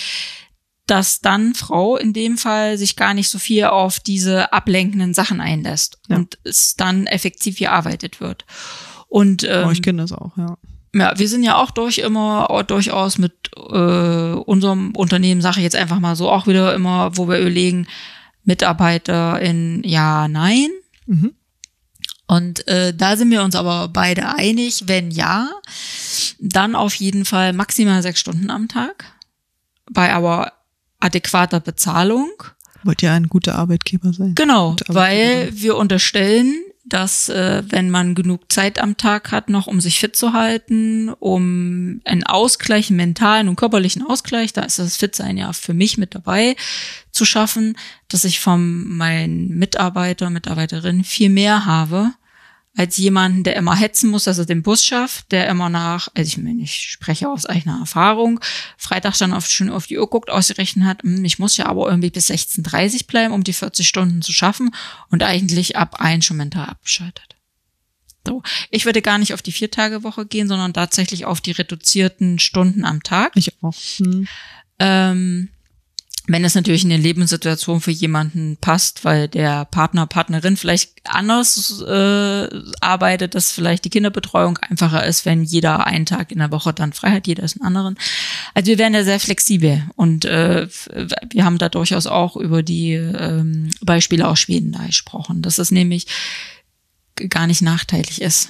dass 0.87 1.21
dann 1.21 1.55
Frau 1.55 1.97
in 1.97 2.13
dem 2.13 2.37
Fall 2.37 2.77
sich 2.77 2.97
gar 2.97 3.15
nicht 3.15 3.31
so 3.31 3.39
viel 3.39 3.65
auf 3.65 4.01
diese 4.01 4.53
ablenkenden 4.53 5.15
Sachen 5.15 5.41
einlässt 5.41 5.99
Ja. 6.09 6.17
und 6.17 6.39
es 6.45 6.77
dann 6.77 7.07
effektiv 7.07 7.59
gearbeitet 7.59 8.21
wird. 8.21 8.45
Und 9.09 9.45
ähm, 9.45 9.69
oh, 9.69 9.71
ich 9.71 9.83
kenne 9.83 10.03
das 10.03 10.13
auch, 10.13 10.37
ja. 10.37 10.57
ja, 10.93 11.19
wir 11.19 11.29
sind 11.29 11.43
ja 11.43 11.57
auch 11.57 11.71
durch 11.71 11.99
immer 11.99 12.51
auch 12.51 12.63
durchaus 12.65 13.17
mit 13.19 13.33
äh, 13.57 14.33
unserem 14.35 14.91
Unternehmen, 14.95 15.41
sage 15.41 15.59
ich 15.59 15.65
jetzt 15.65 15.77
einfach 15.77 16.01
mal 16.01 16.17
so, 16.17 16.31
auch 16.31 16.47
wieder 16.47 16.75
immer, 16.75 17.17
wo 17.17 17.29
wir 17.29 17.39
überlegen, 17.39 17.87
Mitarbeiter 18.45 19.41
in 19.41 19.83
ja, 19.85 20.29
nein. 20.29 20.69
Mhm. 21.07 21.35
Und 22.27 22.67
äh, 22.69 22.95
da 22.95 23.17
sind 23.17 23.31
wir 23.31 23.43
uns 23.43 23.55
aber 23.55 23.89
beide 23.89 24.35
einig, 24.35 24.85
wenn 24.87 25.11
ja, 25.11 25.51
dann 26.41 26.75
auf 26.75 26.95
jeden 26.95 27.25
Fall 27.25 27.53
maximal 27.53 28.03
sechs 28.03 28.21
Stunden 28.21 28.51
am 28.51 28.69
Tag. 28.69 29.05
Bei 29.91 30.13
aber 30.13 30.53
adäquater 31.05 31.61
Bezahlung. 31.61 32.31
Wollt 32.83 33.03
ihr 33.03 33.13
ein 33.13 33.29
guter 33.29 33.55
Arbeitgeber 33.57 34.13
sein? 34.13 34.35
Genau, 34.35 34.71
Gute 34.71 34.85
weil 34.89 35.21
Arbeitgeber. 35.21 35.63
wir 35.63 35.77
unterstellen, 35.77 36.55
dass 36.87 37.31
äh, 37.31 37.63
wenn 37.69 37.91
man 37.91 38.15
genug 38.15 38.53
Zeit 38.53 38.79
am 38.79 38.97
Tag 38.97 39.33
hat, 39.33 39.49
noch 39.49 39.67
um 39.67 39.81
sich 39.81 39.99
fit 39.99 40.17
zu 40.17 40.35
halten, 40.35 41.09
um 41.09 42.01
einen 42.05 42.25
Ausgleich, 42.25 42.91
einen 42.91 42.99
mentalen 42.99 43.49
und 43.49 43.57
körperlichen 43.57 44.03
Ausgleich, 44.07 44.53
da 44.53 44.63
ist 44.63 44.79
das 44.79 44.97
Fitsein 44.97 45.39
ja 45.39 45.53
für 45.55 45.73
mich 45.73 45.97
mit 45.97 46.15
dabei, 46.15 46.57
zu 47.11 47.25
schaffen, 47.25 47.77
dass 48.09 48.25
ich 48.25 48.41
von 48.41 48.87
meinen 48.87 49.49
Mitarbeiter, 49.49 50.29
Mitarbeiterin 50.29 51.05
viel 51.05 51.31
mehr 51.31 51.65
habe, 51.65 52.13
als 52.77 52.97
jemanden, 52.97 53.45
der 53.45 53.57
immer 53.57 53.77
hetzen 53.77 54.11
muss, 54.11 54.25
dass 54.25 54.39
er 54.39 54.47
den 54.47 54.63
Bus 54.63 54.85
schafft, 54.85 55.31
der 55.31 55.49
immer 55.49 55.69
nach, 55.69 56.09
also 56.15 56.27
ich 56.27 56.39
meine, 56.39 56.63
ich 56.63 56.75
spreche 56.75 57.29
aus 57.29 57.47
eigener 57.47 57.79
Erfahrung, 57.79 58.41
Freitag 58.77 59.17
dann 59.19 59.33
auf, 59.33 59.47
schön 59.47 59.71
auf 59.71 59.87
die 59.87 59.99
Uhr 59.99 60.11
guckt, 60.11 60.29
ausgerechnet 60.29 60.85
hat, 60.85 61.03
hm, 61.03 61.25
ich 61.25 61.39
muss 61.39 61.57
ja 61.57 61.67
aber 61.67 61.89
irgendwie 61.89 62.11
bis 62.11 62.31
16.30 62.31 63.07
bleiben, 63.07 63.33
um 63.33 63.45
die 63.45 63.53
40 63.53 63.87
Stunden 63.87 64.23
zu 64.23 64.33
schaffen 64.33 64.75
und 65.11 65.23
eigentlich 65.23 65.77
ab 65.77 66.01
ein 66.01 66.21
schon 66.21 66.37
mental 66.37 66.67
abgeschaltet. 66.67 67.37
So. 68.27 68.43
Ich 68.71 68.87
würde 68.87 69.03
gar 69.03 69.19
nicht 69.19 69.35
auf 69.35 69.43
die 69.43 69.53
Vier-Tage-Woche 69.53 70.27
gehen, 70.27 70.49
sondern 70.49 70.73
tatsächlich 70.73 71.27
auf 71.27 71.41
die 71.41 71.53
reduzierten 71.53 72.39
Stunden 72.39 72.85
am 72.85 73.03
Tag. 73.03 73.33
Ich 73.37 73.63
auch. 73.63 73.75
Hm. 73.99 74.27
Ähm, 74.79 75.51
wenn 76.27 76.45
es 76.45 76.55
natürlich 76.55 76.85
in 76.85 76.93
eine 76.93 77.03
Lebenssituation 77.03 77.83
für 77.83 77.91
jemanden 77.91 78.57
passt, 78.57 79.05
weil 79.05 79.29
der 79.29 79.67
Partner, 79.67 80.07
Partnerin 80.07 80.57
vielleicht 80.57 80.93
anders 81.05 81.83
äh, 81.87 82.49
arbeitet, 82.81 83.35
dass 83.35 83.53
vielleicht 83.53 83.85
die 83.85 83.91
Kinderbetreuung 83.91 84.57
einfacher 84.59 85.05
ist, 85.05 85.27
wenn 85.27 85.45
jeder 85.45 85.87
einen 85.87 86.07
Tag 86.07 86.33
in 86.33 86.39
der 86.39 86.51
Woche 86.51 86.73
dann 86.73 86.95
frei 86.95 87.11
hat, 87.11 87.27
jeder 87.27 87.43
ist 87.43 87.61
einen 87.61 87.67
anderen. 87.67 87.99
Also 88.55 88.69
wir 88.69 88.79
werden 88.79 88.95
ja 88.95 89.05
sehr 89.05 89.21
flexibel 89.21 89.83
und 89.97 90.25
äh, 90.25 90.67
wir 91.31 91.45
haben 91.45 91.59
da 91.59 91.69
durchaus 91.69 92.07
auch 92.07 92.37
über 92.37 92.63
die 92.63 92.93
ähm, 92.93 93.71
Beispiele 93.83 94.27
aus 94.27 94.41
Schweden 94.41 94.73
da 94.73 94.87
gesprochen, 94.87 95.43
dass 95.43 95.59
es 95.59 95.71
nämlich 95.71 96.07
gar 97.29 97.47
nicht 97.47 97.61
nachteilig 97.61 98.23
ist. 98.23 98.49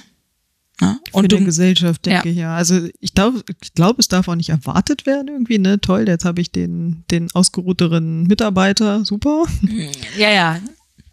Ne? 0.81 0.99
Und 1.11 1.31
Für 1.31 1.37
die 1.37 1.45
Gesellschaft, 1.45 2.05
denke 2.05 2.29
ja. 2.29 2.31
ich, 2.31 2.37
ja. 2.37 2.55
Also 2.55 2.87
ich 2.99 3.13
glaube, 3.13 3.43
ich 3.63 3.73
glaube, 3.73 3.99
es 3.99 4.07
darf 4.07 4.27
auch 4.27 4.35
nicht 4.35 4.49
erwartet 4.49 5.05
werden 5.05 5.29
irgendwie, 5.29 5.57
ne? 5.57 5.79
Toll, 5.79 6.05
jetzt 6.07 6.25
habe 6.25 6.41
ich 6.41 6.51
den, 6.51 7.05
den 7.11 7.31
ausgeruhteren 7.33 8.23
Mitarbeiter, 8.23 9.05
super. 9.05 9.45
Mhm. 9.61 9.89
Ja, 10.17 10.29
ja. 10.31 10.59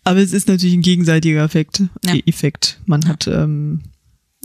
Aber 0.05 0.19
es 0.19 0.33
ist 0.33 0.49
natürlich 0.49 0.75
ein 0.75 0.83
gegenseitiger 0.83 1.45
Effekt. 1.45 1.85
Ja. 2.05 2.15
Effekt. 2.27 2.81
Man 2.87 3.03
ja. 3.03 3.09
hat, 3.11 3.29
ähm, 3.29 3.83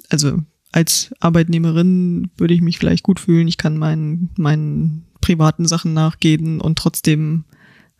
also 0.09 0.39
als 0.71 1.13
Arbeitnehmerin 1.19 2.29
würde 2.37 2.53
ich 2.53 2.61
mich 2.61 2.77
vielleicht 2.77 3.03
gut 3.03 3.19
fühlen. 3.19 3.47
Ich 3.47 3.57
kann 3.57 3.77
meinen, 3.77 4.29
meinen 4.37 5.05
privaten 5.21 5.67
Sachen 5.67 5.93
nachgehen 5.93 6.61
und 6.61 6.77
trotzdem 6.77 7.45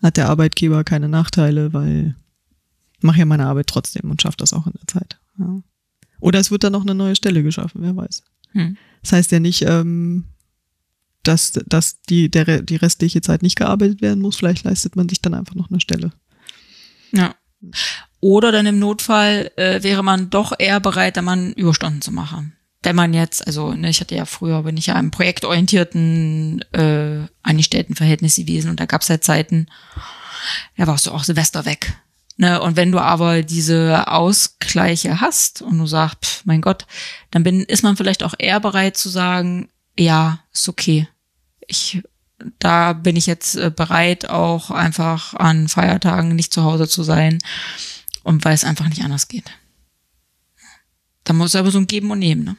hat 0.04 0.18
der 0.18 0.30
Arbeitgeber 0.30 0.84
keine 0.84 1.10
Nachteile, 1.10 1.74
weil 1.74 2.16
ich 2.98 3.04
mache 3.04 3.20
ja 3.20 3.26
meine 3.26 3.48
Arbeit 3.48 3.68
trotzdem 3.68 4.12
und 4.12 4.22
schaffe 4.22 4.38
das 4.38 4.54
auch 4.54 4.68
in 4.68 4.74
der 4.74 4.88
Zeit. 4.88 5.20
Ja. 5.40 5.60
Oder 6.20 6.40
es 6.40 6.52
wird 6.52 6.64
dann 6.64 6.74
noch 6.74 6.82
eine 6.82 6.96
neue 6.96 7.16
Stelle 7.16 7.44
geschaffen, 7.44 7.82
wer 7.82 7.96
weiß. 7.96 8.24
Hm. 8.52 8.78
Das 9.02 9.12
heißt 9.12 9.32
ja 9.32 9.40
nicht, 9.40 9.62
ähm, 9.64 10.26
dass, 11.24 11.52
dass 11.66 12.02
die, 12.04 12.30
der, 12.30 12.62
die 12.62 12.76
restliche 12.76 13.22
Zeit 13.22 13.44
nicht 13.44 13.58
gearbeitet 13.58 14.02
werden 14.02 14.22
muss. 14.22 14.38
Vielleicht 14.38 14.64
leistet 14.64 14.96
man 14.96 15.10
sich 15.10 15.22
dann 15.22 15.34
einfach 15.34 15.56
noch 15.56 15.70
eine 15.70 15.82
Stelle. 15.82 16.12
Ja. 17.12 17.36
Oder 18.20 18.52
dann 18.52 18.66
im 18.66 18.80
Notfall 18.80 19.52
äh, 19.56 19.84
wäre 19.84 20.04
man 20.04 20.30
doch 20.30 20.54
eher 20.58 20.80
bereit, 20.80 21.18
dann 21.18 21.26
mal 21.26 21.52
Überstunden 21.52 22.02
zu 22.02 22.12
machen. 22.12 22.54
Wenn 22.84 22.96
man 22.96 23.14
jetzt, 23.14 23.46
also 23.46 23.74
ne, 23.74 23.90
ich 23.90 24.00
hatte 24.00 24.16
ja 24.16 24.26
früher, 24.26 24.64
bin 24.64 24.78
ich 24.78 24.88
ja 24.88 25.00
im 25.00 25.12
projektorientierten 25.12 26.64
äh, 26.72 27.26
Angestelltenverhältnis 27.44 28.36
gewesen 28.36 28.70
und 28.70 28.80
da 28.80 28.86
gab 28.86 29.02
es 29.02 29.10
halt 29.10 29.24
Zeiten, 29.24 29.68
da 30.78 30.88
warst 30.88 31.08
du 31.08 31.12
auch 31.12 31.24
Silvester 31.24 31.66
weg. 31.66 31.94
Ne, 32.40 32.62
und 32.62 32.76
wenn 32.76 32.92
du 32.92 33.00
aber 33.00 33.42
diese 33.42 34.08
Ausgleiche 34.08 35.22
hast 35.22 35.64
und 35.64 35.80
du 35.80 35.88
sagst, 35.88 36.24
pff, 36.24 36.46
mein 36.46 36.62
Gott, 36.62 36.86
dann 37.32 37.42
bin, 37.42 37.62
ist 37.62 37.82
man 37.82 37.98
vielleicht 37.98 38.22
auch 38.22 38.36
eher 38.38 38.60
bereit 38.60 38.96
zu 38.96 39.10
sagen, 39.10 39.70
ja, 39.98 40.40
ist 40.54 40.70
okay. 40.70 41.08
Ich, 41.66 42.04
da 42.60 42.94
bin 42.94 43.16
ich 43.16 43.26
jetzt 43.26 43.56
äh, 43.56 43.72
bereit, 43.76 44.30
auch 44.30 44.70
einfach 44.70 45.34
an 45.34 45.68
Feiertagen 45.68 46.36
nicht 46.36 46.54
zu 46.54 46.64
Hause 46.64 46.88
zu 46.88 47.02
sein 47.02 47.40
und 48.22 48.46
weil 48.46 48.54
es 48.54 48.64
einfach 48.64 48.88
nicht 48.88 49.04
anders 49.04 49.28
geht. 49.28 49.46
Da 51.24 51.34
muss 51.34 51.56
aber 51.56 51.72
so 51.72 51.80
ein 51.80 51.88
Geben 51.88 52.12
und 52.12 52.20
Nehmen, 52.20 52.44
ne? 52.44 52.56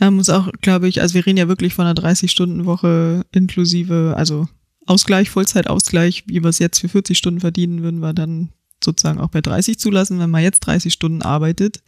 Ja, 0.00 0.10
muss 0.10 0.28
auch, 0.28 0.50
glaube 0.60 0.88
ich, 0.88 1.02
also 1.02 1.14
wir 1.14 1.24
reden 1.24 1.38
ja 1.38 1.46
wirklich 1.46 1.74
von 1.74 1.86
einer 1.86 1.94
30-Stunden-Woche 1.94 3.26
inklusive, 3.32 4.14
also 4.16 4.48
Ausgleich, 4.86 5.30
Vollzeitausgleich, 5.30 6.24
wie 6.26 6.42
wir 6.42 6.48
es 6.48 6.58
jetzt 6.58 6.80
für 6.80 6.88
40 6.88 7.16
Stunden 7.16 7.40
verdienen, 7.40 7.82
würden 7.82 8.00
wir 8.00 8.12
dann 8.12 8.50
sozusagen 8.84 9.20
auch 9.20 9.28
bei 9.28 9.40
30 9.40 9.78
zulassen. 9.78 10.18
Wenn 10.18 10.30
man 10.30 10.42
jetzt 10.42 10.60
30 10.60 10.92
Stunden 10.92 11.22
arbeitet, 11.22 11.82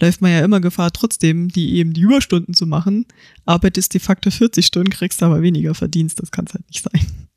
läuft 0.00 0.20
man 0.20 0.30
ja 0.30 0.44
immer 0.44 0.60
Gefahr, 0.60 0.90
trotzdem 0.92 1.48
die 1.48 1.76
eben 1.76 1.92
die 1.92 2.02
Überstunden 2.02 2.54
zu 2.54 2.66
machen. 2.66 3.06
Arbeitest 3.44 3.94
de 3.94 4.00
facto 4.00 4.30
40 4.30 4.66
Stunden, 4.66 4.90
kriegst 4.90 5.22
aber 5.22 5.42
weniger 5.42 5.74
Verdienst. 5.74 6.20
Das 6.20 6.30
kann 6.30 6.46
es 6.46 6.54
halt 6.54 6.66
nicht 6.68 6.84
sein. 6.84 7.28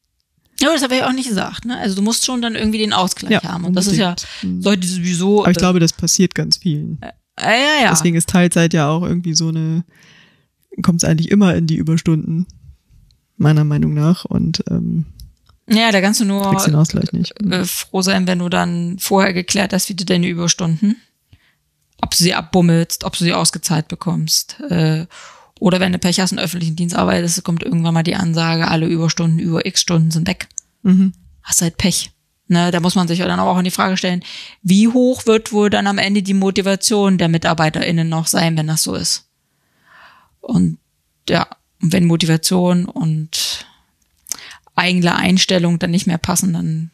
Ja, 0.59 0.67
aber 0.67 0.75
das 0.75 0.83
habe 0.83 0.95
ich 0.95 1.03
auch 1.03 1.13
nicht 1.13 1.27
gesagt. 1.27 1.65
Ne? 1.65 1.77
Also 1.77 1.95
du 1.95 2.01
musst 2.03 2.23
schon 2.25 2.41
dann 2.41 2.55
irgendwie 2.55 2.77
den 2.77 2.93
Ausgleich 2.93 3.31
ja, 3.31 3.43
haben. 3.43 3.65
Und 3.65 3.73
das 3.73 3.87
ist 3.87 3.97
ja, 3.97 4.15
hm. 4.41 4.61
sollte 4.61 4.85
sowieso. 4.85 5.41
Aber 5.41 5.51
ich 5.51 5.57
glaube, 5.57 5.79
das 5.79 5.91
passiert 5.91 6.35
ganz 6.35 6.57
vielen. 6.57 6.99
Äh, 7.01 7.11
ja, 7.39 7.83
ja. 7.83 7.89
Deswegen 7.89 8.15
ist 8.15 8.29
Teilzeit 8.29 8.73
ja 8.73 8.87
auch 8.89 9.01
irgendwie 9.01 9.33
so 9.33 9.47
eine, 9.47 9.83
kommt 10.83 11.01
es 11.01 11.09
eigentlich 11.09 11.31
immer 11.31 11.55
in 11.55 11.65
die 11.65 11.77
Überstunden, 11.77 12.45
meiner 13.37 13.63
Meinung 13.63 13.95
nach. 13.95 14.25
Und 14.25 14.63
ähm, 14.69 15.07
ja, 15.71 15.91
da 15.91 16.01
kannst 16.01 16.19
du 16.19 16.25
nur 16.25 16.55
den 16.65 16.75
Ausgleich 16.75 17.11
nicht. 17.13 17.33
Äh, 17.41 17.65
froh 17.65 18.01
sein, 18.01 18.27
wenn 18.27 18.39
du 18.39 18.49
dann 18.49 18.97
vorher 18.99 19.33
geklärt 19.33 19.73
hast, 19.73 19.89
wie 19.89 19.95
du 19.95 20.05
deine 20.05 20.27
Überstunden, 20.27 20.97
ob 22.01 22.11
du 22.11 22.17
sie 22.17 22.33
abbummelst, 22.33 23.03
ob 23.03 23.17
du 23.17 23.23
sie 23.23 23.33
ausgezahlt 23.33 23.87
bekommst. 23.87 24.59
Äh, 24.69 25.05
oder 25.59 25.79
wenn 25.79 25.91
du 25.91 25.99
Pech 25.99 26.19
hast, 26.19 26.31
in 26.31 26.39
öffentlichen 26.39 26.75
Dienst 26.75 26.95
arbeitest, 26.95 27.43
kommt 27.43 27.63
irgendwann 27.63 27.93
mal 27.93 28.03
die 28.03 28.15
Ansage, 28.15 28.67
alle 28.67 28.87
Überstunden 28.87 29.39
über 29.39 29.65
x 29.65 29.81
Stunden 29.81 30.11
sind 30.11 30.27
weg. 30.27 30.47
Mhm. 30.83 31.13
Hast 31.43 31.61
halt 31.61 31.77
Pech. 31.77 32.11
Ne, 32.47 32.69
da 32.69 32.81
muss 32.81 32.95
man 32.95 33.07
sich 33.07 33.19
ja 33.19 33.27
dann 33.27 33.39
auch 33.39 33.57
in 33.57 33.63
die 33.63 33.71
Frage 33.71 33.95
stellen, 33.95 34.23
wie 34.61 34.89
hoch 34.89 35.25
wird 35.25 35.53
wohl 35.53 35.69
dann 35.69 35.87
am 35.87 35.97
Ende 35.97 36.21
die 36.21 36.33
Motivation 36.33 37.17
der 37.17 37.29
MitarbeiterInnen 37.29 38.09
noch 38.09 38.27
sein, 38.27 38.57
wenn 38.57 38.67
das 38.67 38.83
so 38.83 38.93
ist? 38.93 39.29
Und 40.41 40.77
ja, 41.29 41.47
wenn 41.79 42.05
Motivation 42.05 42.85
und 42.85 43.65
eigene 44.81 45.15
Einstellung 45.15 45.79
dann 45.79 45.91
nicht 45.91 46.07
mehr 46.07 46.17
passen, 46.17 46.53
dann 46.53 46.91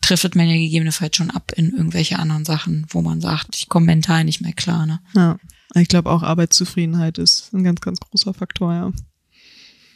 trifft 0.00 0.34
man 0.34 0.48
ja 0.48 0.54
gegebenenfalls 0.54 1.16
schon 1.16 1.30
ab 1.30 1.52
in 1.56 1.70
irgendwelche 1.70 2.18
anderen 2.18 2.44
Sachen, 2.44 2.86
wo 2.90 3.00
man 3.00 3.20
sagt, 3.20 3.56
ich 3.56 3.68
komme 3.68 3.86
mental 3.86 4.24
nicht 4.24 4.40
mehr 4.40 4.52
klar. 4.52 4.84
Ne? 4.84 5.00
Ja, 5.14 5.38
ich 5.74 5.88
glaube 5.88 6.10
auch 6.10 6.22
Arbeitszufriedenheit 6.22 7.18
ist 7.18 7.54
ein 7.54 7.64
ganz, 7.64 7.80
ganz 7.80 8.00
großer 8.00 8.34
Faktor, 8.34 8.74
ja. 8.74 8.92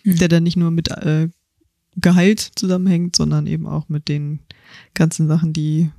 Mhm. 0.04 0.16
Der 0.16 0.28
dann 0.28 0.44
nicht 0.44 0.56
nur 0.56 0.70
mit 0.70 0.88
äh, 0.88 1.28
Gehalt 1.96 2.52
zusammenhängt, 2.54 3.16
sondern 3.16 3.46
eben 3.46 3.66
auch 3.66 3.88
mit 3.88 4.08
den 4.08 4.40
ganzen 4.94 5.26
Sachen, 5.26 5.52
die 5.52 5.90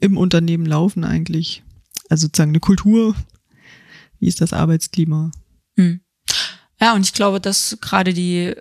im 0.00 0.16
Unternehmen 0.16 0.66
laufen 0.66 1.04
eigentlich. 1.04 1.62
Also 2.08 2.26
sozusagen 2.26 2.50
eine 2.50 2.60
Kultur. 2.60 3.14
Wie 4.18 4.26
ist 4.26 4.40
das 4.40 4.52
Arbeitsklima? 4.52 5.30
Mhm. 5.76 6.00
Ja, 6.80 6.94
und 6.94 7.02
ich 7.06 7.12
glaube, 7.12 7.40
dass 7.40 7.78
gerade 7.80 8.12
die 8.12 8.54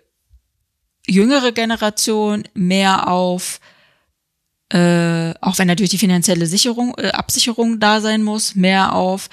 jüngere 1.07 1.51
Generation 1.51 2.43
mehr 2.53 3.07
auf, 3.07 3.59
äh, 4.69 5.33
auch 5.41 5.57
wenn 5.57 5.67
natürlich 5.67 5.89
die 5.91 5.97
finanzielle 5.97 6.45
Sicherung, 6.45 6.95
äh, 6.97 7.09
Absicherung 7.09 7.79
da 7.79 7.99
sein 8.01 8.23
muss, 8.23 8.55
mehr 8.55 8.93
auf, 8.93 9.29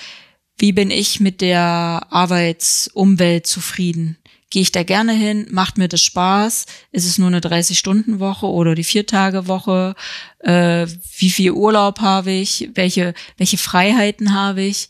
wie 0.57 0.73
bin 0.73 0.91
ich 0.91 1.21
mit 1.21 1.41
der 1.41 2.07
Arbeitsumwelt 2.11 3.47
zufrieden? 3.47 4.19
Gehe 4.51 4.63
ich 4.63 4.73
da 4.73 4.83
gerne 4.83 5.13
hin? 5.13 5.47
Macht 5.51 5.79
mir 5.79 5.89
das 5.89 6.03
Spaß? 6.03 6.67
Ist 6.91 7.05
es 7.05 7.19
nur 7.19 7.29
eine 7.29 7.41
30-Stunden-Woche 7.41 8.47
oder 8.47 8.75
die 8.75 8.83
Vier-Tage-Woche? 8.83 9.95
Äh, 10.41 10.87
wie 11.19 11.31
viel 11.31 11.53
Urlaub 11.53 12.01
habe 12.01 12.33
ich? 12.33 12.71
Welche, 12.75 13.15
welche 13.37 13.59
Freiheiten 13.59 14.35
habe 14.35 14.63
ich? 14.63 14.89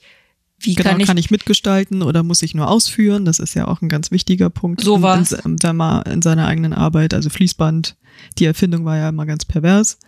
Wie 0.61 0.75
genau, 0.75 0.91
kann 0.91 1.01
ich, 1.01 1.07
kann 1.07 1.17
ich 1.17 1.31
mitgestalten 1.31 2.03
oder 2.03 2.23
muss 2.23 2.43
ich 2.43 2.55
nur 2.55 2.69
ausführen? 2.69 3.25
Das 3.25 3.39
ist 3.39 3.55
ja 3.55 3.69
auch 3.69 3.81
ein 3.81 3.89
ganz 3.89 4.11
wichtiger 4.11 4.51
Punkt 4.51 4.81
so 4.81 4.97
in, 4.97 5.27
in, 5.45 5.59
in, 6.13 6.23
seiner 6.23 6.47
eigenen 6.47 6.73
Arbeit. 6.73 7.15
Also 7.15 7.31
Fließband, 7.31 7.97
die 8.39 8.45
Erfindung 8.45 8.85
war 8.85 8.97
ja 8.97 9.09
immer 9.09 9.25
ganz 9.25 9.45
pervers, 9.45 9.99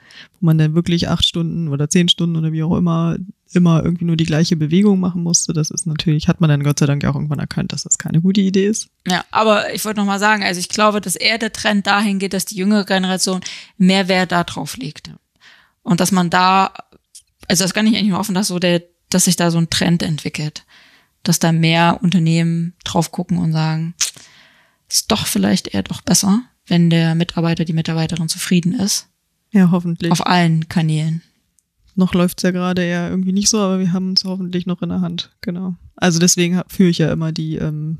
wo 0.40 0.46
man 0.46 0.58
dann 0.58 0.74
wirklich 0.74 1.08
acht 1.08 1.24
Stunden 1.24 1.68
oder 1.68 1.88
zehn 1.88 2.08
Stunden 2.08 2.36
oder 2.36 2.50
wie 2.52 2.64
auch 2.64 2.76
immer 2.76 3.16
immer 3.52 3.82
irgendwie 3.84 4.04
nur 4.04 4.16
die 4.16 4.26
gleiche 4.26 4.56
Bewegung 4.56 5.00
machen 5.00 5.22
musste. 5.22 5.52
Das 5.52 5.70
ist 5.70 5.86
natürlich, 5.86 6.28
hat 6.28 6.40
man 6.40 6.50
dann 6.50 6.62
Gott 6.62 6.78
sei 6.78 6.86
Dank 6.86 7.04
auch 7.04 7.14
irgendwann 7.14 7.38
erkannt, 7.38 7.72
dass 7.72 7.82
das 7.82 7.98
keine 7.98 8.20
gute 8.20 8.40
Idee 8.40 8.66
ist. 8.66 8.88
Ja, 9.06 9.24
aber 9.30 9.74
ich 9.74 9.84
wollte 9.84 10.00
noch 10.00 10.06
mal 10.06 10.18
sagen, 10.18 10.42
also 10.42 10.60
ich 10.60 10.68
glaube, 10.68 11.00
dass 11.00 11.16
eher 11.16 11.38
der 11.38 11.52
Trend 11.52 11.86
dahin 11.86 12.18
geht, 12.18 12.32
dass 12.32 12.44
die 12.44 12.56
jüngere 12.56 12.84
Generation 12.84 13.40
mehr 13.76 14.08
Wert 14.08 14.32
darauf 14.32 14.76
legt. 14.76 15.10
Und 15.82 16.00
dass 16.00 16.12
man 16.12 16.30
da, 16.30 16.72
also 17.48 17.64
das 17.64 17.74
kann 17.74 17.86
ich 17.86 17.96
eigentlich 17.96 18.10
nur 18.10 18.18
hoffen, 18.18 18.34
dass 18.34 18.48
so 18.48 18.58
der 18.58 18.82
dass 19.10 19.26
sich 19.26 19.36
da 19.36 19.50
so 19.50 19.58
ein 19.58 19.70
Trend 19.70 20.02
entwickelt, 20.02 20.64
dass 21.22 21.38
da 21.38 21.52
mehr 21.52 22.00
Unternehmen 22.02 22.74
drauf 22.84 23.12
gucken 23.12 23.38
und 23.38 23.52
sagen, 23.52 23.94
ist 24.88 25.10
doch 25.12 25.26
vielleicht 25.26 25.68
eher 25.68 25.82
doch 25.82 26.00
besser, 26.00 26.42
wenn 26.66 26.90
der 26.90 27.14
Mitarbeiter, 27.14 27.64
die 27.64 27.72
Mitarbeiterin 27.72 28.28
zufrieden 28.28 28.72
ist. 28.72 29.08
Ja, 29.52 29.70
hoffentlich. 29.70 30.12
Auf 30.12 30.26
allen 30.26 30.68
Kanälen. 30.68 31.22
Noch 31.96 32.14
läuft's 32.14 32.42
ja 32.42 32.50
gerade 32.50 32.82
eher 32.82 33.10
irgendwie 33.10 33.32
nicht 33.32 33.48
so, 33.48 33.60
aber 33.60 33.80
wir 33.80 33.92
haben 33.92 34.14
es 34.16 34.24
hoffentlich 34.24 34.66
noch 34.66 34.80
in 34.80 34.88
der 34.88 35.00
Hand. 35.00 35.30
Genau. 35.40 35.74
Also 35.96 36.18
deswegen 36.18 36.62
führe 36.68 36.90
ich 36.90 36.98
ja 36.98 37.12
immer 37.12 37.32
die 37.32 37.56
ähm, 37.56 37.98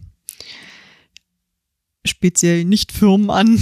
speziell 2.04 2.64
nicht 2.64 2.92
Firmen 2.92 3.30
an, 3.30 3.60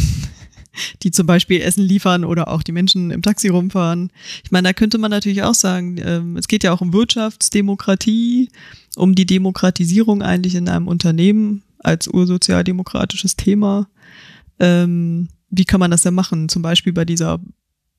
die 1.03 1.11
zum 1.11 1.27
Beispiel 1.27 1.61
Essen 1.61 1.85
liefern 1.85 2.25
oder 2.25 2.49
auch 2.49 2.63
die 2.63 2.73
Menschen 2.73 3.11
im 3.11 3.23
Taxi 3.23 3.49
rumfahren. 3.49 4.11
Ich 4.45 4.51
meine, 4.51 4.69
da 4.69 4.73
könnte 4.73 4.99
man 4.99 5.11
natürlich 5.11 5.43
auch 5.43 5.55
sagen, 5.55 5.97
ähm, 5.99 6.37
es 6.37 6.49
geht 6.49 6.65
ja 6.65 6.73
auch 6.73 6.81
um 6.81 6.93
Wirtschaftsdemokratie, 6.93 8.51
um 8.97 9.15
die 9.15 9.27
Demokratisierung 9.27 10.23
eigentlich 10.23 10.55
in 10.55 10.69
einem 10.69 10.89
Unternehmen 10.89 11.63
als 11.79 12.09
ursozialdemokratisches 12.09 13.37
Thema. 13.37 13.89
Ähm, 14.59 15.29
wie 15.51 15.65
kann 15.65 15.81
man 15.81 15.91
das 15.91 16.03
denn 16.03 16.15
machen? 16.15 16.49
Zum 16.49 16.63
Beispiel 16.63 16.93
bei 16.93 17.05
dieser 17.05 17.41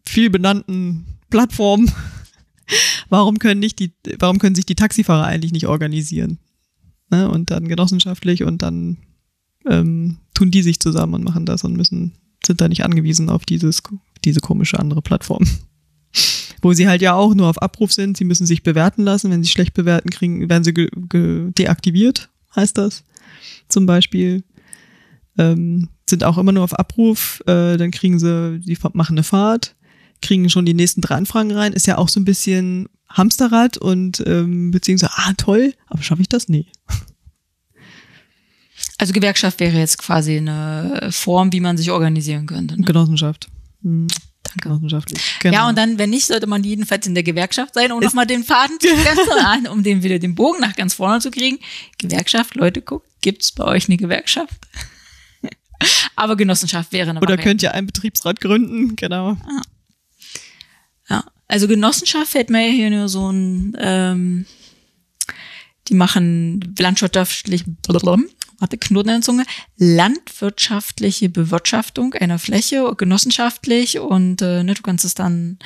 viel 0.06 0.30
benannten 0.30 1.06
Plattform. 1.30 1.88
warum 3.10 3.40
können 3.40 3.60
nicht 3.60 3.80
die, 3.80 3.94
warum 4.20 4.40
können 4.40 4.56
sich 4.56 4.66
die 4.66 4.76
Taxifahrer 4.76 5.26
eigentlich 5.26 5.52
nicht 5.52 5.68
organisieren? 5.68 6.40
Ne? 7.10 7.30
Und 7.30 7.52
dann 7.52 7.68
genossenschaftlich 7.68 8.44
und 8.44 8.62
dann 8.62 8.98
ähm, 9.66 10.18
tun 10.34 10.52
die 10.52 10.62
sich 10.62 10.80
zusammen 10.80 11.16
und 11.16 11.24
machen 11.24 11.46
das 11.46 11.64
und 11.64 11.76
müssen 11.76 12.14
sind 12.46 12.62
da 12.62 12.68
nicht 12.68 12.84
angewiesen 12.84 13.30
auf 13.30 13.46
dieses, 13.46 13.82
diese 14.26 14.40
komische 14.40 14.80
andere 14.80 15.02
Plattform. 15.02 15.46
Wo 16.62 16.74
sie 16.74 16.88
halt 16.88 17.02
ja 17.02 17.14
auch 17.14 17.34
nur 17.36 17.48
auf 17.48 17.62
Abruf 17.62 17.94
sind. 17.94 18.18
Sie 18.18 18.26
müssen 18.26 18.46
sich 18.46 18.64
bewerten 18.64 19.04
lassen. 19.04 19.32
Wenn 19.32 19.44
sie 19.44 19.50
schlecht 19.50 19.74
bewerten, 19.74 20.10
kriegen, 20.10 20.50
werden 20.50 20.64
sie 20.64 20.74
deaktiviert, 20.74 22.30
heißt 22.56 22.78
das. 22.78 23.04
Zum 23.70 23.86
Beispiel. 23.86 24.44
Ähm, 25.38 25.88
sind 26.10 26.24
auch 26.24 26.38
immer 26.38 26.52
nur 26.52 26.64
auf 26.64 26.78
Abruf. 26.78 27.42
Äh, 27.46 27.78
dann 27.78 27.92
kriegen 27.92 28.20
sie, 28.20 28.60
die 28.60 28.78
machen 28.94 29.14
eine 29.14 29.24
Fahrt, 29.24 29.76
kriegen 30.22 30.50
schon 30.50 30.66
die 30.66 30.74
nächsten 30.74 31.02
drei 31.02 31.16
Anfragen 31.16 31.52
rein. 31.52 31.74
Ist 31.74 31.88
ja 31.88 31.98
auch 31.98 32.10
so 32.10 32.20
ein 32.20 32.26
bisschen 32.26 32.90
Hamsterrad 33.08 33.78
und 33.78 34.22
ähm, 34.26 34.72
beziehungsweise, 34.72 35.14
ah, 35.16 35.34
toll, 35.38 35.74
aber 35.88 36.04
schaffe 36.04 36.22
ich 36.22 36.30
das? 36.30 36.50
Nee. 36.50 36.66
Also 39.00 39.14
Gewerkschaft 39.14 39.60
wäre 39.62 39.78
jetzt 39.78 39.98
quasi 39.98 40.38
eine 40.38 41.08
Form, 41.12 41.52
wie 41.54 41.62
man 41.62 41.78
sich 41.78 41.90
organisieren 41.90 42.46
könnte. 42.46 42.78
Ne? 42.78 42.86
Genossenschaft. 42.86 43.48
Hm. 43.82 44.08
Danke. 44.44 44.70
Genossenschaftlich. 44.70 45.22
Ja, 45.44 45.70
und 45.70 45.78
dann, 45.78 45.98
wenn 45.98 46.10
nicht, 46.10 46.26
sollte 46.26 46.48
man 46.48 46.64
jedenfalls 46.64 47.08
in 47.08 47.14
der 47.14 47.24
Gewerkschaft 47.24 47.76
sein, 47.76 47.92
um 47.92 48.00
nochmal 48.00 48.26
den 48.26 48.44
Faden 48.44 48.78
zu 48.80 48.90
an, 49.46 49.68
um 49.68 49.84
den 49.84 50.04
wieder 50.04 50.20
den 50.20 50.36
Bogen 50.36 50.60
nach 50.60 50.76
ganz 50.76 50.96
vorne 50.96 51.22
zu 51.22 51.32
kriegen. 51.32 51.60
Gewerkschaft, 51.98 52.56
Leute, 52.56 52.82
guckt, 52.82 53.08
gibt's 53.22 53.52
bei 53.52 53.64
euch 53.64 53.88
eine 53.88 53.98
Gewerkschaft? 53.98 54.54
Aber 56.16 56.36
Genossenschaft 56.36 56.92
wäre 56.92 57.10
eine 57.10 57.20
Oder 57.20 57.30
Variante. 57.30 57.44
könnt 57.44 57.64
ihr 57.64 57.74
einen 57.74 57.88
Betriebsrat 57.88 58.42
gründen, 58.42 58.96
genau. 58.96 59.38
Ja, 61.10 61.24
also 61.48 61.68
Genossenschaft 61.68 62.32
fällt 62.32 62.50
mir 62.50 62.70
hier 62.70 62.90
nur 62.90 63.08
so 63.08 63.32
ein, 63.32 63.78
ähm, 63.80 64.46
die 65.88 65.96
machen 65.96 66.76
landwirtschaftlich, 66.78 67.64
warte, 68.60 68.78
Knoten 68.78 69.10
in 69.10 69.16
der 69.16 69.22
Zunge, 69.22 69.46
landwirtschaftliche 69.78 71.30
Bewirtschaftung 71.30 72.14
einer 72.14 72.40
Fläche, 72.40 72.94
genossenschaftlich 72.96 74.00
und 74.00 74.42
äh, 74.42 74.64
ne, 74.64 74.74
du 74.74 74.82
kannst 74.82 75.06
es 75.06 75.16
dann 75.16 75.58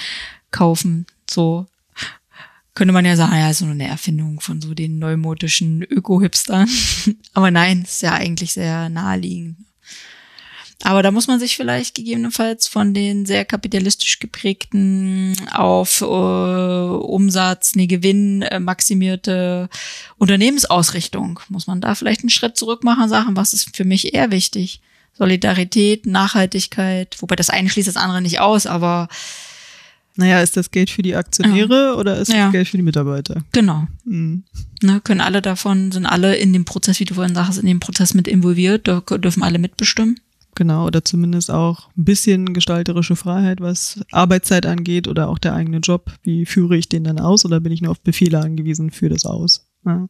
kaufen, 0.52 1.06
so 1.30 1.66
könnte 2.76 2.94
man 2.94 3.06
ja 3.06 3.16
sagen, 3.16 3.36
ja, 3.36 3.54
so 3.54 3.66
eine 3.66 3.88
Erfindung 3.88 4.40
von 4.40 4.62
so 4.62 4.74
den 4.74 4.98
neumodischen 4.98 5.84
Öko-Hipstern. 5.84 6.68
Aber 7.34 7.52
nein, 7.52 7.84
ist 7.84 8.02
ja 8.02 8.14
eigentlich 8.14 8.54
sehr 8.54 8.90
naheliegend. 8.90 9.58
Aber 10.86 11.02
da 11.02 11.12
muss 11.12 11.28
man 11.28 11.40
sich 11.40 11.56
vielleicht 11.56 11.96
gegebenenfalls 11.96 12.68
von 12.68 12.94
den 12.94 13.26
sehr 13.26 13.46
kapitalistisch 13.46 14.20
geprägten 14.20 15.34
auf 15.54 16.02
äh, 16.02 16.06
Umsatz, 16.06 17.76
nee, 17.76 17.88
Gewinn 17.88 18.42
äh, 18.42 18.60
maximierte 18.60 19.70
Unternehmensausrichtung, 20.18 21.40
muss 21.48 21.68
man 21.68 21.80
da 21.80 21.96
vielleicht 21.96 22.22
einen 22.22 22.30
Schritt 22.30 22.58
zurück 22.58 22.84
machen 22.84 23.08
sagen, 23.08 23.38
was 23.38 23.54
ist 23.54 23.76
für 23.76 23.86
mich 23.86 24.14
eher 24.14 24.30
wichtig? 24.32 24.82
Solidarität, 25.18 26.06
Nachhaltigkeit, 26.06 27.16
wobei 27.22 27.36
das 27.36 27.50
eine 27.50 27.70
schließt 27.70 27.88
das 27.88 27.98
andere 27.98 28.22
nicht 28.22 28.40
aus, 28.40 28.66
aber 28.66 29.08
Naja, 30.16 30.42
ist 30.42 30.58
das 30.58 30.70
Geld 30.70 30.90
für 30.90 31.02
die 31.02 31.16
Aktionäre 31.16 31.96
oder 31.98 32.18
ist 32.18 32.28
Ja. 32.28 32.46
das 32.46 32.52
Geld 32.52 32.68
für 32.68 32.78
die 32.78 32.84
Mitarbeiter? 32.84 33.44
genau. 33.52 33.88
Hm. 34.06 34.44
Ne, 34.82 35.00
können 35.02 35.22
alle 35.22 35.42
davon, 35.42 35.92
sind 35.94 36.06
alle 36.06 36.36
in 36.36 36.52
dem 36.52 36.66
Prozess, 36.66 37.00
wie 37.00 37.06
du 37.06 37.14
vorhin 37.14 37.36
sagst, 37.36 37.58
in 37.58 37.66
dem 37.68 37.80
Prozess 37.80 38.14
mit 38.14 38.28
involviert, 38.28 38.86
dürfen 38.88 39.44
alle 39.44 39.60
mitbestimmen. 39.60 40.20
Genau, 40.56 40.86
oder 40.86 41.04
zumindest 41.04 41.50
auch 41.50 41.90
ein 41.98 42.06
bisschen 42.06 42.54
gestalterische 42.54 43.16
Freiheit, 43.16 43.60
was 43.60 44.00
Arbeitszeit 44.12 44.66
angeht 44.66 45.08
oder 45.08 45.30
auch 45.30 45.40
der 45.40 45.56
eigene 45.56 45.78
Job. 45.78 46.12
Wie 46.22 46.46
führe 46.46 46.78
ich 46.78 46.90
den 46.90 47.04
dann 47.04 47.20
aus 47.20 47.44
oder 47.44 47.60
bin 47.60 47.72
ich 47.72 47.82
nur 47.82 47.92
auf 47.92 48.02
Befehle 48.02 48.40
angewiesen, 48.40 48.92
führe 48.92 49.14
das 49.14 49.26
aus? 49.26 49.68
Ja. 49.86 50.08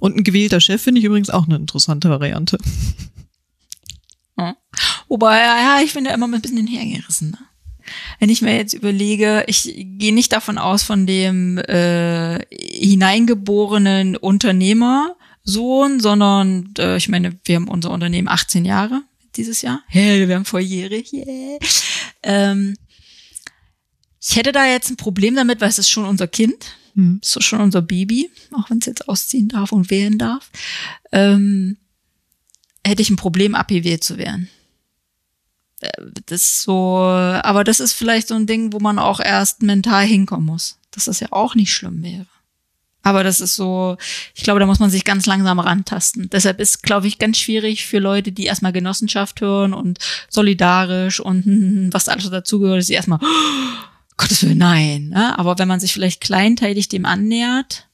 Und 0.00 0.16
ein 0.16 0.24
gewählter 0.24 0.60
Chef 0.60 0.80
finde 0.80 1.00
ich 1.00 1.04
übrigens 1.04 1.30
auch 1.30 1.46
eine 1.46 1.56
interessante 1.56 2.08
Variante. 2.08 2.58
Ja. 4.38 4.56
Wobei, 5.08 5.40
ja, 5.40 5.80
ich 5.84 5.94
bin 5.94 6.04
da 6.04 6.14
immer 6.14 6.28
ein 6.28 6.40
bisschen 6.40 6.58
hinhergerissen. 6.58 7.32
Ne? 7.32 7.38
Wenn 8.18 8.30
ich 8.30 8.42
mir 8.42 8.56
jetzt 8.56 8.74
überlege, 8.74 9.44
ich 9.46 9.74
gehe 9.74 10.14
nicht 10.14 10.32
davon 10.32 10.58
aus, 10.58 10.82
von 10.82 11.06
dem 11.06 11.58
äh, 11.58 12.38
hineingeborenen 12.50 14.16
Unternehmersohn, 14.16 15.98
sondern 15.98 16.72
äh, 16.78 16.96
ich 16.96 17.08
meine, 17.08 17.38
wir 17.44 17.56
haben 17.56 17.68
unser 17.68 17.90
Unternehmen 17.90 18.28
18 18.28 18.64
Jahre 18.64 19.02
dieses 19.38 19.62
Jahr. 19.62 19.82
Hey, 19.86 20.28
wir 20.28 20.34
haben 20.34 20.44
volljährig. 20.44 21.12
Yeah. 21.12 21.58
Ähm, 22.22 22.76
ich 24.20 24.36
hätte 24.36 24.52
da 24.52 24.66
jetzt 24.66 24.90
ein 24.90 24.96
Problem 24.96 25.34
damit, 25.34 25.60
weil 25.60 25.68
es 25.68 25.78
ist 25.78 25.88
schon 25.88 26.04
unser 26.04 26.26
Kind. 26.26 26.74
Hm. 26.94 27.20
ist 27.22 27.44
schon 27.44 27.60
unser 27.60 27.80
Baby, 27.80 28.30
auch 28.52 28.68
wenn 28.70 28.78
es 28.78 28.86
jetzt 28.86 29.08
ausziehen 29.08 29.48
darf 29.48 29.70
und 29.70 29.88
wählen 29.90 30.18
darf. 30.18 30.50
Ähm, 31.12 31.76
hätte 32.84 33.02
ich 33.02 33.10
ein 33.10 33.16
Problem, 33.16 33.54
abgewählt 33.54 34.02
zu 34.02 34.18
werden. 34.18 34.48
Äh, 35.80 35.90
Das 36.26 36.42
ist 36.42 36.62
so, 36.62 36.98
aber 36.98 37.62
das 37.62 37.78
ist 37.78 37.92
vielleicht 37.92 38.28
so 38.28 38.34
ein 38.34 38.46
Ding, 38.46 38.72
wo 38.72 38.80
man 38.80 38.98
auch 38.98 39.20
erst 39.20 39.62
mental 39.62 40.04
hinkommen 40.04 40.46
muss. 40.46 40.78
Dass 40.90 41.04
das 41.04 41.20
ja 41.20 41.28
auch 41.30 41.54
nicht 41.54 41.72
schlimm 41.72 42.02
wäre. 42.02 42.26
Aber 43.02 43.22
das 43.24 43.40
ist 43.40 43.54
so, 43.54 43.96
ich 44.34 44.42
glaube, 44.42 44.60
da 44.60 44.66
muss 44.66 44.80
man 44.80 44.90
sich 44.90 45.04
ganz 45.04 45.24
langsam 45.26 45.60
rantasten. 45.60 46.28
Deshalb 46.30 46.60
ist, 46.60 46.82
glaube 46.82 47.06
ich, 47.06 47.18
ganz 47.18 47.38
schwierig 47.38 47.86
für 47.86 48.00
Leute, 48.00 48.32
die 48.32 48.44
erstmal 48.44 48.72
Genossenschaft 48.72 49.40
hören 49.40 49.72
und 49.72 49.98
solidarisch 50.28 51.20
und 51.20 51.88
was 51.92 52.08
alles 52.08 52.28
dazugehört, 52.30 52.78
dass 52.78 52.86
sie 52.88 52.94
erstmal, 52.94 53.20
oh, 53.22 53.26
Gottes 54.16 54.42
Willen, 54.42 54.58
nein. 54.58 55.08
Ne? 55.10 55.38
Aber 55.38 55.58
wenn 55.58 55.68
man 55.68 55.78
sich 55.80 55.92
vielleicht 55.92 56.20
kleinteilig 56.20 56.88
dem 56.88 57.04
annähert, 57.06 57.88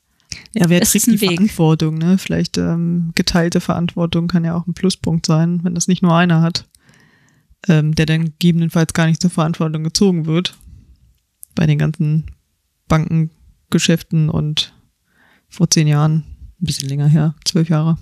Ja, 0.54 0.70
wer 0.70 0.80
trägt 0.80 0.94
ist 0.94 1.06
die 1.06 1.20
Weg. 1.20 1.32
Verantwortung, 1.32 1.98
ne? 1.98 2.16
Vielleicht 2.16 2.56
ähm, 2.56 3.12
geteilte 3.14 3.60
Verantwortung 3.60 4.26
kann 4.26 4.44
ja 4.44 4.56
auch 4.56 4.66
ein 4.66 4.72
Pluspunkt 4.72 5.26
sein, 5.26 5.60
wenn 5.62 5.74
das 5.74 5.86
nicht 5.86 6.02
nur 6.02 6.16
einer 6.16 6.40
hat, 6.40 6.66
ähm, 7.68 7.94
der 7.94 8.06
dann 8.06 8.24
gegebenenfalls 8.24 8.94
gar 8.94 9.06
nicht 9.06 9.20
zur 9.20 9.30
Verantwortung 9.30 9.84
gezogen 9.84 10.24
wird. 10.24 10.56
Bei 11.54 11.66
den 11.66 11.78
ganzen 11.78 12.30
Bankengeschäften 12.88 14.30
und 14.30 14.73
vor 15.54 15.70
zehn 15.70 15.86
Jahren, 15.86 16.24
ein 16.60 16.66
bisschen 16.66 16.88
länger 16.88 17.06
her, 17.08 17.34
zwölf 17.44 17.68
Jahre. 17.68 17.98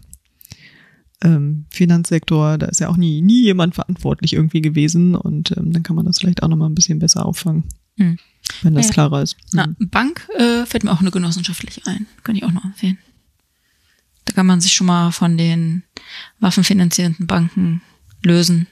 Ähm, 1.22 1.66
Finanzsektor, 1.70 2.58
da 2.58 2.66
ist 2.66 2.80
ja 2.80 2.88
auch 2.88 2.96
nie, 2.96 3.20
nie 3.22 3.42
jemand 3.42 3.74
verantwortlich 3.76 4.32
irgendwie 4.32 4.60
gewesen 4.60 5.14
und 5.14 5.56
ähm, 5.56 5.72
dann 5.72 5.84
kann 5.84 5.94
man 5.94 6.04
das 6.06 6.18
vielleicht 6.18 6.42
auch 6.42 6.48
nochmal 6.48 6.68
ein 6.68 6.74
bisschen 6.74 6.98
besser 6.98 7.24
auffangen, 7.24 7.64
Hm. 7.96 8.18
wenn 8.62 8.74
das 8.74 8.86
Ja. 8.88 8.92
klarer 8.92 9.22
ist. 9.22 9.36
Na, 9.52 9.68
Mhm. 9.68 9.88
Bank 9.90 10.28
äh, 10.36 10.66
fällt 10.66 10.82
mir 10.82 10.90
auch 10.90 11.00
eine 11.00 11.12
genossenschaftliche 11.12 11.82
ein. 11.86 12.06
Kann 12.24 12.34
ich 12.34 12.42
auch 12.44 12.50
noch 12.50 12.64
empfehlen. 12.64 12.98
Da 14.24 14.32
kann 14.32 14.46
man 14.46 14.60
sich 14.60 14.72
schon 14.72 14.86
mal 14.88 15.12
von 15.12 15.36
den 15.38 15.84
waffenfinanzierenden 16.40 17.26
Banken 17.28 17.82
lösen 18.24 18.66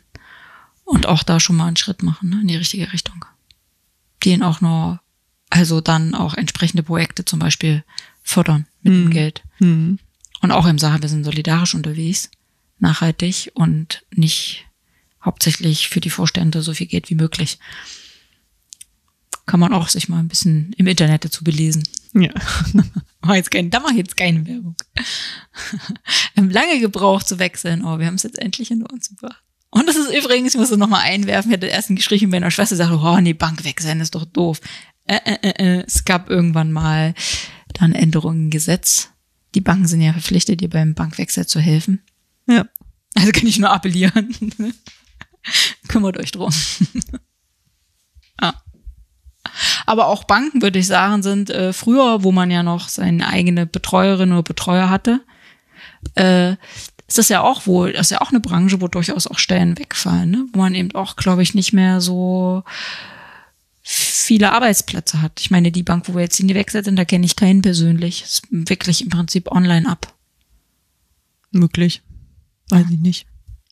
und 0.84 1.06
auch 1.06 1.22
da 1.22 1.38
schon 1.38 1.56
mal 1.56 1.66
einen 1.66 1.76
Schritt 1.76 2.02
machen, 2.02 2.30
ne, 2.30 2.40
in 2.40 2.48
die 2.48 2.56
richtige 2.56 2.92
Richtung. 2.92 3.24
Den 4.24 4.42
auch 4.42 4.60
nur, 4.60 5.00
also 5.50 5.80
dann 5.80 6.14
auch 6.16 6.34
entsprechende 6.34 6.82
Projekte 6.82 7.24
zum 7.24 7.38
Beispiel 7.38 7.84
fördern 8.22 8.66
mit 8.82 8.92
dem 8.92 9.04
Mhm. 9.06 9.10
Geld. 9.10 9.42
Mhm. 9.58 9.98
Und 10.42 10.52
auch 10.52 10.66
im 10.66 10.78
Sache, 10.78 11.02
wir 11.02 11.08
sind 11.08 11.24
solidarisch 11.24 11.74
unterwegs, 11.74 12.30
nachhaltig 12.78 13.50
und 13.54 14.04
nicht 14.14 14.66
hauptsächlich 15.22 15.88
für 15.88 16.00
die 16.00 16.10
Vorstände 16.10 16.62
so 16.62 16.72
viel 16.72 16.86
Geld 16.86 17.10
wie 17.10 17.14
möglich. 17.14 17.58
Kann 19.46 19.60
man 19.60 19.72
auch 19.72 19.88
sich 19.88 20.08
mal 20.08 20.18
ein 20.18 20.28
bisschen 20.28 20.72
im 20.76 20.86
Internet 20.86 21.24
dazu 21.24 21.44
belesen. 21.44 21.82
Ja. 22.14 22.30
Mach 23.20 23.34
jetzt 23.34 23.50
kein, 23.50 23.70
da 23.70 23.80
mache 23.80 23.92
ich 23.92 23.98
jetzt 23.98 24.16
keine 24.16 24.46
Werbung. 24.46 24.76
wir 26.34 26.42
haben 26.42 26.50
lange 26.50 26.80
gebraucht 26.80 27.28
zu 27.28 27.38
wechseln, 27.38 27.84
aber 27.84 27.98
wir 27.98 28.06
haben 28.06 28.14
es 28.14 28.22
jetzt 28.22 28.38
endlich 28.38 28.68
hinter 28.68 28.92
uns 28.92 29.10
gebracht. 29.10 29.42
Und 29.70 29.86
das 29.86 29.96
ist 29.96 30.12
übrigens, 30.12 30.54
ich 30.54 30.60
muss 30.60 30.70
es 30.70 30.78
nochmal 30.78 31.02
einwerfen, 31.02 31.50
ich 31.50 31.56
hatte 31.56 31.66
erst 31.66 31.90
ein 31.90 31.96
Gespräch 31.96 32.22
mit 32.22 32.30
meiner 32.32 32.50
Schwester, 32.50 32.74
sagte, 32.76 32.98
oh 32.98 33.20
nee, 33.20 33.34
Bank 33.34 33.64
wechseln 33.64 34.00
ist 34.00 34.14
doch 34.14 34.24
doof. 34.24 34.60
Äh, 35.06 35.20
äh, 35.24 35.38
äh, 35.42 35.50
äh. 35.50 35.84
Es 35.86 36.04
gab 36.04 36.28
irgendwann 36.28 36.72
mal 36.72 37.14
dann 37.80 37.92
Änderungen 37.92 38.44
im 38.44 38.50
Gesetz. 38.50 39.10
Die 39.54 39.60
Banken 39.60 39.86
sind 39.86 40.00
ja 40.00 40.12
verpflichtet, 40.12 40.60
dir 40.60 40.70
beim 40.70 40.94
Bankwechsel 40.94 41.46
zu 41.46 41.60
helfen. 41.60 42.02
Ja. 42.46 42.66
Also 43.14 43.32
kann 43.32 43.46
ich 43.46 43.58
nur 43.58 43.70
appellieren. 43.70 44.34
Kümmert 45.88 46.18
euch 46.18 46.30
drum. 46.32 46.52
ja. 48.40 48.54
Aber 49.86 50.06
auch 50.06 50.24
Banken, 50.24 50.62
würde 50.62 50.78
ich 50.78 50.86
sagen, 50.86 51.22
sind 51.22 51.50
äh, 51.50 51.72
früher, 51.72 52.22
wo 52.22 52.30
man 52.30 52.50
ja 52.50 52.62
noch 52.62 52.88
seine 52.88 53.26
eigene 53.26 53.66
Betreuerin 53.66 54.32
oder 54.32 54.42
Betreuer 54.42 54.90
hatte, 54.90 55.24
äh, 56.14 56.52
ist 57.08 57.18
das 57.18 57.28
ja 57.28 57.40
auch 57.40 57.66
wohl, 57.66 57.92
das 57.92 58.02
ist 58.06 58.10
ja 58.10 58.20
auch 58.20 58.30
eine 58.30 58.38
Branche, 58.38 58.80
wo 58.80 58.86
durchaus 58.86 59.26
auch 59.26 59.38
Stellen 59.38 59.78
wegfallen, 59.78 60.30
ne? 60.30 60.46
wo 60.52 60.60
man 60.60 60.76
eben 60.76 60.94
auch, 60.94 61.16
glaube 61.16 61.42
ich, 61.42 61.54
nicht 61.54 61.72
mehr 61.72 62.00
so 62.00 62.62
viele 63.82 64.52
Arbeitsplätze 64.52 65.22
hat. 65.22 65.40
Ich 65.40 65.50
meine, 65.50 65.72
die 65.72 65.82
Bank, 65.82 66.08
wo 66.08 66.14
wir 66.14 66.22
jetzt 66.22 66.36
hingewechselt 66.36 66.84
sind, 66.84 66.96
da 66.96 67.04
kenne 67.04 67.26
ich 67.26 67.36
keinen 67.36 67.62
persönlich. 67.62 68.22
Ist 68.22 68.42
wirklich 68.50 69.02
im 69.02 69.10
Prinzip 69.10 69.50
online 69.50 69.88
ab. 69.88 70.14
Möglich. 71.50 72.02
Weiß 72.68 72.86
ich 72.90 72.98
nicht. 72.98 73.26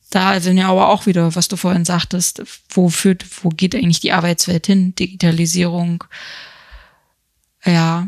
Da 0.09 0.39
sind 0.39 0.57
ja 0.57 0.69
aber 0.69 0.89
auch 0.89 1.05
wieder, 1.05 1.35
was 1.35 1.47
du 1.47 1.55
vorhin 1.55 1.85
sagtest, 1.85 2.41
wo 2.69 2.89
führt, 2.89 3.25
wo 3.43 3.49
geht 3.49 3.75
eigentlich 3.75 3.99
die 3.99 4.11
Arbeitswelt 4.11 4.65
hin? 4.65 4.95
Digitalisierung. 4.95 6.03
Ja. 7.63 8.07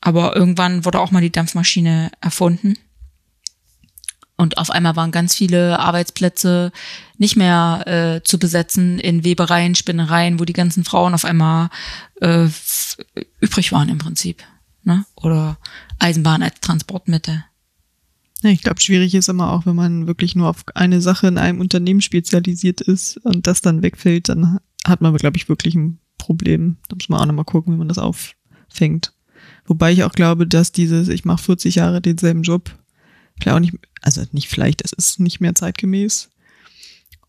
Aber 0.00 0.36
irgendwann 0.36 0.84
wurde 0.84 1.00
auch 1.00 1.10
mal 1.10 1.22
die 1.22 1.32
Dampfmaschine 1.32 2.12
erfunden. 2.20 2.76
Und 4.36 4.58
auf 4.58 4.70
einmal 4.70 4.96
waren 4.96 5.12
ganz 5.12 5.34
viele 5.34 5.78
Arbeitsplätze 5.78 6.72
nicht 7.18 7.36
mehr 7.36 7.84
äh, 7.86 8.22
zu 8.24 8.38
besetzen 8.38 8.98
in 8.98 9.24
Webereien, 9.24 9.74
Spinnereien, 9.74 10.40
wo 10.40 10.44
die 10.44 10.52
ganzen 10.52 10.84
Frauen 10.84 11.14
auf 11.14 11.24
einmal 11.24 11.70
äh, 12.20 12.48
übrig 13.40 13.70
waren 13.72 13.88
im 13.88 13.98
Prinzip. 13.98 14.42
Ne? 14.82 15.04
Oder 15.14 15.58
Eisenbahn 15.98 16.42
als 16.42 16.60
Transportmittel. 16.60 17.44
Ja, 18.42 18.50
ich 18.50 18.62
glaube, 18.62 18.80
schwierig 18.80 19.14
ist 19.14 19.28
immer 19.28 19.52
auch, 19.52 19.64
wenn 19.64 19.76
man 19.76 20.06
wirklich 20.06 20.36
nur 20.36 20.48
auf 20.50 20.64
eine 20.74 21.00
Sache 21.00 21.28
in 21.28 21.38
einem 21.38 21.60
Unternehmen 21.60 22.02
spezialisiert 22.02 22.82
ist 22.82 23.16
und 23.18 23.46
das 23.46 23.62
dann 23.62 23.82
wegfällt, 23.82 24.28
dann 24.28 24.58
hat 24.86 25.00
man, 25.00 25.16
glaube 25.16 25.38
ich, 25.38 25.48
wirklich 25.48 25.74
ein 25.74 25.98
Problem. 26.18 26.76
Da 26.88 26.96
muss 26.96 27.08
man 27.08 27.20
auch 27.20 27.26
nochmal 27.26 27.46
gucken, 27.46 27.72
wie 27.72 27.78
man 27.78 27.88
das 27.88 27.98
auffängt. 27.98 29.14
Wobei 29.64 29.92
ich 29.92 30.04
auch 30.04 30.12
glaube, 30.12 30.46
dass 30.46 30.72
dieses, 30.72 31.08
ich 31.08 31.24
mache 31.24 31.42
40 31.42 31.76
Jahre 31.76 32.02
denselben 32.02 32.42
Job, 32.42 32.76
klar 33.40 33.56
auch 33.56 33.60
nicht, 33.60 33.74
also 34.00 34.22
nicht 34.32 34.48
vielleicht, 34.48 34.82
es 34.84 34.92
ist 34.92 35.20
nicht 35.20 35.40
mehr 35.40 35.54
zeitgemäß. 35.54 36.30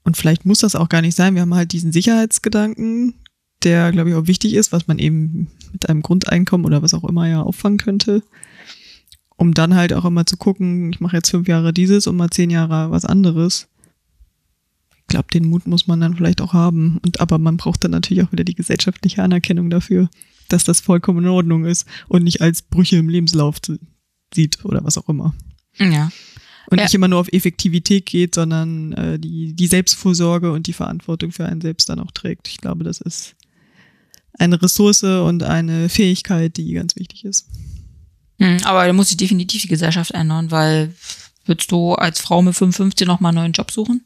Und 0.03 0.17
vielleicht 0.17 0.45
muss 0.45 0.59
das 0.59 0.75
auch 0.75 0.89
gar 0.89 1.01
nicht 1.01 1.15
sein. 1.15 1.33
Wir 1.33 1.41
haben 1.41 1.55
halt 1.55 1.71
diesen 1.71 1.91
Sicherheitsgedanken, 1.91 3.15
der, 3.63 3.91
glaube 3.91 4.09
ich, 4.09 4.15
auch 4.15 4.27
wichtig 4.27 4.53
ist, 4.53 4.71
was 4.71 4.87
man 4.87 4.99
eben 4.99 5.49
mit 5.71 5.89
einem 5.89 6.03
Grundeinkommen 6.03 6.65
oder 6.65 6.81
was 6.81 6.93
auch 6.93 7.03
immer 7.03 7.27
ja 7.27 7.41
auffangen 7.41 7.79
könnte 7.79 8.21
um 9.37 9.53
dann 9.53 9.75
halt 9.75 9.93
auch 9.93 10.05
immer 10.05 10.25
zu 10.25 10.37
gucken, 10.37 10.91
ich 10.91 10.99
mache 10.99 11.17
jetzt 11.17 11.29
fünf 11.29 11.47
Jahre 11.47 11.73
dieses 11.73 12.07
und 12.07 12.15
mal 12.15 12.29
zehn 12.29 12.49
Jahre 12.49 12.91
was 12.91 13.05
anderes. 13.05 13.67
Ich 15.01 15.07
glaube, 15.07 15.27
den 15.33 15.47
Mut 15.47 15.67
muss 15.67 15.87
man 15.87 15.99
dann 15.99 16.15
vielleicht 16.15 16.41
auch 16.41 16.53
haben. 16.53 16.99
Und 17.03 17.19
aber 17.19 17.37
man 17.37 17.57
braucht 17.57 17.83
dann 17.83 17.91
natürlich 17.91 18.23
auch 18.23 18.31
wieder 18.31 18.43
die 18.43 18.55
gesellschaftliche 18.55 19.21
Anerkennung 19.21 19.69
dafür, 19.69 20.09
dass 20.49 20.63
das 20.63 20.79
vollkommen 20.79 21.25
in 21.25 21.29
Ordnung 21.29 21.65
ist 21.65 21.85
und 22.07 22.23
nicht 22.23 22.41
als 22.41 22.61
Brüche 22.61 22.97
im 22.97 23.09
Lebenslauf 23.09 23.57
sieht 24.33 24.63
oder 24.65 24.83
was 24.83 24.97
auch 24.97 25.09
immer. 25.09 25.35
Ja. 25.77 26.11
Und 26.69 26.77
Ja. 26.79 26.83
nicht 26.85 26.93
immer 26.95 27.07
nur 27.07 27.19
auf 27.19 27.31
Effektivität 27.31 28.05
geht, 28.07 28.33
sondern 28.35 28.93
äh, 28.93 29.19
die, 29.19 29.53
die 29.53 29.67
Selbstvorsorge 29.67 30.51
und 30.51 30.65
die 30.67 30.73
Verantwortung 30.73 31.31
für 31.31 31.45
einen 31.45 31.61
selbst 31.61 31.89
dann 31.89 31.99
auch 31.99 32.11
trägt. 32.11 32.47
Ich 32.47 32.57
glaube, 32.57 32.83
das 32.83 33.01
ist 33.01 33.35
eine 34.37 34.61
Ressource 34.61 35.03
und 35.03 35.43
eine 35.43 35.89
Fähigkeit, 35.89 36.57
die 36.57 36.73
ganz 36.73 36.95
wichtig 36.95 37.23
ist. 37.25 37.45
Hm, 38.39 38.57
aber 38.63 38.85
da 38.85 38.93
muss 38.93 39.09
sich 39.09 39.17
definitiv 39.17 39.61
die 39.61 39.67
Gesellschaft 39.67 40.11
ändern, 40.11 40.51
weil 40.51 40.93
würdest 41.45 41.71
du 41.71 41.93
als 41.93 42.19
Frau 42.19 42.41
mit 42.41 42.55
55 42.55 43.07
noch 43.07 43.19
mal 43.19 43.29
einen 43.29 43.37
neuen 43.37 43.51
Job 43.53 43.71
suchen? 43.71 44.03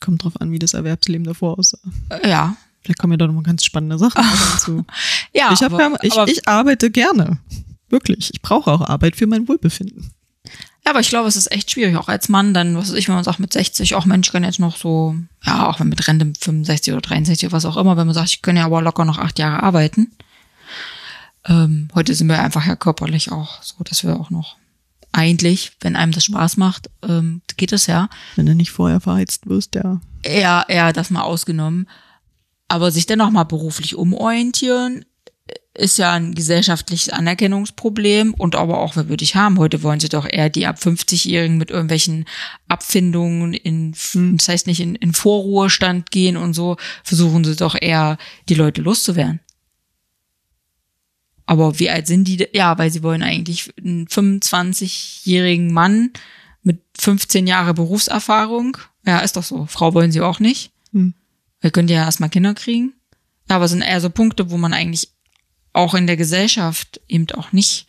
Kommt 0.00 0.22
drauf 0.24 0.40
an, 0.40 0.50
wie 0.52 0.58
das 0.58 0.74
Erwerbsleben 0.74 1.24
davor 1.24 1.58
aussah. 1.58 1.78
Äh, 2.10 2.28
ja. 2.28 2.56
Vielleicht 2.82 2.98
kommen 2.98 3.12
ja 3.12 3.16
da 3.16 3.26
nochmal 3.28 3.44
ganz 3.44 3.64
spannende 3.64 3.98
Sachen 3.98 4.22
dazu. 4.52 4.84
Ja, 5.32 5.52
ich, 5.52 5.62
hab 5.62 5.72
aber, 5.72 5.82
ja, 5.82 5.98
ich, 6.02 6.12
aber, 6.12 6.28
ich 6.30 6.46
arbeite 6.48 6.90
gerne. 6.90 7.38
Wirklich. 7.92 8.30
Ich 8.32 8.40
brauche 8.40 8.72
auch 8.72 8.80
Arbeit 8.80 9.16
für 9.16 9.26
mein 9.26 9.46
Wohlbefinden. 9.46 10.12
ja, 10.84 10.90
aber 10.90 11.00
ich 11.00 11.10
glaube, 11.10 11.28
es 11.28 11.36
ist 11.36 11.52
echt 11.52 11.70
schwierig, 11.70 11.96
auch 11.96 12.08
als 12.08 12.30
Mann, 12.30 12.54
dann, 12.54 12.74
was 12.74 12.88
weiß 12.90 12.96
ich, 12.96 13.06
wenn 13.06 13.14
man 13.14 13.22
sagt 13.22 13.38
mit 13.38 13.52
60, 13.52 13.94
auch 13.94 14.06
Mensch, 14.06 14.28
ich 14.28 14.32
kann 14.32 14.44
jetzt 14.44 14.58
noch 14.58 14.76
so, 14.76 15.14
ja, 15.44 15.68
auch 15.68 15.78
wenn 15.78 15.90
mit 15.90 16.08
Rente 16.08 16.24
mit 16.24 16.38
65 16.38 16.94
oder 16.94 17.02
63 17.02 17.46
oder 17.46 17.52
was 17.52 17.66
auch 17.66 17.76
immer, 17.76 17.98
wenn 17.98 18.06
man 18.06 18.14
sagt, 18.14 18.30
ich 18.30 18.42
kann 18.42 18.56
ja 18.56 18.64
aber 18.64 18.80
locker 18.80 19.04
noch 19.04 19.18
acht 19.18 19.38
Jahre 19.38 19.62
arbeiten. 19.62 20.10
Ähm, 21.44 21.88
heute 21.94 22.14
sind 22.14 22.28
wir 22.28 22.42
einfach 22.42 22.66
ja 22.66 22.76
körperlich 22.76 23.30
auch 23.30 23.62
so, 23.62 23.84
dass 23.84 24.04
wir 24.04 24.18
auch 24.18 24.30
noch 24.30 24.56
eigentlich, 25.12 25.72
wenn 25.82 25.94
einem 25.94 26.12
das 26.12 26.24
Spaß 26.24 26.56
macht, 26.56 26.88
ähm, 27.06 27.42
geht 27.58 27.72
es 27.72 27.86
ja, 27.86 28.08
Wenn 28.36 28.46
du 28.46 28.54
nicht 28.54 28.70
vorher 28.70 29.00
verheizt 29.00 29.46
wirst, 29.46 29.74
ja. 29.74 30.00
eher, 30.22 30.64
eher 30.68 30.94
das 30.94 31.10
mal 31.10 31.22
ausgenommen. 31.22 31.86
Aber 32.68 32.90
sich 32.90 33.04
dann 33.04 33.18
noch 33.18 33.30
mal 33.30 33.44
beruflich 33.44 33.96
umorientieren, 33.96 35.04
ist 35.74 35.96
ja 35.96 36.12
ein 36.12 36.34
gesellschaftliches 36.34 37.08
Anerkennungsproblem 37.08 38.34
und 38.34 38.56
aber 38.56 38.78
auch, 38.78 38.96
wer 38.96 39.08
würde 39.08 39.24
ich 39.24 39.36
haben? 39.36 39.58
Heute 39.58 39.82
wollen 39.82 40.00
sie 40.00 40.10
doch 40.10 40.26
eher 40.30 40.50
die 40.50 40.66
ab 40.66 40.76
50-Jährigen 40.78 41.56
mit 41.56 41.70
irgendwelchen 41.70 42.26
Abfindungen 42.68 43.54
in, 43.54 43.92
das 43.92 44.48
heißt 44.48 44.66
nicht 44.66 44.80
in, 44.80 44.94
in 44.96 45.14
Vorruhestand 45.14 46.10
gehen 46.10 46.36
und 46.36 46.52
so, 46.52 46.76
versuchen 47.04 47.44
sie 47.44 47.56
doch 47.56 47.74
eher, 47.80 48.18
die 48.48 48.54
Leute 48.54 48.82
loszuwerden. 48.82 49.40
Aber 51.46 51.78
wie 51.78 51.90
alt 51.90 52.06
sind 52.06 52.24
die? 52.28 52.46
Ja, 52.52 52.78
weil 52.78 52.90
sie 52.90 53.02
wollen 53.02 53.22
eigentlich 53.22 53.72
einen 53.78 54.06
25-jährigen 54.06 55.72
Mann 55.72 56.10
mit 56.62 56.80
15 56.98 57.46
Jahre 57.46 57.74
Berufserfahrung. 57.74 58.76
Ja, 59.04 59.18
ist 59.20 59.36
doch 59.36 59.42
so. 59.42 59.66
Frau 59.66 59.94
wollen 59.94 60.12
sie 60.12 60.20
auch 60.20 60.38
nicht. 60.38 60.70
Hm. 60.92 61.14
Wir 61.60 61.70
können 61.70 61.88
ja 61.88 62.04
erstmal 62.04 62.30
Kinder 62.30 62.54
kriegen. 62.54 62.94
Ja, 63.48 63.56
aber 63.56 63.64
es 63.64 63.72
sind 63.72 63.82
eher 63.82 64.00
so 64.00 64.08
Punkte, 64.08 64.50
wo 64.50 64.56
man 64.56 64.72
eigentlich 64.72 65.11
auch 65.72 65.94
in 65.94 66.06
der 66.06 66.16
Gesellschaft 66.16 67.00
eben 67.08 67.30
auch 67.32 67.52
nicht 67.52 67.86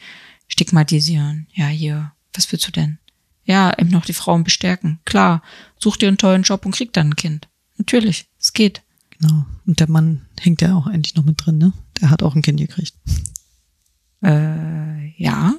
stigmatisieren. 0.48 1.48
Ja, 1.54 1.68
hier, 1.68 2.12
was 2.34 2.52
willst 2.52 2.68
du 2.68 2.72
denn? 2.72 3.00
Ja, 3.46 3.78
eben 3.78 3.90
noch 3.90 4.06
die 4.06 4.14
Frauen 4.14 4.44
bestärken. 4.44 5.00
Klar, 5.06 5.42
such 5.78 5.98
dir 5.98 6.08
einen 6.08 6.18
tollen 6.18 6.44
Job 6.44 6.66
und 6.66 6.74
krieg 6.76 6.94
dann 6.94 7.10
ein 7.10 7.16
Kind. 7.16 7.48
Natürlich, 7.78 8.28
es 8.40 8.54
geht. 8.54 8.82
Genau. 9.20 9.46
Und 9.66 9.80
der 9.80 9.90
Mann 9.90 10.26
hängt 10.40 10.62
ja 10.62 10.76
auch 10.76 10.88
eigentlich 10.88 11.16
noch 11.16 11.26
mit 11.26 11.46
drin, 11.46 11.58
ne? 11.58 11.74
Der 12.02 12.10
hat 12.10 12.24
auch 12.24 12.36
ein 12.36 12.42
Kind 12.42 12.60
gekriegt. 12.60 12.94
Äh, 14.24 15.10
ja, 15.22 15.54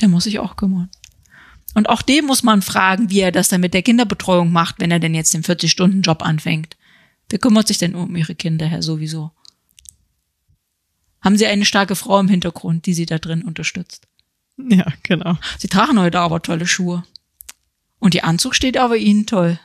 der 0.00 0.08
muss 0.08 0.24
sich 0.24 0.38
auch 0.38 0.56
kümmern. 0.56 0.90
Und 1.74 1.88
auch 1.88 2.02
dem 2.02 2.26
muss 2.26 2.42
man 2.42 2.62
fragen, 2.62 3.10
wie 3.10 3.20
er 3.20 3.32
das 3.32 3.48
dann 3.48 3.60
mit 3.60 3.74
der 3.74 3.82
Kinderbetreuung 3.82 4.50
macht, 4.50 4.80
wenn 4.80 4.90
er 4.90 4.98
denn 4.98 5.14
jetzt 5.14 5.34
den 5.34 5.44
40-Stunden-Job 5.44 6.22
anfängt. 6.22 6.76
Wer 7.28 7.38
kümmert 7.38 7.68
sich 7.68 7.78
denn 7.78 7.94
um 7.94 8.16
ihre 8.16 8.34
Kinder, 8.34 8.66
Herr, 8.66 8.82
sowieso? 8.82 9.30
Haben 11.20 11.36
Sie 11.36 11.46
eine 11.46 11.64
starke 11.64 11.96
Frau 11.96 12.20
im 12.20 12.28
Hintergrund, 12.28 12.86
die 12.86 12.94
Sie 12.94 13.06
da 13.06 13.18
drin 13.18 13.42
unterstützt? 13.42 14.06
Ja, 14.56 14.86
genau. 15.02 15.38
Sie 15.58 15.68
tragen 15.68 15.98
heute 15.98 16.20
aber 16.20 16.42
tolle 16.42 16.66
Schuhe. 16.66 17.04
Und 17.98 18.14
Ihr 18.14 18.24
Anzug 18.24 18.54
steht 18.54 18.76
aber 18.76 18.96
Ihnen 18.96 19.26
toll. 19.26 19.58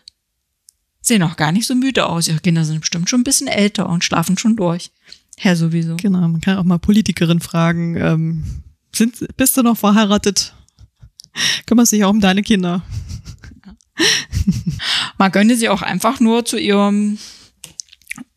Sehen 1.02 1.24
auch 1.24 1.36
gar 1.36 1.52
nicht 1.52 1.68
so 1.68 1.76
müde 1.76 2.06
aus. 2.08 2.28
Ihre 2.28 2.40
Kinder 2.40 2.64
sind 2.64 2.80
bestimmt 2.80 3.10
schon 3.10 3.22
ein 3.22 3.26
bisschen 3.26 3.48
älter 3.48 3.90
und 3.90 4.04
schlafen 4.04 4.38
schon 4.38 4.56
durch. 4.56 4.92
Herr 5.38 5.56
sowieso. 5.56 5.98
Genau. 5.98 6.28
Man 6.28 6.42
kann 6.42 6.58
auch 6.58 6.64
mal 6.64 6.80
Politikerin 6.80 7.40
fragen, 7.40 7.98
ähm, 7.98 8.44
sind, 8.96 9.26
bist 9.36 9.58
du 9.58 9.64
noch 9.64 9.78
verheiratet? 9.78 10.54
Kümmerst 11.66 11.92
dich 11.92 12.04
auch 12.04 12.12
um 12.12 12.22
deine 12.22 12.44
Kinder? 12.44 12.84
Man 15.18 15.32
könnte 15.32 15.58
sie 15.58 15.70
auch 15.70 15.82
einfach 15.82 16.20
nur 16.20 16.46
zu 16.46 16.58
ihrem 16.58 17.18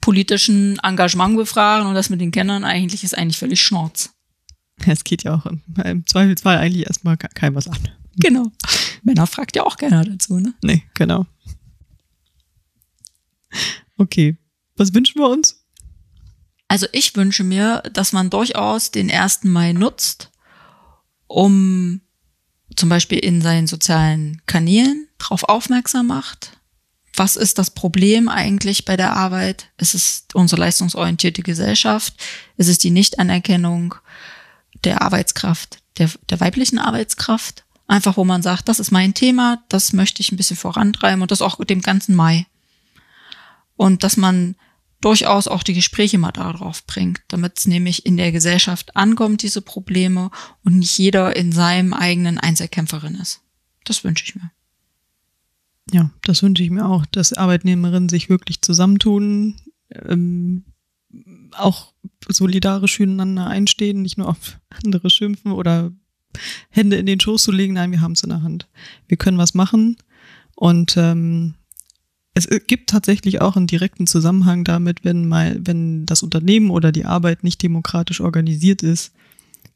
politischen 0.07 0.79
Engagement 0.85 1.37
befragen 1.37 1.89
und 1.89 1.95
das 1.97 2.11
mit 2.11 2.21
den 2.21 2.31
Kindern 2.31 2.63
eigentlich 2.63 3.03
ist 3.03 3.19
eigentlich 3.19 3.39
völlig 3.39 3.61
Schnorz. 3.61 4.11
Es 4.87 5.03
geht 5.03 5.25
ja 5.25 5.35
auch 5.35 5.47
im, 5.47 5.63
im 5.85 6.07
Zweifelsfall 6.07 6.59
eigentlich 6.59 6.87
erstmal 6.87 7.17
ke- 7.17 7.27
keinem 7.35 7.57
was 7.57 7.67
an. 7.67 7.89
Genau. 8.21 8.53
Männer 9.03 9.27
fragt 9.27 9.57
ja 9.57 9.65
auch 9.65 9.77
keiner 9.77 10.05
dazu, 10.05 10.39
ne? 10.39 10.55
Nee, 10.63 10.85
genau. 10.95 11.27
Okay. 13.97 14.37
Was 14.77 14.95
wünschen 14.95 15.21
wir 15.21 15.29
uns? 15.29 15.65
Also 16.69 16.87
ich 16.93 17.17
wünsche 17.17 17.43
mir, 17.43 17.83
dass 17.93 18.13
man 18.13 18.31
durchaus 18.31 18.93
den 18.93 19.11
1. 19.11 19.43
Mai 19.45 19.73
nutzt, 19.73 20.31
um 21.27 22.01
zum 22.77 22.89
Beispiel 22.89 23.19
in 23.19 23.41
seinen 23.43 23.67
sozialen 23.67 24.41
Kanälen 24.47 25.09
darauf 25.19 25.43
aufmerksam 25.45 26.07
macht. 26.07 26.56
Was 27.17 27.37
ist 27.37 27.59
das 27.59 27.71
Problem 27.71 28.29
eigentlich 28.29 28.85
bei 28.85 28.97
der 28.97 29.15
Arbeit? 29.15 29.71
Es 29.79 29.95
ist 29.95 30.35
unsere 30.35 30.61
leistungsorientierte 30.61 31.43
Gesellschaft. 31.43 32.15
Es 32.59 32.69
ist 32.69 32.85
die 32.85 32.91
Nichtanerkennung 32.91 33.95
der 34.85 35.01
Arbeitskraft, 35.01 35.79
der, 35.97 36.11
der 36.29 36.41
weiblichen 36.41 36.79
Arbeitskraft. 36.79 37.65
Einfach, 37.89 38.17
wo 38.17 38.25
man 38.25 38.43
sagt, 38.43 38.69
das 38.69 38.81
ist 38.81 38.91
mein 38.91 39.15
Thema, 39.15 39.63
das 39.69 39.93
möchte 39.93 40.21
ich 40.21 40.31
ein 40.31 40.37
bisschen 40.37 40.57
vorantreiben 40.57 41.23
und 41.23 41.31
das 41.31 41.41
auch 41.41 41.65
dem 41.65 41.81
ganzen 41.81 42.15
Mai. 42.15 42.47
Und 43.77 44.03
dass 44.03 44.17
man 44.17 44.57
durchaus 45.01 45.47
auch 45.47 45.63
die 45.63 45.75
Gespräche 45.75 46.19
mal 46.19 46.33
darauf 46.33 46.85
bringt, 46.85 47.21
damit 47.29 47.59
es 47.59 47.67
nämlich 47.67 48.05
in 48.05 48.17
der 48.17 48.33
Gesellschaft 48.33 48.97
ankommt, 48.97 49.43
diese 49.43 49.63
Probleme, 49.63 50.31
und 50.65 50.79
nicht 50.79 50.99
jeder 50.99 51.37
in 51.37 51.53
seinem 51.53 51.93
eigenen 51.95 52.39
Einzelkämpferin 52.39 53.15
ist. 53.15 53.41
Das 53.85 54.03
wünsche 54.03 54.25
ich 54.25 54.35
mir. 54.35 54.51
Ja, 55.93 56.11
das 56.23 56.43
wünsche 56.43 56.63
ich 56.63 56.71
mir 56.71 56.87
auch, 56.87 57.07
dass 57.07 57.33
Arbeitnehmerinnen 57.33 58.09
sich 58.09 58.29
wirklich 58.29 58.61
zusammentun, 58.61 59.55
ähm, 59.91 60.65
auch 61.53 61.93
solidarisch 62.29 62.97
füreinander 62.97 63.47
einstehen, 63.47 64.03
nicht 64.03 64.19
nur 64.19 64.29
auf 64.29 64.59
andere 64.85 65.11
schimpfen 65.11 65.53
oder 65.53 65.93
Hände 66.71 66.97
in 66.97 67.07
den 67.07 67.21
Schoß 67.21 67.45
zu 67.45 67.53
legen. 67.53 67.75
Nein, 67.75 67.93
wir 67.93 68.01
haben 68.01 68.13
es 68.13 68.25
in 68.25 68.31
der 68.31 68.43
Hand. 68.43 68.69
Wir 69.07 69.17
können 69.17 69.39
was 69.39 69.55
machen 69.55 69.97
und 70.57 70.97
ähm, 70.97 71.55
es 72.35 72.49
gibt 72.67 72.91
tatsächlich 72.91 73.41
auch 73.41 73.57
einen 73.57 73.67
direkten 73.67 74.07
Zusammenhang 74.07 74.63
damit, 74.65 75.05
wenn 75.05 75.27
mal, 75.27 75.59
wenn 75.61 76.05
das 76.05 76.23
Unternehmen 76.23 76.71
oder 76.71 76.93
die 76.93 77.07
Arbeit 77.07 77.45
nicht 77.45 77.63
demokratisch 77.63 78.21
organisiert 78.21 78.83
ist, 78.83 79.15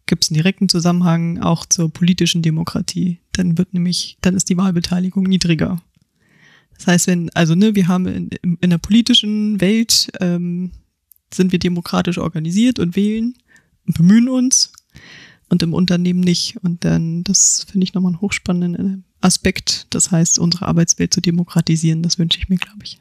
gibt 0.05 0.25
es 0.25 0.31
einen 0.31 0.35
direkten 0.35 0.69
Zusammenhang 0.69 1.39
auch 1.39 1.65
zur 1.65 1.91
politischen 1.91 2.43
Demokratie. 2.43 3.21
Dann 3.33 3.57
wird 3.57 3.73
nämlich, 3.73 4.19
dann 4.21 4.35
ist 4.35 4.51
die 4.51 4.59
Wahlbeteiligung 4.59 5.25
niedriger. 5.25 5.81
Das 6.81 6.87
heißt, 6.87 7.07
wenn, 7.09 7.29
also 7.35 7.55
ne, 7.55 7.75
wir 7.75 7.89
haben 7.89 8.07
in, 8.07 8.31
in, 8.59 8.71
der 8.71 8.79
politischen 8.79 9.61
Welt 9.61 10.11
ähm, 10.19 10.71
sind 11.33 11.53
wir 11.53 11.59
demokratisch 11.59 12.17
organisiert 12.17 12.79
und 12.79 12.97
wählen 12.97 13.35
und 13.87 13.99
bemühen 13.99 14.31
uns. 14.31 14.73
und 15.51 15.63
im 15.63 15.75
Unternehmen 15.75 16.21
nicht. 16.21 16.57
Und 16.63 16.87
dann, 16.87 17.23
das 17.23 17.65
finde 17.71 17.85
ich 17.85 17.93
nochmal 17.93 18.13
einen 18.13 18.23
hochspannenden 18.23 19.05
Aspekt. 19.21 19.89
Das 19.91 20.11
heißt, 20.11 20.39
unsere 20.39 20.69
Arbeitswelt 20.69 21.13
zu 21.13 21.21
demokratisieren, 21.21 22.03
das 22.03 22.19
wünsche 22.19 22.39
ich 22.39 22.49
mir, 22.49 22.57
glaube 22.57 22.83
ich. 22.83 22.99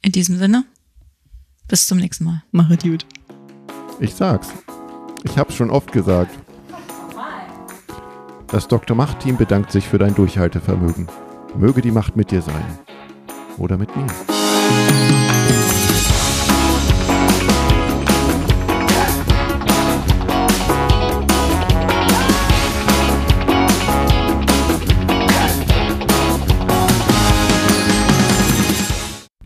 In 0.00 0.12
diesem 0.12 0.38
Sinne, 0.38 0.64
bis 1.68 1.86
zum 1.86 1.98
nächsten 1.98 2.24
Mal. 2.24 2.42
Mache 2.52 2.78
gut. 2.78 3.04
Ich 4.00 4.14
sag's. 4.14 4.48
Ich 5.24 5.36
hab's 5.36 5.56
schon 5.56 5.68
oft 5.68 5.92
gesagt. 5.92 6.38
Das 8.46 8.66
Dr. 8.66 8.96
Macht-Team 8.96 9.36
bedankt 9.36 9.72
sich 9.72 9.84
für 9.84 9.98
dein 9.98 10.14
Durchhaltevermögen. 10.14 11.06
Möge 11.56 11.82
die 11.82 11.90
Macht 11.90 12.16
mit 12.16 12.30
dir 12.30 12.42
sein. 12.42 12.64
Oder 13.58 13.76
mit 13.76 13.94
mir. 13.94 14.06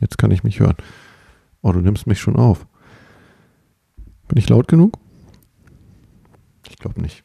Jetzt 0.00 0.18
kann 0.18 0.30
ich 0.30 0.44
mich 0.44 0.60
hören. 0.60 0.76
Oh, 1.62 1.72
du 1.72 1.80
nimmst 1.80 2.06
mich 2.06 2.20
schon 2.20 2.36
auf. 2.36 2.66
Bin 4.28 4.38
ich 4.38 4.48
laut 4.48 4.68
genug? 4.68 4.98
Ich 6.68 6.76
glaube 6.76 7.00
nicht. 7.00 7.23